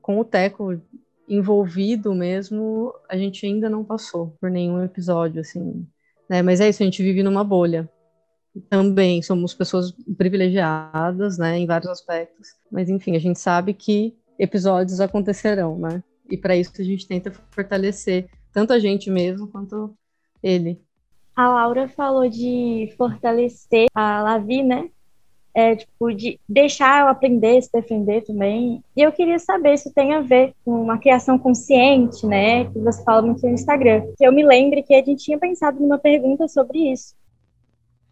com 0.00 0.18
o 0.18 0.24
Teco 0.24 0.80
envolvido 1.28 2.14
mesmo, 2.14 2.94
a 3.08 3.16
gente 3.16 3.44
ainda 3.44 3.68
não 3.68 3.84
passou 3.84 4.34
por 4.40 4.50
nenhum 4.50 4.82
episódio, 4.82 5.40
assim. 5.40 5.86
Né? 6.28 6.42
Mas 6.42 6.60
é 6.60 6.68
isso, 6.68 6.82
a 6.82 6.86
gente 6.86 7.02
vive 7.02 7.22
numa 7.22 7.44
bolha. 7.44 7.88
Também 8.68 9.22
somos 9.22 9.54
pessoas 9.54 9.92
privilegiadas, 10.16 11.38
né, 11.38 11.58
em 11.58 11.66
vários 11.66 11.90
aspectos. 11.90 12.48
Mas, 12.70 12.88
enfim, 12.88 13.14
a 13.14 13.20
gente 13.20 13.38
sabe 13.38 13.72
que 13.74 14.16
episódios 14.38 15.00
acontecerão, 15.00 15.78
né? 15.78 16.02
E 16.30 16.36
para 16.36 16.56
isso 16.56 16.72
a 16.78 16.84
gente 16.84 17.06
tenta 17.06 17.30
fortalecer 17.50 18.28
tanto 18.52 18.72
a 18.72 18.78
gente 18.78 19.10
mesmo 19.10 19.48
quanto 19.48 19.94
ele. 20.42 20.80
A 21.34 21.48
Laura 21.48 21.88
falou 21.88 22.28
de 22.28 22.92
fortalecer 22.96 23.86
a 23.94 24.22
Lavi, 24.22 24.62
né? 24.62 24.90
é, 25.58 25.74
tipo, 25.74 26.14
de 26.14 26.38
deixar 26.48 27.00
eu 27.00 27.08
aprender, 27.08 27.60
se 27.60 27.68
defender 27.72 28.22
também. 28.22 28.80
E 28.96 29.02
eu 29.02 29.10
queria 29.10 29.40
saber 29.40 29.76
se 29.76 29.92
tem 29.92 30.14
a 30.14 30.20
ver 30.20 30.54
com 30.64 30.70
uma 30.70 30.98
criação 30.98 31.36
consciente, 31.36 32.24
né, 32.24 32.66
que 32.66 32.78
você 32.78 33.02
fala 33.02 33.22
muito 33.22 33.44
no 33.44 33.52
Instagram. 33.52 34.02
Que 34.16 34.24
eu 34.24 34.32
me 34.32 34.44
lembre 34.44 34.84
que 34.84 34.94
a 34.94 35.04
gente 35.04 35.24
tinha 35.24 35.36
pensado 35.36 35.80
numa 35.80 35.98
pergunta 35.98 36.46
sobre 36.46 36.92
isso. 36.92 37.12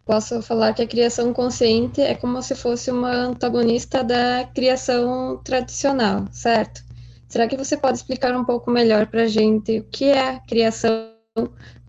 Posso 0.05 0.43
falar 0.43 0.73
que 0.73 0.83
a 0.83 0.87
criação 0.89 1.33
consciente 1.33 2.01
é 2.01 2.17
como 2.17 2.43
se 2.43 2.57
fosse 2.57 2.91
uma 2.91 3.13
antagonista 3.13 4.03
da 4.03 4.45
criação 4.53 5.41
tradicional, 5.45 6.25
certo? 6.33 6.86
Será 7.29 7.49
que 7.49 7.57
você 7.57 7.77
pode 7.77 7.99
explicar 7.99 8.35
um 8.37 8.45
pouco 8.45 8.71
melhor 8.71 9.07
para 9.07 9.23
a 9.23 9.27
gente 9.27 9.81
o 9.81 9.85
que 9.85 10.07
é 10.07 10.41
criação 10.47 11.13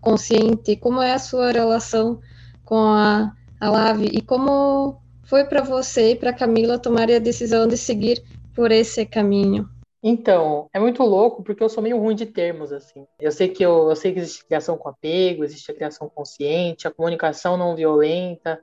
consciente, 0.00 0.76
como 0.76 1.00
é 1.00 1.12
a 1.12 1.18
sua 1.18 1.50
relação 1.52 2.20
com 2.64 2.76
a, 2.76 3.32
a 3.60 3.94
e 4.12 4.20
como 4.20 5.00
foi 5.24 5.44
para 5.44 5.62
você 5.62 6.12
e 6.12 6.16
para 6.16 6.32
Camila 6.32 6.78
tomarem 6.78 7.16
a 7.16 7.20
decisão 7.20 7.66
de 7.66 7.76
seguir 7.76 8.22
por 8.54 8.72
esse 8.72 9.06
caminho? 9.06 9.68
Então, 10.02 10.68
é 10.72 10.78
muito 10.78 11.02
louco 11.02 11.42
porque 11.42 11.62
eu 11.62 11.68
sou 11.68 11.82
meio 11.82 11.98
ruim 11.98 12.14
de 12.14 12.26
termos 12.26 12.72
assim. 12.72 13.04
Eu 13.20 13.32
sei 13.32 13.48
que 13.48 13.64
eu, 13.64 13.88
eu 13.88 13.96
sei 13.96 14.12
que 14.12 14.20
existe 14.20 14.46
criação 14.46 14.76
com 14.78 14.88
apego, 14.88 15.44
existe 15.44 15.70
a 15.70 15.74
criação 15.74 16.08
consciente, 16.08 16.86
a 16.86 16.90
comunicação 16.90 17.56
não 17.56 17.74
violenta, 17.74 18.60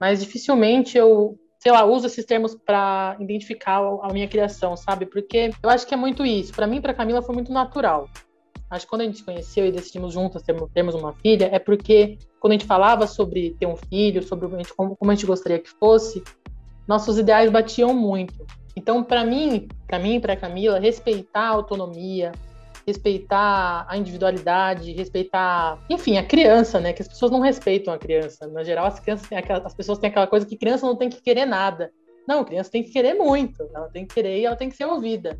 mas 0.00 0.20
dificilmente 0.20 0.96
eu, 0.96 1.38
sei 1.58 1.72
lá, 1.72 1.84
uso 1.84 2.06
esses 2.06 2.24
termos 2.24 2.54
para 2.54 3.16
identificar 3.20 3.80
a 4.02 4.12
minha 4.12 4.28
criação, 4.28 4.76
sabe? 4.76 5.06
Porque 5.06 5.50
eu 5.62 5.70
acho 5.70 5.86
que 5.86 5.94
é 5.94 5.96
muito 5.96 6.24
isso. 6.24 6.52
Para 6.52 6.66
mim, 6.66 6.80
para 6.80 6.94
Camila 6.94 7.20
foi 7.20 7.34
muito 7.34 7.52
natural. 7.52 8.08
Acho 8.70 8.84
que 8.84 8.90
quando 8.90 9.02
a 9.02 9.04
gente 9.04 9.18
se 9.18 9.24
conheceu 9.24 9.66
e 9.66 9.72
decidimos 9.72 10.12
juntas 10.12 10.42
termos 10.42 10.94
uma 10.94 11.14
filha, 11.14 11.48
é 11.50 11.58
porque 11.58 12.18
quando 12.38 12.52
a 12.52 12.54
gente 12.54 12.66
falava 12.66 13.06
sobre 13.06 13.56
ter 13.58 13.66
um 13.66 13.76
filho, 13.76 14.22
sobre 14.22 14.46
como, 14.76 14.96
a 15.00 15.14
gente 15.14 15.26
gostaria 15.26 15.58
que 15.58 15.70
fosse, 15.70 16.22
nossos 16.86 17.18
ideais 17.18 17.50
batiam 17.50 17.94
muito. 17.94 18.46
Então, 18.76 19.02
para 19.02 19.24
mim, 19.24 19.66
para 19.86 19.98
mim, 19.98 20.20
para 20.20 20.36
Camila, 20.36 20.78
respeitar 20.78 21.48
a 21.48 21.48
autonomia, 21.48 22.30
respeitar 22.88 23.84
a 23.86 23.98
individualidade, 23.98 24.92
respeitar, 24.92 25.78
enfim, 25.90 26.16
a 26.16 26.24
criança, 26.24 26.80
né? 26.80 26.94
Que 26.94 27.02
as 27.02 27.08
pessoas 27.08 27.30
não 27.30 27.40
respeitam 27.40 27.92
a 27.92 27.98
criança. 27.98 28.46
Na 28.46 28.64
geral, 28.64 28.86
as 28.86 28.98
crianças 28.98 29.30
aquela, 29.30 29.66
as 29.66 29.74
pessoas 29.74 29.98
têm 29.98 30.08
aquela 30.08 30.26
coisa 30.26 30.46
que 30.46 30.56
criança 30.56 30.86
não 30.86 30.96
tem 30.96 31.10
que 31.10 31.20
querer 31.20 31.44
nada. 31.44 31.90
Não, 32.26 32.44
criança 32.44 32.70
tem 32.70 32.82
que 32.82 32.90
querer 32.90 33.12
muito. 33.12 33.68
Ela 33.74 33.88
tem 33.90 34.06
que 34.06 34.14
querer 34.14 34.38
e 34.38 34.46
ela 34.46 34.56
tem 34.56 34.70
que 34.70 34.76
ser 34.76 34.86
ouvida. 34.86 35.38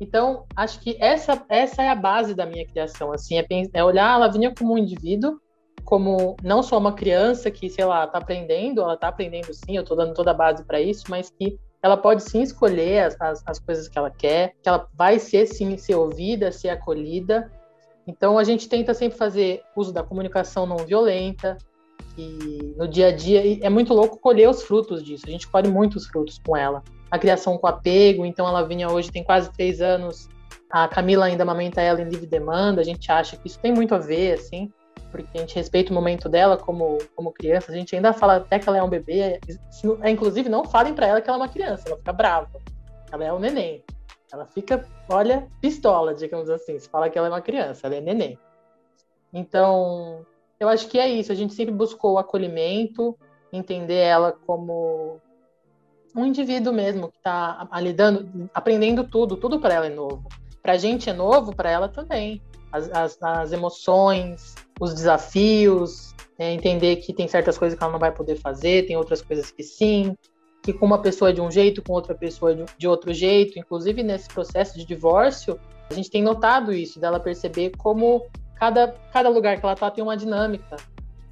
Então, 0.00 0.44
acho 0.54 0.78
que 0.80 0.96
essa, 1.00 1.44
essa 1.48 1.82
é 1.82 1.88
a 1.88 1.94
base 1.94 2.34
da 2.34 2.46
minha 2.46 2.66
criação, 2.66 3.10
assim, 3.12 3.38
é, 3.38 3.46
é 3.72 3.82
olhar 3.82 4.10
a 4.10 4.18
Lavínia 4.18 4.54
como 4.56 4.74
um 4.74 4.78
indivíduo, 4.78 5.40
como 5.84 6.36
não 6.42 6.62
só 6.62 6.78
uma 6.78 6.92
criança 6.92 7.50
que, 7.50 7.68
sei 7.68 7.84
lá, 7.84 8.04
está 8.04 8.18
aprendendo, 8.18 8.82
ela 8.82 8.94
está 8.94 9.08
aprendendo 9.08 9.52
sim, 9.54 9.76
eu 9.76 9.82
estou 9.82 9.96
dando 9.96 10.12
toda 10.12 10.32
a 10.32 10.34
base 10.34 10.64
para 10.64 10.80
isso, 10.80 11.04
mas 11.08 11.30
que 11.30 11.58
ela 11.86 11.96
pode 11.96 12.22
sim 12.22 12.42
escolher 12.42 13.04
as, 13.04 13.20
as, 13.20 13.42
as, 13.46 13.58
coisas 13.58 13.88
que 13.88 13.96
ela 13.96 14.10
quer, 14.10 14.54
que 14.62 14.68
ela 14.68 14.88
vai 14.94 15.18
ser 15.18 15.46
sim 15.46 15.76
ser 15.76 15.94
ouvida, 15.94 16.50
ser 16.50 16.68
acolhida. 16.68 17.50
Então 18.06 18.38
a 18.38 18.44
gente 18.44 18.68
tenta 18.68 18.92
sempre 18.92 19.16
fazer 19.16 19.62
uso 19.76 19.92
da 19.92 20.02
comunicação 20.02 20.66
não 20.66 20.78
violenta, 20.78 21.56
e 22.18 22.74
no 22.76 22.88
dia 22.88 23.08
a 23.08 23.12
dia 23.12 23.64
é 23.64 23.70
muito 23.70 23.94
louco 23.94 24.18
colher 24.18 24.48
os 24.48 24.62
frutos 24.62 25.02
disso. 25.02 25.24
A 25.26 25.30
gente 25.30 25.48
colhe 25.48 25.68
muitos 25.68 26.06
frutos 26.06 26.40
com 26.44 26.56
ela 26.56 26.82
a 27.10 27.18
criação 27.18 27.56
com 27.56 27.68
apego, 27.68 28.26
então 28.26 28.48
ela 28.48 28.66
vinha 28.66 28.90
hoje, 28.90 29.12
tem 29.12 29.22
quase 29.22 29.52
três 29.52 29.80
anos, 29.80 30.28
a 30.68 30.88
Camila 30.88 31.26
ainda 31.26 31.44
amamenta 31.44 31.80
ela 31.80 32.02
em 32.02 32.08
livre 32.08 32.26
demanda, 32.26 32.80
a 32.80 32.84
gente 32.84 33.10
acha 33.12 33.36
que 33.36 33.46
isso 33.46 33.60
tem 33.60 33.72
muito 33.72 33.94
a 33.94 33.98
ver, 33.98 34.34
assim, 34.34 34.72
porque 35.24 35.38
a 35.38 35.40
gente 35.40 35.54
respeita 35.54 35.90
o 35.90 35.94
momento 35.94 36.28
dela 36.28 36.56
como, 36.56 36.98
como 37.14 37.32
criança, 37.32 37.70
a 37.70 37.74
gente 37.74 37.94
ainda 37.94 38.12
fala 38.12 38.36
até 38.36 38.58
que 38.58 38.68
ela 38.68 38.78
é 38.78 38.82
um 38.82 38.88
bebê, 38.88 39.40
é, 40.02 40.10
inclusive 40.10 40.48
não 40.48 40.64
falem 40.64 40.94
para 40.94 41.06
ela 41.06 41.20
que 41.20 41.28
ela 41.28 41.38
é 41.38 41.40
uma 41.42 41.48
criança, 41.48 41.84
ela 41.86 41.96
fica 41.96 42.12
brava, 42.12 42.60
ela 43.10 43.24
é 43.24 43.32
um 43.32 43.38
neném. 43.38 43.84
Ela 44.32 44.44
fica, 44.44 44.84
olha, 45.08 45.46
pistola, 45.60 46.12
digamos 46.12 46.50
assim. 46.50 46.78
Se 46.78 46.88
fala 46.88 47.08
que 47.08 47.16
ela 47.16 47.28
é 47.28 47.30
uma 47.30 47.40
criança, 47.40 47.86
ela 47.86 47.96
é 47.96 48.00
neném. 48.00 48.38
Então, 49.32 50.26
eu 50.58 50.68
acho 50.68 50.88
que 50.88 50.98
é 50.98 51.08
isso. 51.08 51.30
A 51.30 51.34
gente 51.34 51.54
sempre 51.54 51.74
buscou 51.74 52.14
o 52.14 52.18
acolhimento, 52.18 53.16
entender 53.52 53.98
ela 53.98 54.32
como 54.32 55.20
um 56.14 56.24
indivíduo 56.24 56.72
mesmo 56.72 57.10
que 57.10 57.18
está 57.18 57.68
lidando, 57.80 58.50
aprendendo 58.54 59.04
tudo, 59.04 59.36
tudo 59.36 59.60
para 59.60 59.74
ela 59.74 59.86
é 59.86 59.90
novo. 59.90 60.28
Para 60.62 60.72
a 60.72 60.78
gente 60.78 61.08
é 61.08 61.12
novo, 61.12 61.54
para 61.54 61.70
ela 61.70 61.88
também. 61.88 62.42
As, 62.72 62.90
as, 62.90 63.22
as, 63.22 63.52
emoções, 63.52 64.54
os 64.80 64.94
desafios, 64.94 66.14
é, 66.38 66.52
entender 66.52 66.96
que 66.96 67.12
tem 67.12 67.26
certas 67.26 67.56
coisas 67.56 67.78
que 67.78 67.82
ela 67.82 67.92
não 67.92 67.98
vai 67.98 68.12
poder 68.12 68.36
fazer, 68.36 68.86
tem 68.86 68.96
outras 68.96 69.22
coisas 69.22 69.50
que 69.50 69.62
sim, 69.62 70.14
que 70.62 70.72
com 70.72 70.84
uma 70.84 71.00
pessoa 71.00 71.30
é 71.30 71.32
de 71.32 71.40
um 71.40 71.50
jeito, 71.50 71.82
com 71.82 71.92
outra 71.92 72.14
pessoa 72.14 72.52
é 72.52 72.64
de 72.76 72.88
outro 72.88 73.14
jeito. 73.14 73.58
Inclusive 73.58 74.02
nesse 74.02 74.28
processo 74.28 74.76
de 74.78 74.84
divórcio, 74.84 75.58
a 75.88 75.94
gente 75.94 76.10
tem 76.10 76.22
notado 76.22 76.72
isso, 76.72 76.98
dela 77.00 77.20
perceber 77.20 77.72
como 77.76 78.26
cada, 78.56 78.94
cada 79.12 79.28
lugar 79.28 79.58
que 79.58 79.64
ela 79.64 79.74
está 79.74 79.90
tem 79.90 80.02
uma 80.02 80.16
dinâmica. 80.16 80.76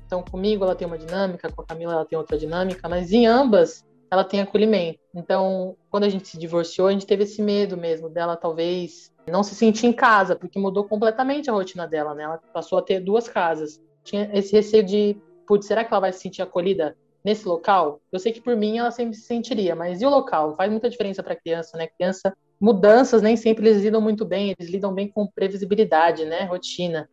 Então, 0.06 0.22
comigo 0.22 0.64
ela 0.64 0.76
tem 0.76 0.86
uma 0.86 0.98
dinâmica, 0.98 1.50
com 1.50 1.62
a 1.62 1.64
Camila 1.64 1.94
ela 1.94 2.04
tem 2.04 2.18
outra 2.18 2.38
dinâmica, 2.38 2.88
mas 2.88 3.12
em 3.12 3.26
ambas 3.26 3.84
ela 4.10 4.22
tem 4.22 4.40
acolhimento. 4.40 5.00
Então, 5.14 5.76
quando 5.90 6.04
a 6.04 6.08
gente 6.08 6.28
se 6.28 6.38
divorciou, 6.38 6.88
a 6.88 6.92
gente 6.92 7.06
teve 7.06 7.24
esse 7.24 7.42
medo 7.42 7.76
mesmo 7.76 8.08
dela 8.08 8.36
talvez 8.36 9.12
não 9.30 9.42
se 9.42 9.54
sentir 9.54 9.86
em 9.86 9.92
casa, 9.92 10.36
porque 10.36 10.58
mudou 10.58 10.84
completamente 10.84 11.48
a 11.48 11.52
rotina 11.52 11.86
dela, 11.86 12.14
né? 12.14 12.24
Ela 12.24 12.38
passou 12.52 12.78
a 12.78 12.82
ter 12.82 13.00
duas 13.00 13.28
casas. 13.28 13.80
Tinha 14.02 14.30
esse 14.32 14.52
receio 14.52 14.84
de, 14.84 15.16
putz, 15.46 15.66
será 15.66 15.84
que 15.84 15.92
ela 15.92 16.00
vai 16.00 16.12
se 16.12 16.20
sentir 16.20 16.42
acolhida 16.42 16.96
nesse 17.24 17.48
local? 17.48 18.00
Eu 18.12 18.18
sei 18.18 18.32
que 18.32 18.40
por 18.40 18.56
mim 18.56 18.78
ela 18.78 18.90
sempre 18.90 19.14
se 19.14 19.22
sentiria, 19.22 19.74
mas 19.74 20.02
e 20.02 20.06
o 20.06 20.10
local? 20.10 20.54
Faz 20.56 20.70
muita 20.70 20.90
diferença 20.90 21.22
para 21.22 21.34
criança, 21.36 21.76
né? 21.76 21.86
Criança, 21.86 22.36
mudanças 22.60 23.22
nem 23.22 23.36
sempre 23.36 23.68
eles 23.68 23.82
lidam 23.82 24.00
muito 24.00 24.24
bem, 24.24 24.54
eles 24.58 24.70
lidam 24.70 24.92
bem 24.92 25.08
com 25.08 25.26
previsibilidade, 25.26 26.24
né? 26.24 26.44
Rotina. 26.44 27.08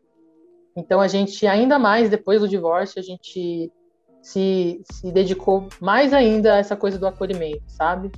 Então 0.75 0.99
a 0.99 1.07
gente, 1.07 1.47
ainda 1.47 1.79
mais 1.79 2.09
depois 2.09 2.41
do 2.41 2.47
divórcio, 2.47 2.99
a 2.99 3.03
gente 3.03 3.71
se, 4.21 4.81
se 4.89 5.11
dedicou 5.11 5.67
mais 5.79 6.13
ainda 6.13 6.53
a 6.53 6.57
essa 6.57 6.75
coisa 6.75 6.97
do 6.97 7.07
acolhimento, 7.07 7.63
sabe? 7.67 8.11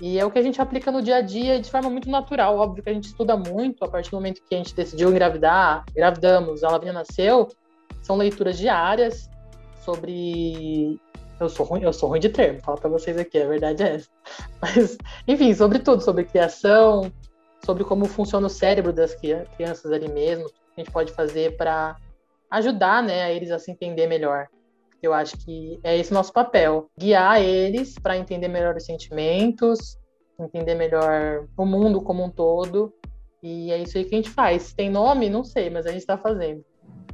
E 0.00 0.18
é 0.18 0.24
o 0.24 0.30
que 0.30 0.38
a 0.38 0.42
gente 0.42 0.60
aplica 0.60 0.92
no 0.92 1.00
dia 1.00 1.16
a 1.16 1.20
dia 1.20 1.60
de 1.60 1.70
forma 1.70 1.88
muito 1.88 2.10
natural. 2.10 2.58
Óbvio 2.58 2.82
que 2.82 2.90
a 2.90 2.92
gente 2.92 3.04
estuda 3.04 3.36
muito 3.36 3.84
a 3.84 3.88
partir 3.88 4.10
do 4.10 4.16
momento 4.16 4.42
que 4.42 4.54
a 4.54 4.58
gente 4.58 4.74
decidiu 4.74 5.10
engravidar, 5.10 5.84
engravidamos, 5.90 6.62
a 6.62 6.70
Lavínia 6.70 6.92
nasceu. 6.92 7.48
São 8.02 8.16
leituras 8.16 8.58
diárias 8.58 9.30
sobre. 9.80 11.00
Eu 11.40 11.48
sou 11.48 11.66
ruim, 11.66 11.82
eu 11.82 11.92
sou 11.92 12.08
ruim 12.08 12.20
de 12.20 12.30
termo, 12.30 12.60
falo 12.60 12.78
para 12.78 12.88
vocês 12.88 13.16
aqui, 13.18 13.38
a 13.38 13.46
verdade 13.46 13.82
é 13.82 13.94
essa. 13.96 14.08
Mas, 14.60 14.98
enfim, 15.28 15.52
sobre 15.54 15.78
tudo, 15.78 16.02
sobre 16.02 16.24
criação, 16.24 17.12
sobre 17.64 17.84
como 17.84 18.06
funciona 18.06 18.46
o 18.46 18.50
cérebro 18.50 18.92
das 18.92 19.14
crianças 19.14 19.92
ali 19.92 20.08
mesmo, 20.08 20.46
a 20.76 20.80
gente 20.80 20.90
pode 20.90 21.12
fazer 21.12 21.56
para 21.56 21.96
ajudar 22.50 23.02
né, 23.02 23.34
eles 23.34 23.50
a 23.50 23.58
se 23.58 23.70
entender 23.70 24.06
melhor. 24.06 24.48
Eu 25.02 25.12
acho 25.12 25.36
que 25.38 25.78
é 25.82 25.96
esse 25.96 26.12
nosso 26.12 26.32
papel, 26.32 26.88
guiar 26.98 27.40
eles 27.40 27.94
para 27.98 28.16
entender 28.16 28.48
melhor 28.48 28.74
os 28.76 28.84
sentimentos, 28.84 29.98
entender 30.38 30.74
melhor 30.74 31.46
o 31.56 31.64
mundo 31.64 32.00
como 32.00 32.24
um 32.24 32.30
todo. 32.30 32.92
E 33.42 33.70
é 33.70 33.78
isso 33.78 33.96
aí 33.96 34.04
que 34.04 34.14
a 34.14 34.18
gente 34.18 34.30
faz. 34.30 34.72
Tem 34.72 34.90
nome? 34.90 35.30
Não 35.30 35.44
sei, 35.44 35.70
mas 35.70 35.86
a 35.86 35.90
gente 35.90 36.00
está 36.00 36.18
fazendo. 36.18 36.64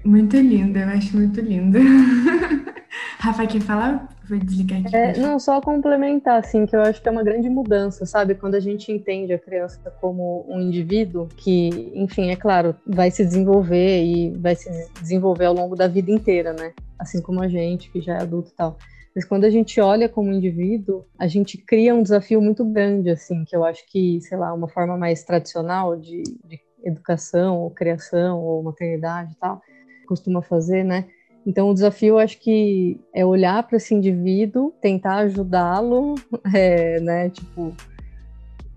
Muito 0.05 0.37
lindo, 0.37 0.79
eu 0.79 0.89
acho 0.89 1.17
muito 1.17 1.41
lindo. 1.41 1.79
Rafa, 3.19 3.47
quer 3.47 3.61
falar? 3.61 4.09
Vou 4.29 4.39
desligar 4.39 4.81
aqui. 4.81 4.95
É, 4.95 5.19
não, 5.19 5.39
só 5.39 5.61
complementar, 5.61 6.39
assim, 6.39 6.65
que 6.65 6.77
eu 6.77 6.81
acho 6.81 7.03
que 7.03 7.09
é 7.09 7.13
uma 7.13 7.25
grande 7.25 7.49
mudança, 7.49 8.07
sabe? 8.07 8.35
Quando 8.35 8.55
a 8.55 8.61
gente 8.61 8.93
entende 8.93 9.33
a 9.33 9.39
criança 9.39 9.79
como 10.01 10.45
um 10.49 10.61
indivíduo 10.61 11.29
que, 11.37 11.91
enfim, 11.95 12.31
é 12.31 12.37
claro, 12.37 12.75
vai 12.87 13.11
se 13.11 13.25
desenvolver 13.25 14.05
e 14.05 14.31
vai 14.31 14.55
se 14.55 14.71
desenvolver 15.01 15.47
ao 15.47 15.55
longo 15.55 15.75
da 15.75 15.89
vida 15.89 16.11
inteira, 16.11 16.53
né? 16.53 16.73
Assim 16.99 17.21
como 17.21 17.43
a 17.43 17.49
gente, 17.49 17.91
que 17.91 18.01
já 18.01 18.15
é 18.15 18.23
adulto 18.23 18.51
e 18.51 18.55
tal. 18.55 18.79
Mas 19.15 19.25
quando 19.25 19.45
a 19.45 19.51
gente 19.51 19.81
olha 19.81 20.09
como 20.09 20.33
indivíduo, 20.33 21.05
a 21.19 21.27
gente 21.27 21.59
cria 21.59 21.95
um 21.95 22.03
desafio 22.03 22.41
muito 22.41 22.65
grande, 22.65 23.11
assim, 23.11 23.45
que 23.45 23.55
eu 23.55 23.65
acho 23.65 23.85
que, 23.91 24.21
sei 24.23 24.39
lá, 24.39 24.55
uma 24.55 24.69
forma 24.69 24.97
mais 24.97 25.23
tradicional 25.23 25.97
de, 25.97 26.23
de 26.23 26.61
educação, 26.83 27.59
ou 27.59 27.71
criação, 27.71 28.41
ou 28.41 28.63
maternidade 28.63 29.33
e 29.33 29.37
tal, 29.37 29.61
costuma 30.09 30.41
fazer, 30.41 30.85
né? 30.85 31.07
Então, 31.47 31.71
o 31.71 31.75
desafio, 31.75 32.19
acho 32.19 32.39
que 32.39 33.01
é 33.15 33.25
olhar 33.25 33.63
para 33.65 33.77
esse 33.77 33.95
indivíduo, 33.95 34.73
tentar 34.81 35.17
ajudá-lo, 35.17 36.15
é, 36.55 37.01
né? 37.01 37.31
Tipo, 37.31 37.75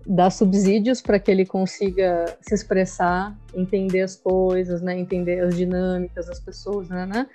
dar 0.06 0.30
subsídios 0.30 1.00
para 1.00 1.18
que 1.18 1.30
ele 1.30 1.46
consiga 1.46 2.36
se 2.40 2.54
expressar, 2.54 3.36
entender 3.54 4.02
as 4.02 4.16
coisas, 4.16 4.82
né? 4.82 4.98
Entender 4.98 5.40
as 5.40 5.56
dinâmicas 5.56 6.26
das 6.26 6.40
pessoas, 6.40 6.88
né? 6.88 7.06
né? 7.06 7.26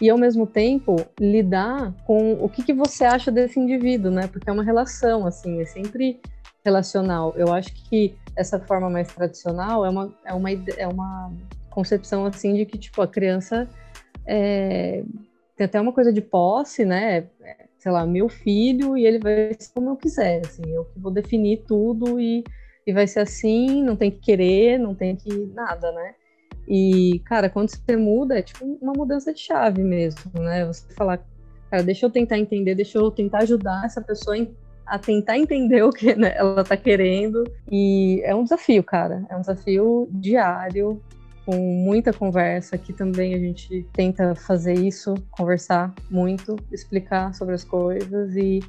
E, 0.00 0.08
ao 0.08 0.16
mesmo 0.16 0.46
tempo, 0.46 0.96
lidar 1.20 1.92
com 2.06 2.34
o 2.34 2.48
que, 2.48 2.62
que 2.62 2.72
você 2.72 3.04
acha 3.04 3.30
desse 3.30 3.58
indivíduo, 3.58 4.10
né? 4.10 4.26
Porque 4.26 4.48
é 4.48 4.52
uma 4.52 4.62
relação, 4.62 5.26
assim, 5.26 5.60
é 5.60 5.66
sempre 5.66 6.20
relacional. 6.64 7.34
Eu 7.36 7.52
acho 7.52 7.72
que 7.88 8.14
essa 8.36 8.58
forma 8.60 8.88
mais 8.88 9.08
tradicional 9.08 9.84
é 9.84 9.90
uma, 9.90 10.14
é 10.24 10.34
uma, 10.34 10.50
é 10.50 10.86
uma 10.86 11.32
concepção 11.70 12.24
assim 12.24 12.54
de 12.54 12.66
que 12.66 12.76
tipo 12.78 13.00
a 13.00 13.06
criança 13.06 13.68
é, 14.28 15.02
tem 15.56 15.64
até 15.64 15.80
uma 15.80 15.92
coisa 15.92 16.12
de 16.12 16.20
posse, 16.20 16.84
né? 16.84 17.26
É, 17.40 17.64
sei 17.78 17.90
lá, 17.90 18.06
meu 18.06 18.28
filho 18.28 18.96
e 18.96 19.06
ele 19.06 19.18
vai 19.18 19.56
ser 19.58 19.72
como 19.72 19.90
eu 19.90 19.96
quiser, 19.96 20.42
assim, 20.44 20.62
eu 20.68 20.84
que 20.84 20.98
vou 20.98 21.10
definir 21.10 21.64
tudo 21.66 22.20
e, 22.20 22.44
e 22.86 22.92
vai 22.92 23.06
ser 23.06 23.20
assim, 23.20 23.82
não 23.82 23.96
tem 23.96 24.10
que 24.10 24.18
querer, 24.18 24.78
não 24.78 24.94
tem 24.94 25.16
que 25.16 25.30
nada, 25.54 25.90
né? 25.92 26.14
E, 26.68 27.20
cara, 27.24 27.48
quando 27.48 27.70
você 27.70 27.96
muda, 27.96 28.38
é 28.38 28.42
tipo 28.42 28.64
uma 28.82 28.92
mudança 28.92 29.32
de 29.32 29.40
chave 29.40 29.82
mesmo, 29.82 30.30
né? 30.34 30.66
Você 30.66 30.84
falar, 30.92 31.18
cara, 31.70 31.82
deixa 31.82 32.04
eu 32.04 32.10
tentar 32.10 32.38
entender, 32.38 32.74
deixa 32.74 32.98
eu 32.98 33.10
tentar 33.10 33.38
ajudar 33.38 33.86
essa 33.86 34.02
pessoa 34.02 34.36
a 34.84 34.98
tentar 34.98 35.38
entender 35.38 35.82
o 35.82 35.90
que 35.90 36.14
né, 36.14 36.34
ela 36.36 36.62
tá 36.62 36.76
querendo. 36.76 37.44
E 37.70 38.20
é 38.22 38.34
um 38.34 38.42
desafio, 38.42 38.82
cara. 38.82 39.24
É 39.30 39.36
um 39.36 39.40
desafio 39.40 40.08
diário 40.12 41.00
com 41.48 41.56
muita 41.56 42.12
conversa. 42.12 42.76
Aqui 42.76 42.92
também 42.92 43.34
a 43.34 43.38
gente 43.38 43.86
tenta 43.94 44.34
fazer 44.34 44.74
isso, 44.74 45.14
conversar 45.30 45.94
muito, 46.10 46.56
explicar 46.70 47.34
sobre 47.34 47.54
as 47.54 47.64
coisas 47.64 48.36
e 48.36 48.60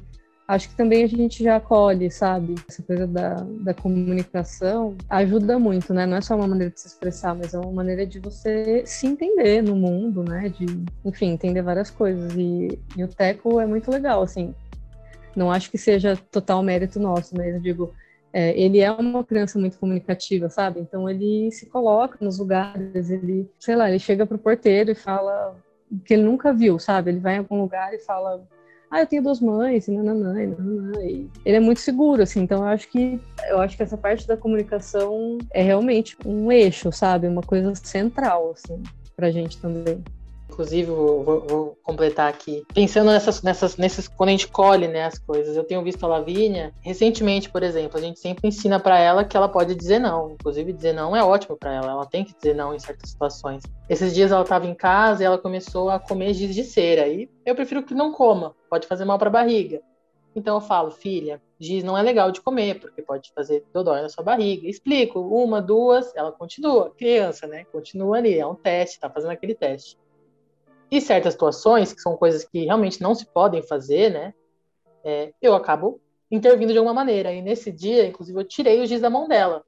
acho 0.48 0.70
que 0.70 0.76
também 0.76 1.04
a 1.04 1.06
gente 1.06 1.44
já 1.44 1.56
acolhe, 1.56 2.10
sabe? 2.10 2.54
Essa 2.66 2.82
coisa 2.82 3.06
da, 3.06 3.34
da 3.60 3.74
comunicação 3.74 4.96
ajuda 5.10 5.58
muito, 5.58 5.92
né? 5.92 6.06
Não 6.06 6.16
é 6.16 6.22
só 6.22 6.34
uma 6.34 6.48
maneira 6.48 6.72
de 6.72 6.80
se 6.80 6.86
expressar, 6.86 7.34
mas 7.34 7.52
é 7.52 7.58
uma 7.58 7.70
maneira 7.70 8.06
de 8.06 8.18
você 8.18 8.82
se 8.86 9.06
entender 9.06 9.62
no 9.62 9.76
mundo, 9.76 10.24
né? 10.24 10.48
De, 10.48 10.64
enfim, 11.04 11.32
entender 11.32 11.60
várias 11.60 11.90
coisas. 11.90 12.32
E, 12.34 12.78
e 12.96 13.04
o 13.04 13.08
Teco 13.08 13.60
é 13.60 13.66
muito 13.66 13.90
legal, 13.90 14.22
assim. 14.22 14.54
Não 15.36 15.52
acho 15.52 15.70
que 15.70 15.76
seja 15.76 16.16
total 16.16 16.62
mérito 16.62 16.98
nosso, 16.98 17.36
mas 17.36 17.54
eu 17.54 17.60
digo, 17.60 17.92
é, 18.32 18.58
ele 18.58 18.80
é 18.80 18.90
uma 18.90 19.24
criança 19.24 19.58
muito 19.58 19.78
comunicativa, 19.78 20.48
sabe? 20.48 20.80
Então 20.80 21.08
ele 21.08 21.50
se 21.50 21.66
coloca 21.66 22.16
nos 22.20 22.38
lugares, 22.38 23.10
ele, 23.10 23.50
sei 23.58 23.76
lá, 23.76 23.88
ele 23.88 23.98
chega 23.98 24.26
pro 24.26 24.38
porteiro 24.38 24.90
e 24.90 24.94
fala 24.94 25.56
que 26.04 26.14
ele 26.14 26.22
nunca 26.22 26.52
viu, 26.52 26.78
sabe? 26.78 27.10
Ele 27.10 27.20
vai 27.20 27.34
em 27.34 27.38
algum 27.38 27.60
lugar 27.60 27.92
e 27.92 27.98
fala, 27.98 28.46
ah, 28.90 29.00
eu 29.00 29.06
tenho 29.06 29.22
duas 29.22 29.40
mães, 29.40 29.86
e 29.86 29.92
nananã, 29.92 30.42
e 30.42 30.46
nananã. 30.46 31.00
E 31.02 31.30
ele 31.44 31.56
é 31.56 31.60
muito 31.60 31.80
seguro, 31.80 32.22
assim. 32.22 32.42
Então 32.42 32.58
eu 32.58 32.68
acho 32.68 32.88
que 32.88 33.20
eu 33.48 33.60
acho 33.60 33.76
que 33.76 33.82
essa 33.82 33.96
parte 33.96 34.26
da 34.26 34.36
comunicação 34.36 35.38
é 35.52 35.62
realmente 35.62 36.16
um 36.24 36.50
eixo, 36.50 36.90
sabe? 36.92 37.28
Uma 37.28 37.42
coisa 37.42 37.74
central, 37.74 38.52
assim, 38.52 38.82
pra 39.16 39.30
gente 39.30 39.58
também. 39.58 40.02
Inclusive, 40.50 40.90
vou, 40.90 41.24
vou, 41.46 41.78
completar 41.82 42.28
aqui. 42.28 42.64
Pensando 42.74 43.10
nessas, 43.10 43.40
nessas, 43.40 43.76
nesses, 43.76 44.08
quando 44.08 44.30
a 44.30 44.32
gente 44.32 44.48
colhe 44.48 44.88
né, 44.88 45.04
as 45.04 45.16
coisas, 45.16 45.56
eu 45.56 45.62
tenho 45.62 45.82
visto 45.82 46.04
a 46.04 46.08
Lavínia, 46.08 46.74
recentemente, 46.82 47.48
por 47.48 47.62
exemplo, 47.62 47.96
a 47.96 48.00
gente 48.00 48.18
sempre 48.18 48.48
ensina 48.48 48.80
para 48.80 48.98
ela 48.98 49.24
que 49.24 49.36
ela 49.36 49.48
pode 49.48 49.74
dizer 49.76 50.00
não. 50.00 50.32
Inclusive, 50.32 50.72
dizer 50.72 50.92
não 50.92 51.14
é 51.14 51.22
ótimo 51.22 51.56
para 51.56 51.72
ela, 51.72 51.92
ela 51.92 52.06
tem 52.06 52.24
que 52.24 52.34
dizer 52.36 52.54
não 52.54 52.74
em 52.74 52.78
certas 52.80 53.10
situações. 53.10 53.62
Esses 53.88 54.12
dias 54.12 54.32
ela 54.32 54.42
estava 54.42 54.66
em 54.66 54.74
casa 54.74 55.22
e 55.22 55.26
ela 55.26 55.38
começou 55.38 55.88
a 55.88 56.00
comer 56.00 56.34
giz 56.34 56.54
de 56.54 56.64
cera. 56.64 57.06
E 57.06 57.30
eu 57.46 57.54
prefiro 57.54 57.84
que 57.84 57.94
não 57.94 58.12
coma, 58.12 58.54
pode 58.68 58.88
fazer 58.88 59.04
mal 59.04 59.18
para 59.18 59.28
a 59.28 59.32
barriga. 59.32 59.80
Então 60.34 60.56
eu 60.56 60.60
falo, 60.60 60.90
filha, 60.90 61.40
giz 61.58 61.82
não 61.82 61.96
é 61.96 62.02
legal 62.02 62.30
de 62.30 62.40
comer, 62.40 62.78
porque 62.80 63.02
pode 63.02 63.32
fazer 63.32 63.64
dodói 63.72 64.02
na 64.02 64.08
sua 64.08 64.22
barriga. 64.22 64.68
Explico, 64.68 65.20
uma, 65.20 65.62
duas, 65.62 66.14
ela 66.14 66.32
continua. 66.32 66.90
Criança, 66.90 67.46
né? 67.46 67.64
Continua 67.64 68.18
ali, 68.18 68.38
é 68.38 68.46
um 68.46 68.54
teste, 68.54 69.00
tá 69.00 69.08
fazendo 69.10 69.30
aquele 69.30 69.54
teste. 69.54 69.98
E 70.90 71.00
certas 71.00 71.34
situações, 71.34 71.92
que 71.92 72.00
são 72.00 72.16
coisas 72.16 72.44
que 72.44 72.64
realmente 72.64 73.00
não 73.00 73.14
se 73.14 73.26
podem 73.26 73.62
fazer, 73.62 74.10
né? 74.10 74.34
É, 75.04 75.32
eu 75.40 75.54
acabo 75.54 76.00
intervindo 76.30 76.72
de 76.72 76.78
alguma 76.78 76.94
maneira. 76.94 77.32
E 77.32 77.40
nesse 77.40 77.70
dia, 77.70 78.06
inclusive, 78.06 78.38
eu 78.38 78.44
tirei 78.44 78.80
o 78.80 78.86
giz 78.86 79.00
da 79.00 79.10
mão 79.10 79.28
dela. 79.28 79.64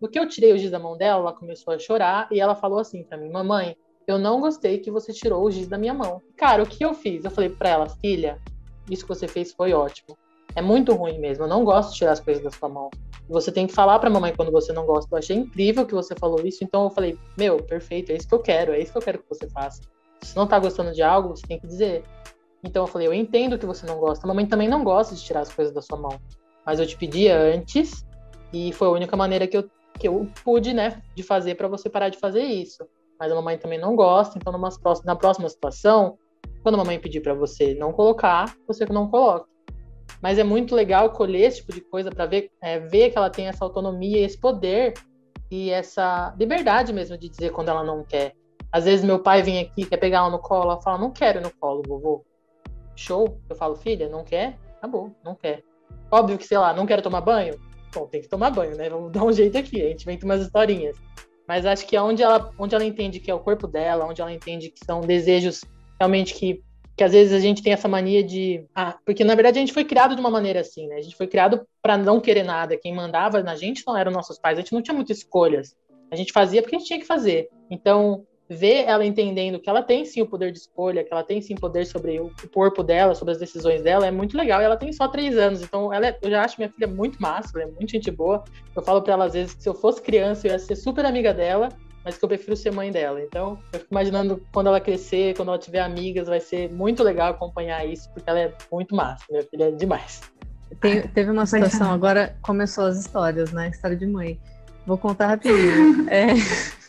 No 0.00 0.08
que 0.08 0.18
eu 0.18 0.28
tirei 0.28 0.52
o 0.52 0.58
giz 0.58 0.70
da 0.70 0.78
mão 0.78 0.96
dela, 0.96 1.20
ela 1.20 1.32
começou 1.32 1.72
a 1.72 1.78
chorar 1.78 2.28
e 2.30 2.40
ela 2.40 2.54
falou 2.54 2.78
assim 2.78 3.04
para 3.04 3.18
mim: 3.18 3.30
Mamãe, 3.30 3.76
eu 4.06 4.18
não 4.18 4.40
gostei 4.40 4.78
que 4.78 4.90
você 4.90 5.12
tirou 5.12 5.44
o 5.44 5.50
giz 5.50 5.68
da 5.68 5.78
minha 5.78 5.94
mão. 5.94 6.20
Cara, 6.36 6.62
o 6.62 6.66
que 6.66 6.84
eu 6.84 6.94
fiz? 6.94 7.24
Eu 7.24 7.30
falei 7.30 7.50
para 7.50 7.68
ela: 7.68 7.88
Filha, 7.88 8.40
isso 8.90 9.04
que 9.04 9.08
você 9.08 9.28
fez 9.28 9.52
foi 9.52 9.72
ótimo. 9.72 10.16
É 10.54 10.60
muito 10.60 10.92
ruim 10.92 11.18
mesmo. 11.18 11.44
Eu 11.44 11.48
não 11.48 11.64
gosto 11.64 11.92
de 11.92 11.98
tirar 11.98 12.12
as 12.12 12.20
coisas 12.20 12.42
da 12.42 12.50
sua 12.50 12.68
mão. 12.68 12.90
Você 13.28 13.50
tem 13.50 13.66
que 13.66 13.72
falar 13.72 13.98
pra 13.98 14.10
mamãe 14.10 14.34
quando 14.34 14.50
você 14.50 14.72
não 14.72 14.84
gosta. 14.84 15.14
Eu 15.14 15.18
achei 15.18 15.36
incrível 15.36 15.86
que 15.86 15.94
você 15.94 16.14
falou 16.14 16.44
isso, 16.44 16.62
então 16.62 16.84
eu 16.84 16.90
falei, 16.90 17.16
meu, 17.38 17.56
perfeito, 17.62 18.10
é 18.10 18.16
isso 18.16 18.28
que 18.28 18.34
eu 18.34 18.40
quero, 18.40 18.72
é 18.72 18.80
isso 18.80 18.92
que 18.92 18.98
eu 18.98 19.02
quero 19.02 19.18
que 19.18 19.28
você 19.28 19.48
faça. 19.48 19.80
Se 20.22 20.36
não 20.36 20.46
tá 20.46 20.58
gostando 20.58 20.92
de 20.92 21.02
algo, 21.02 21.36
você 21.36 21.46
tem 21.46 21.58
que 21.58 21.66
dizer. 21.66 22.04
Então 22.64 22.84
eu 22.84 22.86
falei, 22.86 23.08
eu 23.08 23.14
entendo 23.14 23.58
que 23.58 23.66
você 23.66 23.84
não 23.86 23.98
gosta. 23.98 24.24
A 24.24 24.28
mamãe 24.28 24.46
também 24.46 24.68
não 24.68 24.84
gosta 24.84 25.14
de 25.14 25.22
tirar 25.22 25.40
as 25.40 25.52
coisas 25.52 25.74
da 25.74 25.82
sua 25.82 25.98
mão. 25.98 26.20
Mas 26.64 26.78
eu 26.78 26.86
te 26.86 26.96
pedia 26.96 27.36
antes 27.36 28.06
e 28.52 28.72
foi 28.72 28.88
a 28.88 28.92
única 28.92 29.16
maneira 29.16 29.46
que 29.46 29.56
eu, 29.56 29.68
que 29.98 30.06
eu 30.06 30.28
pude, 30.44 30.72
né, 30.72 31.02
de 31.14 31.22
fazer 31.22 31.56
para 31.56 31.66
você 31.66 31.90
parar 31.90 32.08
de 32.08 32.18
fazer 32.18 32.42
isso. 32.42 32.86
Mas 33.18 33.32
a 33.32 33.34
mamãe 33.34 33.58
também 33.58 33.78
não 33.78 33.96
gosta, 33.96 34.38
então 34.38 34.52
numa, 34.52 34.68
na 35.04 35.16
próxima 35.16 35.48
situação, 35.48 36.18
quando 36.62 36.76
a 36.76 36.78
mamãe 36.78 36.98
pedir 36.98 37.20
para 37.20 37.34
você 37.34 37.74
não 37.74 37.92
colocar, 37.92 38.54
você 38.66 38.84
não 38.86 39.08
coloque. 39.08 39.50
Mas 40.20 40.38
é 40.38 40.44
muito 40.44 40.74
legal 40.74 41.10
colher 41.10 41.48
esse 41.48 41.58
tipo 41.58 41.72
de 41.72 41.80
coisa 41.80 42.10
para 42.10 42.26
ver, 42.26 42.48
é, 42.62 42.78
ver 42.78 43.10
que 43.10 43.18
ela 43.18 43.30
tem 43.30 43.48
essa 43.48 43.64
autonomia, 43.64 44.24
esse 44.24 44.38
poder 44.38 44.94
e 45.50 45.70
essa 45.70 46.34
liberdade 46.38 46.92
mesmo 46.92 47.18
de 47.18 47.28
dizer 47.28 47.50
quando 47.50 47.70
ela 47.70 47.82
não 47.82 48.04
quer. 48.04 48.34
Às 48.72 48.84
vezes 48.84 49.04
meu 49.04 49.18
pai 49.18 49.42
vem 49.42 49.60
aqui, 49.60 49.84
quer 49.84 49.98
pegar 49.98 50.18
ela 50.18 50.30
no 50.30 50.38
colo, 50.38 50.72
ela 50.72 50.80
fala, 50.80 50.98
não 50.98 51.10
quero 51.10 51.40
no 51.40 51.50
colo, 51.50 51.82
vovô. 51.86 52.24
Show. 52.96 53.38
Eu 53.48 53.56
falo, 53.56 53.76
filha, 53.76 54.08
não 54.08 54.24
quer? 54.24 54.58
Acabou, 54.78 55.14
não 55.22 55.34
quer. 55.34 55.62
Óbvio 56.10 56.38
que, 56.38 56.46
sei 56.46 56.58
lá, 56.58 56.72
não 56.72 56.86
quero 56.86 57.02
tomar 57.02 57.20
banho? 57.20 57.60
Bom, 57.94 58.06
tem 58.06 58.22
que 58.22 58.28
tomar 58.28 58.50
banho, 58.50 58.76
né? 58.76 58.88
Vamos 58.88 59.12
dar 59.12 59.24
um 59.24 59.32
jeito 59.32 59.58
aqui, 59.58 59.80
a 59.80 59.88
gente 59.88 60.04
com 60.04 60.24
umas 60.24 60.40
historinhas. 60.40 60.96
Mas 61.46 61.66
acho 61.66 61.86
que 61.86 61.94
é 61.94 62.02
onde 62.02 62.22
ela, 62.22 62.50
onde 62.58 62.74
ela 62.74 62.84
entende 62.84 63.20
que 63.20 63.30
é 63.30 63.34
o 63.34 63.40
corpo 63.40 63.66
dela, 63.66 64.06
onde 64.06 64.22
ela 64.22 64.32
entende 64.32 64.70
que 64.70 64.84
são 64.84 65.00
desejos 65.00 65.64
realmente 66.00 66.34
que 66.34 66.62
que 66.96 67.02
às 67.02 67.12
vezes 67.12 67.32
a 67.32 67.40
gente 67.40 67.62
tem 67.62 67.72
essa 67.72 67.88
mania 67.88 68.22
de. 68.22 68.66
Ah, 68.74 68.98
porque 69.04 69.24
na 69.24 69.34
verdade 69.34 69.58
a 69.58 69.60
gente 69.60 69.72
foi 69.72 69.84
criado 69.84 70.14
de 70.14 70.20
uma 70.20 70.30
maneira 70.30 70.60
assim, 70.60 70.86
né? 70.88 70.96
A 70.96 71.00
gente 71.00 71.16
foi 71.16 71.26
criado 71.26 71.66
para 71.80 71.96
não 71.96 72.20
querer 72.20 72.42
nada. 72.42 72.76
Quem 72.76 72.94
mandava 72.94 73.42
na 73.42 73.56
gente 73.56 73.82
não 73.86 73.96
eram 73.96 74.12
nossos 74.12 74.38
pais, 74.38 74.58
a 74.58 74.60
gente 74.60 74.72
não 74.72 74.82
tinha 74.82 74.94
muitas 74.94 75.18
escolhas. 75.18 75.74
A 76.10 76.16
gente 76.16 76.32
fazia 76.32 76.60
porque 76.60 76.76
a 76.76 76.78
gente 76.78 76.88
tinha 76.88 77.00
que 77.00 77.06
fazer. 77.06 77.48
Então, 77.70 78.26
ver 78.52 78.84
ela 78.86 79.04
entendendo 79.04 79.58
que 79.58 79.68
ela 79.68 79.82
tem 79.82 80.04
sim 80.04 80.22
o 80.22 80.26
poder 80.26 80.52
de 80.52 80.58
escolha, 80.58 81.02
que 81.02 81.12
ela 81.12 81.24
tem 81.24 81.40
sim 81.40 81.54
poder 81.54 81.86
sobre 81.86 82.20
o 82.20 82.30
corpo 82.52 82.82
dela, 82.82 83.14
sobre 83.14 83.32
as 83.32 83.38
decisões 83.38 83.82
dela, 83.82 84.06
é 84.06 84.10
muito 84.10 84.36
legal. 84.36 84.60
E 84.60 84.64
ela 84.64 84.76
tem 84.76 84.92
só 84.92 85.08
três 85.08 85.36
anos, 85.36 85.62
então 85.62 85.92
ela 85.92 86.08
é, 86.08 86.18
eu 86.22 86.30
já 86.30 86.44
acho 86.44 86.56
minha 86.58 86.70
filha 86.70 86.86
muito 86.86 87.20
massa, 87.20 87.50
ela 87.54 87.68
é 87.68 87.72
muito 87.72 87.90
gente 87.90 88.10
boa. 88.10 88.44
Eu 88.76 88.82
falo 88.82 89.02
para 89.02 89.14
ela 89.14 89.24
às 89.24 89.32
vezes 89.32 89.54
que 89.54 89.62
se 89.62 89.68
eu 89.68 89.74
fosse 89.74 90.00
criança 90.02 90.46
eu 90.46 90.52
ia 90.52 90.58
ser 90.58 90.76
super 90.76 91.04
amiga 91.04 91.32
dela, 91.32 91.68
mas 92.04 92.18
que 92.18 92.24
eu 92.24 92.28
prefiro 92.28 92.56
ser 92.56 92.72
mãe 92.72 92.90
dela. 92.90 93.20
Então, 93.20 93.58
eu 93.72 93.78
fico 93.80 93.92
imaginando 93.92 94.42
quando 94.52 94.66
ela 94.66 94.80
crescer, 94.80 95.36
quando 95.36 95.48
ela 95.48 95.58
tiver 95.58 95.80
amigas, 95.80 96.26
vai 96.26 96.40
ser 96.40 96.70
muito 96.72 97.02
legal 97.02 97.30
acompanhar 97.30 97.86
isso, 97.86 98.10
porque 98.12 98.28
ela 98.28 98.40
é 98.40 98.52
muito 98.70 98.94
massa. 98.94 99.24
Minha 99.30 99.44
filha 99.44 99.64
é 99.64 99.70
demais. 99.70 100.20
Tem, 100.80 101.02
teve 101.02 101.30
uma 101.30 101.46
situação, 101.46 101.92
agora 101.92 102.36
começou 102.42 102.86
as 102.86 102.98
histórias, 102.98 103.52
né? 103.52 103.68
História 103.68 103.96
de 103.96 104.06
mãe. 104.06 104.40
Vou 104.86 104.98
contar 104.98 105.28
rapidinho. 105.28 106.08
é, 106.10 106.34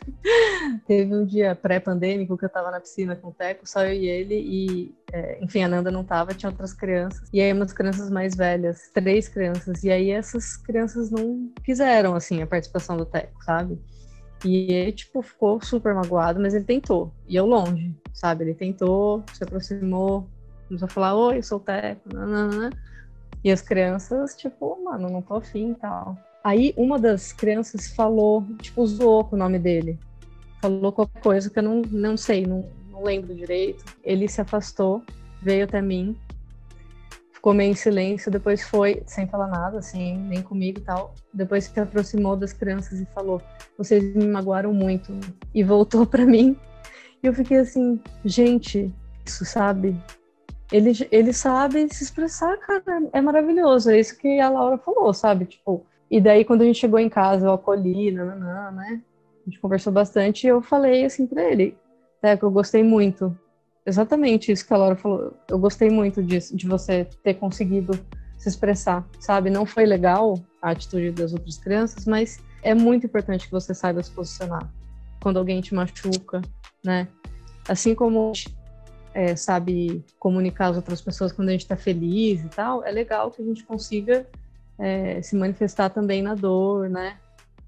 teve 0.88 1.14
um 1.14 1.26
dia 1.26 1.56
pré-pandêmico 1.56 2.38
que 2.38 2.46
eu 2.46 2.50
tava 2.50 2.72
na 2.72 2.80
piscina 2.80 3.16
com 3.16 3.30
o 3.30 3.34
Teco, 3.34 3.68
só 3.68 3.86
eu 3.86 3.94
e 3.94 4.08
ele, 4.08 4.36
e 4.36 4.96
é, 5.12 5.44
enfim, 5.44 5.64
a 5.64 5.68
Nanda 5.68 5.92
não 5.92 6.04
tava, 6.04 6.34
tinha 6.34 6.50
outras 6.50 6.74
crianças. 6.74 7.30
E 7.32 7.42
aí, 7.42 7.52
umas 7.54 7.74
crianças 7.74 8.10
mais 8.10 8.36
velhas, 8.36 8.90
três 8.94 9.28
crianças, 9.28 9.84
e 9.84 9.92
aí 9.92 10.12
essas 10.12 10.58
crianças 10.58 11.12
não 11.12 11.52
quiseram, 11.64 12.16
assim, 12.16 12.42
a 12.42 12.48
participação 12.48 12.98
do 12.98 13.06
Teco, 13.06 13.44
sabe? 13.44 13.80
E 14.46 14.74
ele, 14.74 14.92
tipo, 14.92 15.22
ficou 15.22 15.62
super 15.62 15.94
magoado, 15.94 16.40
mas 16.40 16.54
ele 16.54 16.66
tentou. 16.66 17.14
E 17.28 17.36
eu 17.36 17.46
longe, 17.46 17.96
sabe? 18.14 18.44
Ele 18.44 18.54
tentou, 18.54 19.24
se 19.34 19.44
aproximou, 19.44 20.28
começou 20.68 20.86
a 20.86 20.90
falar, 20.90 21.16
oi, 21.16 21.42
sou 21.42 21.60
o 21.60 21.62
Teco, 21.62 22.14
nanana. 22.14 22.70
E 23.44 23.52
as 23.52 23.62
crianças, 23.62 24.36
tipo, 24.36 24.82
mano, 24.84 25.10
não 25.10 25.22
tô 25.22 25.36
afim 25.36 25.72
e 25.72 25.76
tal. 25.76 26.18
Aí 26.44 26.74
uma 26.76 27.00
das 27.00 27.32
crianças 27.32 27.88
falou, 27.88 28.46
tipo, 28.62 28.86
zoou 28.86 29.24
com 29.24 29.36
o 29.36 29.40
nome 29.40 29.60
dele. 29.60 29.98
Falou 30.62 30.92
qualquer 30.92 31.22
coisa 31.22 31.50
que 31.50 31.60
eu 31.60 31.64
não, 31.64 31.82
não 31.90 32.18
sei, 32.18 32.46
não, 32.46 32.70
não 32.92 33.04
lembro 33.04 33.34
direito. 33.34 33.84
Ele 34.04 34.28
se 34.28 34.42
afastou, 34.42 35.04
veio 35.42 35.66
até 35.66 35.82
mim 35.82 36.18
ficou 37.44 37.54
meio 37.54 37.72
em 37.72 37.76
silêncio, 37.76 38.32
depois 38.32 38.64
foi, 38.64 39.04
sem 39.06 39.28
falar 39.28 39.48
nada, 39.48 39.80
assim, 39.80 40.18
nem 40.30 40.42
comigo 40.42 40.80
e 40.80 40.82
tal. 40.82 41.14
Depois 41.34 41.66
se 41.66 41.78
aproximou 41.78 42.38
das 42.38 42.54
crianças 42.54 43.02
e 43.02 43.06
falou: 43.08 43.42
Vocês 43.78 44.16
me 44.16 44.26
magoaram 44.26 44.74
muito. 44.74 45.12
E 45.54 45.62
voltou 45.62 46.06
para 46.08 46.26
mim. 46.26 46.58
E 47.22 47.28
eu 47.28 47.34
fiquei 47.34 47.58
assim: 47.58 48.00
Gente, 48.24 48.90
isso, 49.26 49.44
sabe? 49.44 49.94
Ele, 50.72 50.94
ele 51.12 51.34
sabe 51.34 51.94
se 51.94 52.06
expressar, 52.06 52.58
cara, 52.60 53.10
é 53.12 53.20
maravilhoso. 53.20 53.92
É 53.92 54.00
isso 54.00 54.18
que 54.18 54.40
a 54.40 54.50
Laura 54.50 54.78
falou, 54.78 55.14
sabe? 55.14 55.44
Tipo, 55.44 55.86
e 56.14 56.22
daí 56.22 56.46
quando 56.46 56.62
a 56.62 56.66
gente 56.66 56.78
chegou 56.78 57.00
em 57.00 57.10
casa, 57.10 57.48
eu 57.48 57.54
acolhi, 57.54 58.12
nananã, 58.12 58.70
né? 58.70 59.02
A 59.42 59.50
gente 59.50 59.60
conversou 59.60 59.92
bastante 59.92 60.46
e 60.46 60.48
eu 60.48 60.62
falei 60.62 61.06
assim 61.06 61.26
pra 61.26 61.44
ele: 61.44 61.76
Teco, 62.22 62.46
eu 62.46 62.52
gostei 62.52 62.84
muito 62.84 63.36
exatamente 63.84 64.52
isso 64.52 64.64
que 64.64 64.72
a 64.72 64.78
Laura 64.78 64.96
falou. 64.96 65.34
Eu 65.50 65.58
gostei 65.58 65.90
muito 65.90 66.22
disso, 66.22 66.56
de 66.56 66.68
você 66.68 67.06
ter 67.24 67.34
conseguido 67.34 68.00
se 68.38 68.48
expressar, 68.48 69.04
sabe? 69.20 69.50
Não 69.50 69.66
foi 69.66 69.88
legal 69.88 70.36
a 70.62 70.70
atitude 70.70 71.10
das 71.10 71.34
outras 71.34 71.58
crianças, 71.58 72.06
mas 72.06 72.40
é 72.62 72.76
muito 72.76 73.08
importante 73.08 73.48
que 73.48 73.52
você 73.52 73.74
saiba 73.74 74.04
se 74.04 74.12
posicionar 74.12 74.72
quando 75.20 75.40
alguém 75.40 75.62
te 75.62 75.74
machuca, 75.74 76.44
né? 76.86 77.08
Assim 77.68 77.96
como 77.96 78.34
é, 79.16 79.36
sabe 79.36 80.06
comunicar 80.20 80.68
às 80.68 80.76
outras 80.76 81.02
pessoas 81.02 81.32
quando 81.32 81.50
a 81.50 81.54
gente 81.54 81.62
está 81.62 81.76
feliz 81.76 82.46
e 82.46 82.50
tal, 82.50 82.84
é 82.84 82.92
legal 82.92 83.32
que 83.32 83.42
a 83.42 83.46
gente 83.46 83.64
consiga 83.64 84.28
é, 84.80 85.22
se 85.22 85.36
manifestar 85.36 85.90
também 85.90 86.22
na 86.22 86.36
dor, 86.36 86.90
né? 86.90 87.16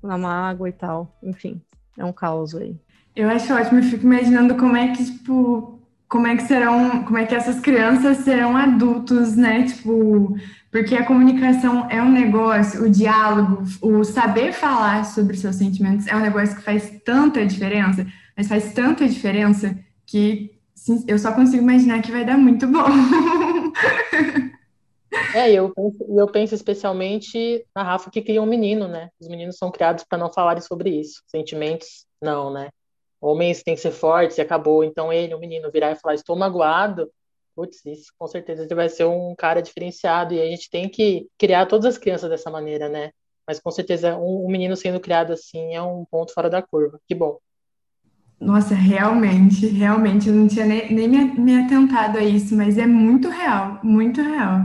Na 0.01 0.17
mágoa 0.17 0.69
e 0.69 0.73
tal. 0.73 1.11
Enfim, 1.23 1.61
é 1.97 2.03
um 2.03 2.13
caos 2.13 2.55
aí. 2.55 2.75
Eu 3.15 3.29
acho 3.29 3.53
ótimo, 3.53 3.79
eu 3.79 3.83
fico 3.83 4.05
imaginando 4.05 4.55
como 4.55 4.75
é 4.75 4.89
que, 4.89 5.05
tipo, 5.05 5.79
como 6.07 6.27
é 6.27 6.35
que 6.35 6.43
serão, 6.43 7.03
como 7.03 7.17
é 7.17 7.25
que 7.25 7.33
essas 7.33 7.59
crianças 7.59 8.17
serão 8.17 8.55
adultos, 8.55 9.35
né? 9.35 9.63
Tipo, 9.63 10.37
porque 10.71 10.95
a 10.95 11.05
comunicação 11.05 11.87
é 11.89 12.01
um 12.01 12.11
negócio, 12.11 12.83
o 12.83 12.89
diálogo, 12.89 13.63
o 13.81 14.03
saber 14.03 14.51
falar 14.51 15.05
sobre 15.05 15.37
seus 15.37 15.55
sentimentos 15.55 16.07
é 16.07 16.15
um 16.15 16.19
negócio 16.19 16.55
que 16.55 16.61
faz 16.61 16.91
tanta 17.05 17.45
diferença, 17.45 18.05
mas 18.35 18.47
faz 18.47 18.73
tanta 18.73 19.07
diferença 19.07 19.77
que 20.05 20.51
eu 21.07 21.17
só 21.17 21.31
consigo 21.31 21.63
imaginar 21.63 22.01
que 22.01 22.11
vai 22.11 22.25
dar 22.25 22.37
muito 22.37 22.67
bom. 22.67 22.85
É, 25.33 25.51
eu 25.51 25.73
penso, 25.73 26.05
eu 26.17 26.27
penso 26.27 26.55
especialmente 26.55 27.65
na 27.75 27.83
Rafa 27.83 28.09
que 28.09 28.21
cria 28.21 28.41
um 28.41 28.45
menino, 28.45 28.87
né? 28.87 29.09
Os 29.19 29.27
meninos 29.27 29.57
são 29.57 29.71
criados 29.71 30.03
para 30.03 30.17
não 30.17 30.31
falarem 30.31 30.61
sobre 30.61 30.89
isso. 30.89 31.21
Sentimentos, 31.27 32.05
não, 32.21 32.51
né? 32.51 32.69
homens 33.25 33.63
têm 33.63 33.75
que 33.75 33.81
ser 33.81 33.91
fortes 33.91 34.37
e 34.37 34.41
acabou. 34.41 34.83
Então 34.83 35.11
ele, 35.11 35.33
o 35.33 35.39
menino, 35.39 35.71
virar 35.71 35.91
e 35.91 35.95
falar, 35.95 36.15
estou 36.15 36.35
magoado, 36.35 37.09
putz, 37.55 37.83
isso 37.85 38.11
com 38.17 38.27
certeza 38.27 38.63
ele 38.63 38.75
vai 38.75 38.89
ser 38.89 39.05
um 39.05 39.33
cara 39.35 39.61
diferenciado 39.61 40.33
e 40.33 40.41
a 40.41 40.45
gente 40.45 40.69
tem 40.69 40.87
que 40.87 41.27
criar 41.37 41.65
todas 41.65 41.85
as 41.85 41.97
crianças 41.97 42.29
dessa 42.29 42.51
maneira, 42.51 42.87
né? 42.89 43.11
Mas 43.47 43.59
com 43.59 43.71
certeza 43.71 44.17
um, 44.17 44.45
um 44.45 44.49
menino 44.49 44.75
sendo 44.75 44.99
criado 44.99 45.33
assim 45.33 45.75
é 45.75 45.81
um 45.81 46.05
ponto 46.05 46.33
fora 46.33 46.49
da 46.49 46.61
curva. 46.61 46.99
Que 47.07 47.15
bom. 47.15 47.37
Nossa, 48.39 48.75
realmente, 48.75 49.65
realmente, 49.67 50.27
eu 50.27 50.35
não 50.35 50.47
tinha 50.47 50.65
nem, 50.65 50.93
nem 50.93 51.07
me, 51.07 51.23
me 51.39 51.55
atentado 51.57 52.17
a 52.17 52.23
isso, 52.23 52.55
mas 52.55 52.77
é 52.77 52.85
muito 52.85 53.29
real, 53.29 53.79
muito 53.81 54.21
real. 54.21 54.59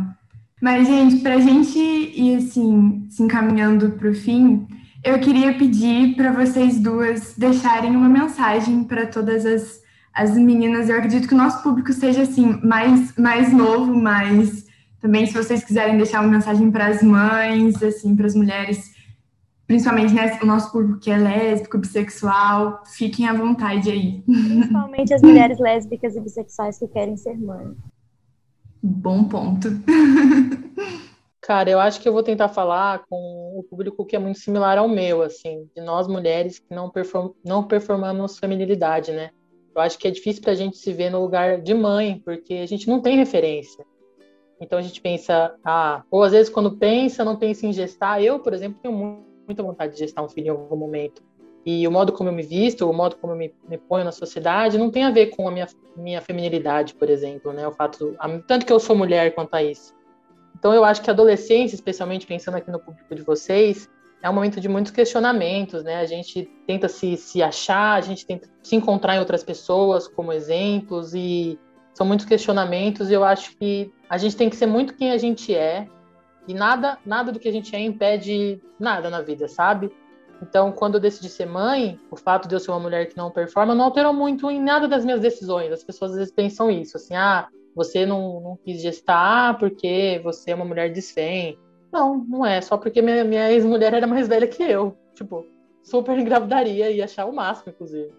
Mas, 0.60 0.86
gente, 0.86 1.22
para 1.22 1.34
a 1.34 1.40
gente 1.40 1.78
ir 1.78 2.36
assim, 2.36 3.06
se 3.08 3.22
encaminhando 3.22 3.92
para 3.92 4.10
o 4.10 4.14
fim, 4.14 4.66
eu 5.02 5.18
queria 5.18 5.54
pedir 5.56 6.14
para 6.14 6.32
vocês 6.32 6.78
duas 6.78 7.34
deixarem 7.36 7.96
uma 7.96 8.08
mensagem 8.08 8.84
para 8.84 9.06
todas 9.06 9.46
as, 9.46 9.80
as 10.14 10.36
meninas. 10.36 10.88
Eu 10.88 10.98
acredito 10.98 11.26
que 11.26 11.34
o 11.34 11.38
nosso 11.38 11.62
público 11.62 11.92
seja 11.92 12.22
assim 12.22 12.60
mais 12.62 13.16
mais 13.16 13.50
novo, 13.52 13.94
mas 13.94 14.66
também 15.00 15.24
se 15.24 15.32
vocês 15.32 15.64
quiserem 15.64 15.96
deixar 15.96 16.20
uma 16.20 16.30
mensagem 16.30 16.70
para 16.70 16.88
as 16.88 17.02
mães, 17.02 17.82
assim, 17.82 18.14
para 18.14 18.26
as 18.26 18.34
mulheres, 18.34 18.94
principalmente 19.66 20.12
né, 20.12 20.38
o 20.42 20.46
nosso 20.46 20.70
público 20.70 21.00
que 21.00 21.10
é 21.10 21.16
lésbico, 21.16 21.78
bissexual, 21.78 22.82
fiquem 22.84 23.26
à 23.26 23.32
vontade 23.32 23.90
aí. 23.90 24.22
Principalmente 24.26 25.14
as 25.14 25.22
mulheres 25.22 25.58
lésbicas 25.58 26.14
e 26.14 26.20
bissexuais 26.20 26.78
que 26.78 26.86
querem 26.86 27.16
ser 27.16 27.38
mães. 27.38 27.74
Bom 28.82 29.24
ponto. 29.24 29.68
Cara, 31.40 31.70
eu 31.70 31.80
acho 31.80 32.00
que 32.00 32.08
eu 32.08 32.12
vou 32.12 32.22
tentar 32.22 32.48
falar 32.48 33.04
com 33.08 33.58
o 33.58 33.62
público 33.62 34.04
que 34.04 34.14
é 34.14 34.18
muito 34.18 34.38
similar 34.38 34.78
ao 34.78 34.88
meu, 34.88 35.22
assim, 35.22 35.68
de 35.74 35.82
nós 35.82 36.06
mulheres 36.06 36.58
que 36.58 36.74
não, 36.74 36.88
perform 36.88 37.32
não 37.44 37.64
performamos 37.64 38.38
feminilidade, 38.38 39.10
né? 39.10 39.30
Eu 39.74 39.82
acho 39.82 39.98
que 39.98 40.06
é 40.06 40.10
difícil 40.10 40.42
para 40.42 40.52
a 40.52 40.54
gente 40.56 40.76
se 40.76 40.92
ver 40.92 41.10
no 41.10 41.20
lugar 41.20 41.60
de 41.60 41.74
mãe, 41.74 42.20
porque 42.24 42.54
a 42.54 42.66
gente 42.66 42.88
não 42.88 43.00
tem 43.00 43.16
referência. 43.16 43.84
Então 44.60 44.78
a 44.78 44.82
gente 44.82 45.00
pensa, 45.00 45.54
ah, 45.64 46.04
ou 46.10 46.22
às 46.22 46.32
vezes 46.32 46.52
quando 46.52 46.76
pensa, 46.76 47.24
não 47.24 47.36
pensa 47.36 47.66
em 47.66 47.72
gestar. 47.72 48.22
Eu, 48.22 48.38
por 48.38 48.52
exemplo, 48.52 48.78
tenho 48.82 49.24
muita 49.46 49.62
vontade 49.62 49.94
de 49.94 49.98
gestar 49.98 50.22
um 50.22 50.28
filho 50.28 50.48
em 50.48 50.50
algum 50.50 50.76
momento. 50.76 51.22
E 51.64 51.86
o 51.86 51.90
modo 51.90 52.12
como 52.12 52.28
eu 52.28 52.32
me 52.32 52.42
visto, 52.42 52.88
o 52.88 52.92
modo 52.92 53.16
como 53.16 53.34
eu 53.34 53.36
me, 53.36 53.54
me 53.68 53.76
ponho 53.76 54.04
na 54.04 54.12
sociedade, 54.12 54.78
não 54.78 54.90
tem 54.90 55.04
a 55.04 55.10
ver 55.10 55.26
com 55.26 55.46
a 55.46 55.50
minha, 55.50 55.66
minha 55.96 56.20
feminilidade, 56.20 56.94
por 56.94 57.10
exemplo, 57.10 57.52
né? 57.52 57.66
O 57.66 57.72
fato, 57.72 58.16
tanto 58.46 58.64
que 58.64 58.72
eu 58.72 58.80
sou 58.80 58.96
mulher 58.96 59.34
quanto 59.34 59.54
a 59.54 59.62
isso. 59.62 59.94
Então 60.58 60.72
eu 60.74 60.84
acho 60.84 61.02
que 61.02 61.10
a 61.10 61.12
adolescência, 61.12 61.74
especialmente 61.74 62.26
pensando 62.26 62.56
aqui 62.56 62.70
no 62.70 62.78
público 62.78 63.14
de 63.14 63.22
vocês, 63.22 63.88
é 64.22 64.28
um 64.28 64.32
momento 64.34 64.60
de 64.60 64.68
muitos 64.68 64.92
questionamentos, 64.92 65.82
né? 65.82 65.96
A 65.96 66.06
gente 66.06 66.48
tenta 66.66 66.88
se, 66.88 67.16
se 67.16 67.42
achar, 67.42 67.94
a 67.94 68.00
gente 68.00 68.26
tenta 68.26 68.48
se 68.62 68.76
encontrar 68.76 69.16
em 69.16 69.18
outras 69.18 69.42
pessoas 69.42 70.06
como 70.06 70.32
exemplos 70.32 71.14
e 71.14 71.58
são 71.94 72.06
muitos 72.06 72.26
questionamentos 72.26 73.10
e 73.10 73.14
eu 73.14 73.24
acho 73.24 73.56
que 73.56 73.92
a 74.08 74.16
gente 74.16 74.36
tem 74.36 74.48
que 74.48 74.56
ser 74.56 74.66
muito 74.66 74.94
quem 74.94 75.12
a 75.12 75.18
gente 75.18 75.54
é 75.54 75.86
e 76.46 76.54
nada, 76.54 76.98
nada 77.04 77.32
do 77.32 77.38
que 77.38 77.48
a 77.48 77.52
gente 77.52 77.74
é 77.74 77.80
impede 77.80 78.60
nada 78.78 79.10
na 79.10 79.20
vida, 79.20 79.48
sabe? 79.48 79.90
Então, 80.42 80.72
quando 80.72 80.94
eu 80.94 81.00
decidi 81.00 81.28
ser 81.28 81.46
mãe, 81.46 81.98
o 82.10 82.16
fato 82.16 82.48
de 82.48 82.54
eu 82.54 82.60
ser 82.60 82.70
uma 82.70 82.80
mulher 82.80 83.06
que 83.06 83.16
não 83.16 83.30
performa 83.30 83.74
não 83.74 83.84
alterou 83.86 84.12
muito 84.12 84.50
em 84.50 84.60
nada 84.60 84.88
das 84.88 85.04
minhas 85.04 85.20
decisões. 85.20 85.70
As 85.70 85.84
pessoas 85.84 86.12
às 86.12 86.16
vezes 86.16 86.32
pensam 86.32 86.70
isso, 86.70 86.96
assim, 86.96 87.14
ah, 87.14 87.48
você 87.74 88.06
não, 88.06 88.40
não 88.40 88.56
quis 88.56 88.80
gestar 88.80 89.58
porque 89.58 90.20
você 90.24 90.50
é 90.50 90.54
uma 90.54 90.64
mulher 90.64 90.92
desfém. 90.92 91.58
Não, 91.92 92.24
não 92.28 92.46
é. 92.46 92.60
Só 92.60 92.76
porque 92.76 93.02
minha, 93.02 93.24
minha 93.24 93.50
ex-mulher 93.52 93.92
era 93.94 94.06
mais 94.06 94.28
velha 94.28 94.46
que 94.46 94.62
eu. 94.62 94.96
Tipo, 95.14 95.44
super 95.82 96.18
engravidaria 96.18 96.90
e 96.90 97.02
achar 97.02 97.26
o 97.26 97.32
máximo, 97.32 97.72
inclusive. 97.72 98.12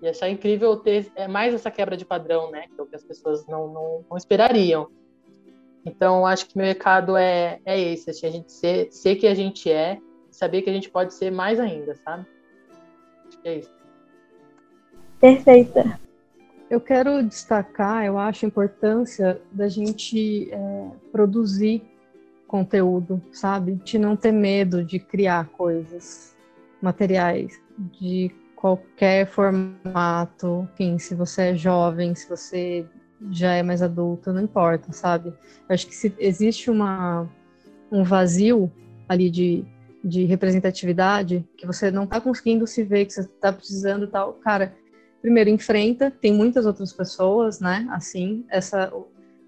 E 0.00 0.08
achar 0.08 0.28
incrível 0.28 0.76
ter 0.76 1.10
é, 1.16 1.26
mais 1.26 1.52
essa 1.52 1.70
quebra 1.70 1.96
de 1.96 2.04
padrão, 2.04 2.50
né? 2.50 2.66
Que 2.68 2.80
é 2.80 2.82
o 2.82 2.86
que 2.86 2.96
as 2.96 3.04
pessoas 3.04 3.46
não, 3.46 3.68
não, 3.68 4.04
não 4.08 4.16
esperariam. 4.16 4.88
Então, 5.84 6.26
acho 6.26 6.46
que 6.46 6.56
meu 6.56 6.66
recado 6.66 7.16
é, 7.16 7.60
é 7.64 7.80
esse, 7.80 8.10
assim, 8.10 8.26
a 8.26 8.30
gente 8.30 8.52
ser, 8.52 8.92
ser 8.92 9.16
que 9.16 9.26
a 9.26 9.34
gente 9.34 9.70
é, 9.70 9.98
saber 10.38 10.62
que 10.62 10.70
a 10.70 10.72
gente 10.72 10.88
pode 10.88 11.12
ser 11.14 11.32
mais 11.32 11.58
ainda, 11.58 11.96
sabe? 11.96 12.24
Acho 13.26 13.42
que 13.42 13.48
é 13.48 13.58
isso. 13.58 13.74
Perfeita. 15.20 16.00
Eu 16.70 16.80
quero 16.80 17.22
destacar, 17.24 18.04
eu 18.04 18.16
acho, 18.16 18.44
a 18.44 18.48
importância 18.48 19.40
da 19.50 19.68
gente 19.68 20.48
é, 20.52 20.90
produzir 21.10 21.82
conteúdo, 22.46 23.20
sabe? 23.32 23.74
De 23.84 23.98
não 23.98 24.14
ter 24.14 24.30
medo 24.30 24.84
de 24.84 25.00
criar 25.00 25.48
coisas, 25.48 26.36
materiais, 26.80 27.60
de 27.98 28.30
qualquer 28.54 29.26
formato, 29.26 30.68
enfim, 30.72 30.98
se 30.98 31.16
você 31.16 31.50
é 31.50 31.56
jovem, 31.56 32.14
se 32.14 32.28
você 32.28 32.86
já 33.30 33.54
é 33.54 33.62
mais 33.62 33.82
adulto, 33.82 34.32
não 34.32 34.42
importa, 34.42 34.92
sabe? 34.92 35.30
Eu 35.30 35.74
acho 35.74 35.86
que 35.86 35.96
se 35.96 36.14
existe 36.18 36.70
uma, 36.70 37.28
um 37.90 38.04
vazio 38.04 38.70
ali 39.08 39.30
de, 39.30 39.64
de 40.08 40.24
representatividade, 40.24 41.46
que 41.56 41.66
você 41.66 41.90
não 41.90 42.06
tá 42.06 42.20
conseguindo 42.20 42.66
se 42.66 42.82
ver, 42.82 43.04
que 43.04 43.12
você 43.12 43.24
tá 43.24 43.52
precisando 43.52 44.06
tal, 44.08 44.34
cara, 44.34 44.74
primeiro 45.20 45.50
enfrenta, 45.50 46.10
tem 46.10 46.32
muitas 46.32 46.66
outras 46.66 46.92
pessoas, 46.92 47.60
né? 47.60 47.86
Assim, 47.90 48.44
essa 48.48 48.92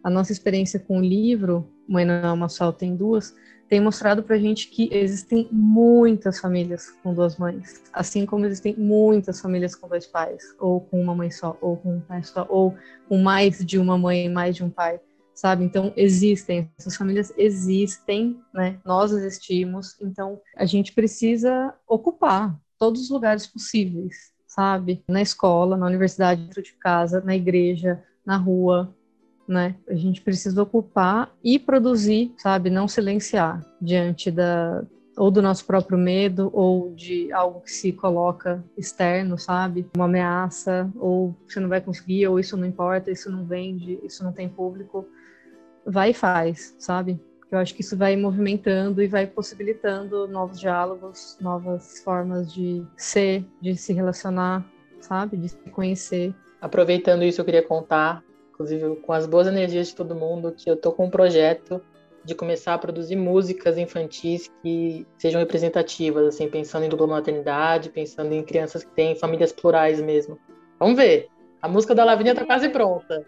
a 0.02 0.08
nossa 0.08 0.32
experiência 0.32 0.80
com 0.80 0.98
o 0.98 1.02
livro, 1.02 1.68
Mãe 1.86 2.04
não 2.04 2.14
é 2.14 2.32
uma 2.32 2.48
só, 2.48 2.70
tem 2.70 2.94
duas, 2.94 3.34
tem 3.68 3.80
mostrado 3.80 4.22
pra 4.22 4.38
gente 4.38 4.68
que 4.68 4.88
existem 4.92 5.48
muitas 5.50 6.40
famílias 6.40 6.90
com 7.02 7.12
duas 7.12 7.36
mães, 7.36 7.82
assim 7.92 8.24
como 8.24 8.46
existem 8.46 8.74
muitas 8.76 9.40
famílias 9.40 9.74
com 9.74 9.88
dois 9.88 10.06
pais, 10.06 10.42
ou 10.58 10.80
com 10.80 11.00
uma 11.00 11.14
mãe 11.14 11.30
só, 11.30 11.58
ou 11.61 11.76
com 11.76 11.96
um 11.96 12.00
pai 12.00 12.22
só, 12.22 12.46
ou 12.48 12.74
com 13.08 13.18
mais 13.18 13.64
de 13.64 13.78
uma 13.78 13.98
mãe 13.98 14.26
e 14.26 14.28
mais 14.28 14.56
de 14.56 14.64
um 14.64 14.70
pai, 14.70 15.00
sabe? 15.41 15.64
Então 15.64 15.91
existem, 15.97 16.70
essas 16.78 16.95
famílias 16.95 17.32
existem, 17.34 18.38
né? 18.53 18.78
Nós 18.84 19.11
existimos, 19.11 19.97
então 19.99 20.38
a 20.55 20.66
gente 20.66 20.93
precisa 20.93 21.72
ocupar 21.88 22.55
todos 22.78 23.01
os 23.01 23.09
lugares 23.09 23.47
possíveis, 23.47 24.32
sabe? 24.47 25.03
Na 25.09 25.22
escola, 25.22 25.78
na 25.78 25.86
universidade, 25.86 26.43
dentro 26.43 26.62
de 26.62 26.74
casa, 26.74 27.22
na 27.22 27.34
igreja, 27.34 28.03
na 28.24 28.36
rua, 28.36 28.95
né? 29.49 29.76
A 29.88 29.95
gente 29.95 30.20
precisa 30.20 30.62
ocupar 30.62 31.34
e 31.43 31.59
produzir, 31.59 32.34
sabe? 32.36 32.68
Não 32.68 32.86
silenciar 32.86 33.64
diante 33.80 34.30
da 34.30 34.84
ou 35.16 35.30
do 35.30 35.43
nosso 35.43 35.66
próprio 35.66 35.99
medo 35.99 36.51
ou 36.53 36.95
de 36.95 37.30
algo 37.32 37.61
que 37.61 37.70
se 37.70 37.93
coloca 37.93 38.64
externo, 38.76 39.38
sabe? 39.38 39.86
Uma 39.95 40.05
ameaça 40.05 40.91
ou 40.97 41.34
você 41.47 41.61
não 41.61 41.68
vai 41.68 41.80
conseguir 41.80 42.26
ou 42.28 42.38
isso 42.38 42.57
não 42.57 42.66
importa, 42.66 43.11
isso 43.11 43.30
não 43.30 43.45
vende, 43.45 43.99
isso 44.03 44.22
não 44.22 44.32
tem 44.32 44.49
público. 44.49 45.07
Vai 45.87 46.11
e 46.11 46.14
faz, 46.14 46.74
sabe? 46.78 47.20
Eu 47.51 47.59
acho 47.59 47.74
que 47.74 47.81
isso 47.81 47.97
vai 47.97 48.14
movimentando 48.16 49.03
e 49.03 49.09
vai 49.09 49.26
possibilitando 49.26 50.28
novos 50.28 50.61
diálogos, 50.61 51.37
novas 51.41 52.01
formas 52.05 52.53
de 52.53 52.85
ser, 52.97 53.45
de 53.61 53.76
se 53.76 53.93
relacionar, 53.93 54.64
sabe? 55.01 55.37
De 55.37 55.49
se 55.49 55.57
conhecer. 55.70 56.33
Aproveitando 56.61 57.24
isso, 57.24 57.41
eu 57.41 57.45
queria 57.45 57.62
contar, 57.62 58.22
inclusive 58.53 58.97
com 58.97 59.12
as 59.12 59.26
boas 59.26 59.49
energias 59.49 59.89
de 59.89 59.97
todo 59.97 60.14
mundo, 60.14 60.53
que 60.53 60.70
eu 60.70 60.76
tô 60.76 60.93
com 60.93 61.07
um 61.07 61.11
projeto 61.11 61.83
de 62.22 62.35
começar 62.35 62.74
a 62.74 62.78
produzir 62.78 63.16
músicas 63.16 63.78
infantis 63.78 64.49
que 64.62 65.07
sejam 65.18 65.41
representativas, 65.41 66.26
assim, 66.26 66.49
pensando 66.49 66.85
em 66.85 66.89
dupla 66.89 67.07
maternidade, 67.07 67.89
pensando 67.89 68.33
em 68.33 68.43
crianças 68.43 68.85
que 68.85 68.91
têm 68.93 69.16
famílias 69.16 69.53
plurais 69.53 70.01
mesmo. 70.01 70.39
Vamos 70.78 70.97
ver. 70.97 71.28
A 71.62 71.68
música 71.68 71.95
da 71.95 72.05
Lavínia 72.05 72.35
tá 72.35 72.45
quase 72.45 72.68
pronta. 72.68 73.24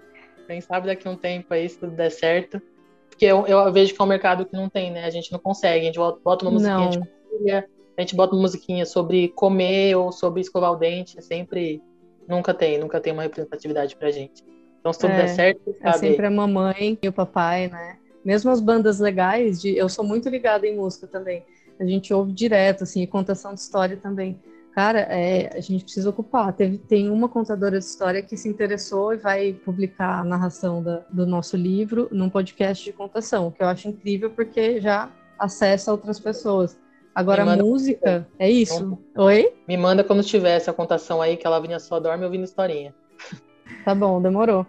Quem 0.52 0.60
sabe 0.60 0.86
daqui 0.86 1.08
a 1.08 1.10
um 1.10 1.16
tempo 1.16 1.54
aí, 1.54 1.66
se 1.66 1.78
tudo 1.78 1.96
der 1.96 2.10
certo. 2.10 2.60
Porque 3.08 3.24
eu, 3.24 3.46
eu 3.46 3.72
vejo 3.72 3.94
que 3.94 4.00
é 4.00 4.04
um 4.04 4.08
mercado 4.08 4.44
que 4.44 4.54
não 4.54 4.68
tem, 4.68 4.90
né? 4.90 5.04
A 5.04 5.10
gente 5.10 5.32
não 5.32 5.38
consegue. 5.38 5.80
A 5.80 5.84
gente 5.86 5.98
bota 5.98 6.44
uma 6.44 6.50
musiquinha 6.50 6.90
de 6.90 6.98
família, 6.98 7.68
a 7.96 8.00
gente 8.02 8.14
bota 8.14 8.34
uma 8.34 8.42
musiquinha 8.42 8.84
sobre 8.84 9.28
comer 9.28 9.96
ou 9.96 10.12
sobre 10.12 10.42
escovar 10.42 10.72
o 10.72 10.76
dente. 10.76 11.18
É 11.18 11.22
sempre. 11.22 11.82
Nunca 12.28 12.52
tem, 12.52 12.78
nunca 12.78 13.00
tem 13.00 13.14
uma 13.14 13.22
representatividade 13.22 13.96
pra 13.96 14.10
gente. 14.10 14.44
Então, 14.78 14.92
se 14.92 15.00
tudo 15.00 15.12
é, 15.12 15.16
der 15.16 15.28
certo, 15.28 15.74
sabe? 15.80 15.88
É 15.88 15.92
sempre 15.92 16.26
a 16.26 16.30
mamãe 16.30 16.98
e 17.02 17.08
o 17.08 17.12
papai, 17.12 17.68
né? 17.68 17.98
Mesmo 18.22 18.50
as 18.50 18.60
bandas 18.60 19.00
legais, 19.00 19.60
de, 19.60 19.76
eu 19.76 19.88
sou 19.88 20.04
muito 20.04 20.28
ligada 20.28 20.66
em 20.66 20.76
música 20.76 21.06
também. 21.06 21.44
A 21.80 21.84
gente 21.84 22.12
ouve 22.12 22.32
direto, 22.32 22.84
assim, 22.84 23.04
contação 23.06 23.54
de 23.54 23.60
história 23.60 23.96
também. 23.96 24.38
Cara, 24.74 25.00
é, 25.00 25.50
a 25.54 25.60
gente 25.60 25.84
precisa 25.84 26.08
ocupar. 26.08 26.52
Teve, 26.54 26.78
tem 26.78 27.10
uma 27.10 27.28
contadora 27.28 27.78
de 27.78 27.84
história 27.84 28.22
que 28.22 28.36
se 28.38 28.48
interessou 28.48 29.12
e 29.12 29.18
vai 29.18 29.52
publicar 29.52 30.20
a 30.20 30.24
narração 30.24 30.82
da, 30.82 31.02
do 31.10 31.26
nosso 31.26 31.56
livro 31.58 32.08
num 32.10 32.30
podcast 32.30 32.82
de 32.82 32.92
contação, 32.92 33.50
que 33.50 33.62
eu 33.62 33.66
acho 33.66 33.88
incrível 33.88 34.30
porque 34.30 34.80
já 34.80 35.10
acessa 35.38 35.92
outras 35.92 36.18
pessoas. 36.18 36.78
Agora, 37.14 37.42
a 37.42 37.56
música 37.56 38.26
é 38.38 38.50
isso. 38.50 38.98
Oi? 39.14 39.52
Me 39.68 39.76
manda 39.76 40.02
quando 40.02 40.22
tiver 40.22 40.56
essa 40.56 40.72
contação 40.72 41.20
aí, 41.20 41.36
que 41.36 41.46
ela 41.46 41.60
vinha 41.60 41.78
só 41.78 42.00
dorme 42.00 42.24
ouvindo 42.24 42.44
historinha. 42.44 42.94
Tá 43.86 43.94
bom, 43.94 44.20
demorou. 44.20 44.66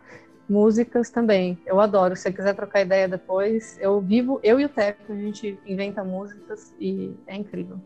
Músicas 0.47 1.09
também. 1.09 1.57
Eu 1.65 1.79
adoro. 1.79 2.15
Se 2.15 2.23
você 2.23 2.31
quiser 2.31 2.55
trocar 2.55 2.81
ideia 2.81 3.07
depois, 3.07 3.77
eu 3.79 3.99
vivo, 3.99 4.39
eu 4.41 4.59
e 4.59 4.65
o 4.65 4.69
Teco, 4.69 5.11
a 5.11 5.15
gente 5.15 5.59
inventa 5.65 6.03
músicas 6.03 6.73
e 6.79 7.13
é 7.27 7.35
incrível. 7.35 7.79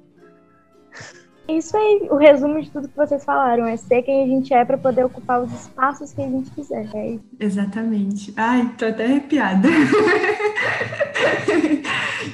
Isso 1.48 1.78
aí, 1.78 2.08
o 2.12 2.18
resumo 2.18 2.62
de 2.62 2.70
tudo 2.70 2.89
que 2.89 2.95
vocês 2.98 3.24
falaram, 3.24 3.66
é 3.66 3.78
ser 3.78 4.02
quem 4.02 4.24
a 4.24 4.28
gente 4.28 4.54
é 4.54 4.66
para 4.66 4.78
poder 4.78 5.06
ocupar 5.06 5.41
os 5.41 5.54
espaços 5.54 6.12
que 6.12 6.22
a 6.22 6.28
gente 6.28 6.52
quiser. 6.52 6.86
É 6.93 7.18
Exatamente. 7.39 8.34
Ai, 8.36 8.70
tô 8.78 8.86
até 8.86 9.06
arrepiada. 9.06 9.70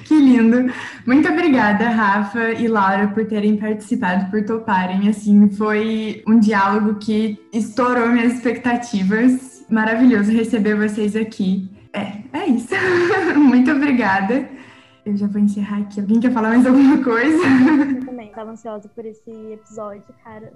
que 0.05 0.15
lindo. 0.15 0.73
Muito 1.05 1.29
obrigada, 1.29 1.89
Rafa 1.89 2.53
e 2.53 2.67
Laura, 2.67 3.07
por 3.09 3.25
terem 3.25 3.55
participado, 3.57 4.31
por 4.31 4.43
toparem. 4.45 5.07
Assim, 5.07 5.47
foi 5.51 6.23
um 6.27 6.39
diálogo 6.39 6.95
que 6.95 7.39
estourou 7.53 8.07
minhas 8.07 8.33
expectativas. 8.33 9.63
Maravilhoso 9.69 10.31
receber 10.31 10.75
vocês 10.75 11.15
aqui. 11.15 11.69
É, 11.93 12.13
é 12.33 12.47
isso. 12.47 12.73
Muito 13.37 13.71
obrigada. 13.71 14.49
Eu 15.05 15.17
já 15.17 15.27
vou 15.27 15.41
encerrar 15.41 15.81
aqui. 15.81 15.99
Alguém 15.99 16.21
quer 16.21 16.31
falar 16.31 16.49
mais 16.49 16.65
alguma 16.65 17.03
coisa? 17.03 17.43
Eu 17.99 18.05
também 18.05 18.29
estava 18.29 18.51
ansiosa 18.51 18.87
por 18.87 19.05
esse 19.05 19.29
episódio, 19.51 20.05
cara. 20.23 20.53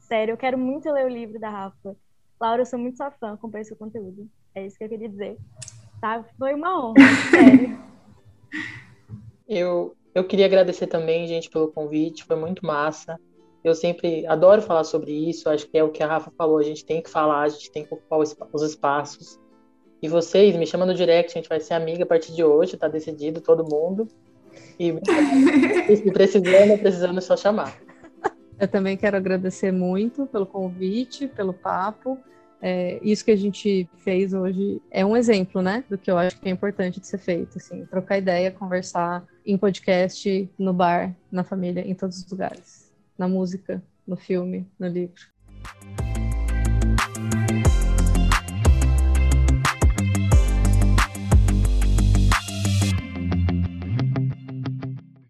Sério, 0.00 0.32
eu 0.32 0.36
quero 0.36 0.58
muito 0.58 0.90
ler 0.92 1.06
o 1.06 1.08
livro 1.08 1.40
da 1.40 1.48
Rafa. 1.48 1.96
Laura, 2.38 2.60
eu 2.60 2.66
sou 2.66 2.78
muito 2.78 2.98
sua 2.98 3.10
fã, 3.10 3.32
acompanho 3.32 3.64
seu 3.64 3.76
conteúdo. 3.76 4.28
É 4.54 4.66
isso 4.66 4.76
que 4.76 4.84
eu 4.84 4.88
queria 4.88 5.08
dizer. 5.08 5.38
Tá? 5.98 6.22
Foi 6.38 6.54
uma 6.54 6.88
honra, 6.88 6.96
sério. 7.30 7.78
Eu, 9.48 9.96
eu 10.14 10.24
queria 10.24 10.44
agradecer 10.44 10.86
também, 10.86 11.26
gente, 11.26 11.48
pelo 11.48 11.72
convite. 11.72 12.24
Foi 12.24 12.36
muito 12.36 12.66
massa. 12.66 13.18
Eu 13.64 13.74
sempre 13.74 14.26
adoro 14.26 14.60
falar 14.60 14.84
sobre 14.84 15.10
isso. 15.10 15.48
Acho 15.48 15.66
que 15.66 15.78
é 15.78 15.82
o 15.84 15.90
que 15.90 16.02
a 16.02 16.06
Rafa 16.06 16.30
falou. 16.36 16.58
A 16.58 16.62
gente 16.62 16.84
tem 16.84 17.02
que 17.02 17.08
falar, 17.08 17.42
a 17.42 17.48
gente 17.48 17.72
tem 17.72 17.86
que 17.86 17.94
ocupar 17.94 18.18
os 18.18 18.62
espaços. 18.62 19.39
E 20.02 20.08
vocês, 20.08 20.56
me 20.56 20.66
chamam 20.66 20.86
no 20.86 20.94
direct, 20.94 21.32
a 21.32 21.40
gente 21.40 21.48
vai 21.48 21.60
ser 21.60 21.74
amiga 21.74 22.04
a 22.04 22.06
partir 22.06 22.32
de 22.32 22.42
hoje, 22.42 22.76
tá 22.76 22.88
decidido 22.88 23.40
todo 23.40 23.68
mundo. 23.68 24.08
E 24.78 24.92
se 25.96 26.10
precisando, 26.10 26.78
precisando 26.78 27.18
é 27.18 27.20
só 27.20 27.36
chamar. 27.36 27.76
Eu 28.58 28.68
também 28.68 28.96
quero 28.96 29.16
agradecer 29.16 29.72
muito 29.72 30.26
pelo 30.26 30.46
convite, 30.46 31.28
pelo 31.28 31.52
papo. 31.52 32.18
É, 32.62 32.98
isso 33.02 33.24
que 33.24 33.30
a 33.30 33.36
gente 33.36 33.88
fez 33.98 34.34
hoje 34.34 34.82
é 34.90 35.04
um 35.04 35.16
exemplo, 35.16 35.62
né, 35.62 35.82
do 35.88 35.96
que 35.96 36.10
eu 36.10 36.18
acho 36.18 36.38
que 36.38 36.46
é 36.46 36.52
importante 36.52 37.00
de 37.00 37.06
ser 37.06 37.16
feito, 37.16 37.56
assim, 37.56 37.86
trocar 37.86 38.18
ideia, 38.18 38.50
conversar 38.50 39.24
em 39.46 39.56
podcast, 39.56 40.50
no 40.58 40.74
bar, 40.74 41.14
na 41.32 41.42
família, 41.42 41.80
em 41.80 41.94
todos 41.94 42.18
os 42.18 42.30
lugares, 42.30 42.92
na 43.16 43.26
música, 43.26 43.82
no 44.06 44.16
filme, 44.16 44.66
no 44.78 44.88
livro. 44.88 45.22